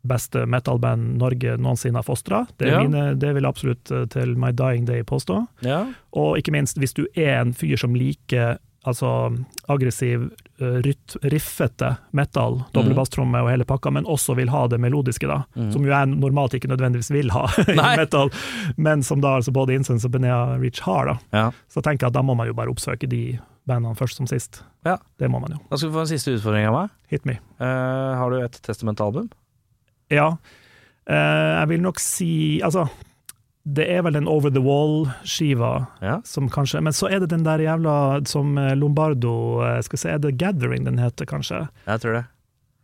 beste 0.08 0.46
metalband 0.48 1.18
Norge 1.18 1.58
noensinne 1.58 1.96
har 2.00 2.04
fostra. 2.06 2.46
Det, 2.56 2.68
Ja. 2.68 2.80
mine- 2.82 3.18
det 3.18 3.34
vil 3.34 3.42
jeg 3.42 3.52
absolutt 3.52 3.90
eh, 3.92 4.06
til 4.06 4.34
my 4.36 4.52
dying 4.52 4.86
day 4.86 5.02
påstå. 5.02 5.46
Ja. 5.60 5.92
Og 6.14 6.38
ikke 6.38 6.52
minst, 6.52 6.78
hvis 6.78 6.94
du 6.94 7.06
er 7.16 7.40
en 7.42 7.52
fyr 7.52 7.76
som 7.76 7.94
liker 7.94 8.58
altså 8.88 9.10
aggressiv, 9.70 10.28
rytt, 10.58 11.14
riffete 11.30 11.92
metal, 12.16 12.56
dobbeltbasstromme 12.74 13.42
og 13.44 13.50
hele 13.52 13.66
pakka, 13.68 13.92
men 13.94 14.08
også 14.10 14.34
vil 14.38 14.50
ha 14.50 14.64
det 14.72 14.80
melodiske, 14.82 15.28
da, 15.30 15.42
Mm. 15.54 15.68
som 15.74 15.84
jo 15.86 15.92
jeg 15.92 16.08
normalt 16.14 16.54
ikke 16.58 16.70
nødvendigvis 16.72 17.10
vil 17.14 17.30
ha 17.34 17.44
i 17.68 17.76
metal, 18.00 18.30
men 18.76 19.02
som 19.06 19.20
da 19.22 19.36
altså 19.38 19.52
både 19.54 19.76
Incense 19.78 20.08
og 20.08 20.12
Benea 20.16 20.56
Reach 20.58 20.80
har, 20.88 21.12
da. 21.12 21.16
ja. 21.36 21.46
Så 21.70 21.82
tenker 21.84 22.06
jeg 22.06 22.10
at 22.14 22.18
da 22.18 22.22
må 22.26 22.34
man 22.38 22.48
jo 22.50 22.56
bare 22.58 22.72
oppsøke 22.72 23.06
de 23.10 23.38
bandene 23.68 23.94
først 23.98 24.16
som 24.18 24.26
sist. 24.26 24.62
Ja. 24.88 24.96
Det 25.20 25.28
må 25.30 25.38
man 25.44 25.52
jo. 25.52 25.58
Da 25.70 25.76
skal 25.76 25.90
vi 25.90 25.98
få 25.98 26.06
en 26.06 26.10
siste 26.10 26.32
utfordring 26.38 26.66
av 26.70 26.72
meg. 26.74 26.94
Hit 27.12 27.26
me. 27.28 27.34
Uh, 27.60 28.16
har 28.16 28.30
du 28.32 28.38
et 28.40 28.56
testamentalbum? 28.64 29.28
Ja. 30.10 30.30
Uh, 31.08 31.14
jeg 31.60 31.68
vil 31.74 31.82
nok 31.84 32.00
si 32.00 32.30
Altså, 32.64 32.86
det 33.68 33.84
er 33.92 34.00
vel 34.06 34.16
den 34.16 34.28
Over 34.30 34.50
the 34.54 34.62
Wall-skiva 34.64 35.86
Ja. 36.00 36.20
som 36.24 36.48
kanskje 36.48 36.80
Men 36.80 36.92
så 36.96 37.10
er 37.12 37.20
det 37.20 37.28
den 37.34 37.44
der 37.44 37.60
jævla 37.60 38.24
som 38.26 38.56
eh, 38.58 38.74
Lombardo 38.76 39.60
eh, 39.66 39.80
Skal 39.84 39.98
se, 40.00 40.10
er 40.14 40.18
det 40.24 40.38
Gathering 40.40 40.86
den 40.86 40.98
heter, 40.98 41.26
kanskje? 41.28 41.66
Jeg 41.84 42.00
tror 42.00 42.16
det. 42.16 42.24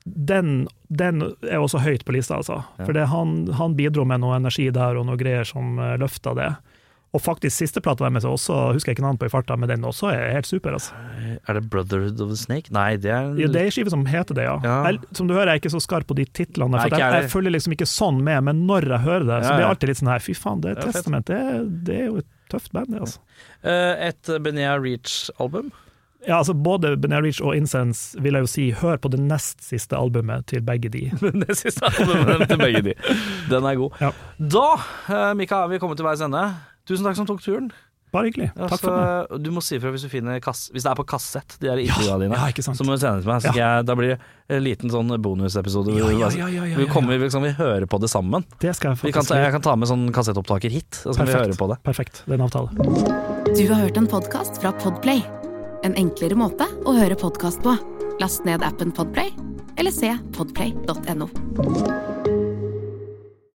Den, 0.05 0.69
den 0.93 1.23
er 1.49 1.63
også 1.63 1.81
høyt 1.81 2.05
på 2.05 2.13
lista, 2.13 2.37
altså. 2.37 2.59
Ja. 2.77 2.85
For 2.85 2.99
han, 3.09 3.31
han 3.57 3.77
bidro 3.79 4.05
med 4.05 4.21
noe 4.21 4.37
energi 4.37 4.67
der 4.75 4.99
og 5.01 5.07
noe 5.09 5.17
greier 5.17 5.49
som 5.49 5.79
uh, 5.81 5.95
løfta 5.97 6.35
det. 6.37 6.51
Og 7.15 7.23
faktisk 7.23 7.55
siste 7.63 7.79
plata 7.85 8.09
deres 8.09 8.25
er 8.27 8.33
også, 8.35 8.57
husker 8.75 8.91
jeg 8.91 8.97
ikke 8.99 9.05
navnet 9.07 9.21
på 9.23 9.29
i 9.29 9.33
farta, 9.33 9.55
men 9.61 9.71
den 9.71 9.85
også 9.87 10.09
er 10.11 10.33
helt 10.35 10.49
super, 10.51 10.75
altså. 10.75 10.97
Er 11.47 11.59
det 11.61 11.69
Brotherhood 11.71 12.19
of 12.25 12.33
the 12.33 12.39
Snake? 12.41 12.73
Nei, 12.75 12.97
det 12.99 13.13
er 13.15 13.29
Ja, 13.39 13.47
det 13.55 13.61
er 13.61 13.69
ei 13.71 13.75
skive 13.75 13.93
som 13.95 14.03
heter 14.11 14.35
det, 14.35 14.49
ja. 14.49 14.57
Ja. 14.67 14.79
Jeg, 14.91 14.99
som 15.15 15.31
du 15.31 15.37
hører, 15.37 15.53
jeg 15.53 15.61
er 15.61 15.63
ikke 15.63 15.75
så 15.77 15.83
skarp 15.85 16.09
på 16.11 16.17
de 16.19 16.27
titlene, 16.27 16.75
for 16.81 16.91
Nei, 16.91 16.99
jeg, 17.05 17.23
jeg 17.23 17.31
følger 17.31 17.55
liksom 17.55 17.77
ikke 17.77 17.87
sånn 17.87 18.19
med, 18.27 18.43
men 18.51 18.65
når 18.67 18.89
jeg 18.97 19.05
hører 19.07 19.29
det, 19.31 19.39
så 19.47 19.55
blir 19.55 19.67
jeg 19.67 19.71
alltid 19.77 19.93
litt 19.93 20.03
sånn 20.03 20.13
her, 20.15 20.27
fy 20.27 20.35
faen, 20.43 20.65
det 20.67 20.75
er 20.75 20.83
Testament, 20.89 21.31
det, 21.31 21.41
det 21.87 22.01
er 22.03 22.11
jo 22.11 22.19
et 22.25 22.31
tøft 22.51 22.75
band, 22.75 22.91
det, 22.91 23.07
altså. 23.07 23.23
Eh, 23.63 24.09
Et 24.11 24.35
Benea 24.43 24.75
Reach-album? 24.83 25.71
Ja, 26.27 26.39
altså 26.41 26.55
både 26.57 26.95
Benea 26.97 27.21
Reach 27.21 27.41
og 27.45 27.55
Incense 27.57 28.19
vil 28.25 28.35
jeg 28.39 28.47
jo 28.47 28.51
si, 28.51 28.67
hør 28.81 28.97
på 28.97 29.11
det 29.13 29.21
nest 29.21 29.61
siste 29.65 29.97
albumet 29.99 30.47
til 30.51 30.63
begge 30.65 30.89
de. 30.93 31.07
det 31.45 31.57
siste 31.61 31.85
albumet 31.85 32.49
til 32.49 32.61
begge 32.61 32.81
de. 32.91 32.95
Den 33.51 33.67
er 33.69 33.77
god. 33.81 33.99
Ja. 34.01 34.11
Da, 34.41 34.69
eh, 35.13 35.33
Mika, 35.39 35.65
er 35.67 35.75
vi 35.75 35.81
kommet 35.83 36.01
til 36.01 36.09
veis 36.09 36.25
ende. 36.25 36.47
Tusen 36.89 37.07
takk 37.07 37.17
som 37.17 37.29
tok 37.29 37.43
turen. 37.45 37.73
Bare 38.15 38.29
hyggelig. 38.29 38.53
Takk 38.55 38.79
for 38.79 38.95
meg. 38.95 39.07
Altså, 39.25 39.39
du 39.43 39.49
må 39.51 39.63
si 39.65 39.75
ifra 39.75 39.91
hvis 39.91 40.05
du 40.07 40.11
finner 40.13 40.39
kass 40.43 40.69
Hvis 40.71 40.85
det 40.87 40.91
er 40.93 40.99
på 41.01 41.07
kassett, 41.09 41.57
de 41.59 41.67
der 41.67 41.81
intervjuene 41.83 42.29
dine. 42.29 42.39
Ja, 42.39 42.51
ikke 42.53 42.63
sant. 42.63 42.79
Så 42.79 42.87
må 42.87 42.95
du 42.95 43.01
sende 43.03 43.19
det 43.19 43.25
til 43.25 43.33
meg. 43.33 43.41
Så 43.43 43.51
skal 43.51 43.59
jeg, 43.59 43.87
da 43.89 43.97
blir 43.99 44.13
det 44.13 44.19
en 44.55 44.63
liten 44.63 44.93
sånn 44.93 45.11
bonusepisode. 45.25 45.97
Ja, 45.99 46.13
ja, 46.13 46.29
ja, 46.31 46.51
ja, 46.53 46.69
ja, 46.71 46.79
Vi 46.79 46.87
kommer 46.93 47.19
liksom, 47.19 47.43
vi 47.43 47.55
hører 47.59 47.89
på 47.91 47.99
det 48.05 48.13
sammen. 48.13 48.47
Det 48.63 48.75
skal 48.79 48.93
jeg 48.95 49.09
Vi 49.09 49.15
kan 49.17 49.27
ta, 49.27 49.41
jeg 49.43 49.57
kan 49.57 49.65
ta 49.67 49.75
med 49.81 49.91
sånn 49.91 50.07
kassettopptaker 50.15 50.71
hit, 50.71 51.01
og 51.03 51.17
så 51.17 51.23
kan 51.23 51.33
vi 51.33 51.39
høre 51.41 51.59
på 51.59 51.71
det. 51.73 51.81
Perfekt, 51.89 52.23
det 52.29 52.37
er 52.37 52.39
en 52.39 52.47
avtale. 52.47 52.71
Du 53.51 53.65
har 53.73 53.83
hørt 53.83 53.99
en 53.99 54.11
podkast 54.11 54.63
fra 54.63 54.75
Podplay. 54.85 55.25
En 55.85 55.99
enklere 56.01 56.39
måte 56.39 56.69
å 56.87 56.95
høre 56.95 57.19
podkast 57.19 57.65
på. 57.67 57.75
Last 58.23 58.47
ned 58.47 58.63
appen 58.63 58.95
Podplay, 58.95 59.35
eller 59.81 59.91
se 59.91 60.15
podplay.no. 60.39 62.34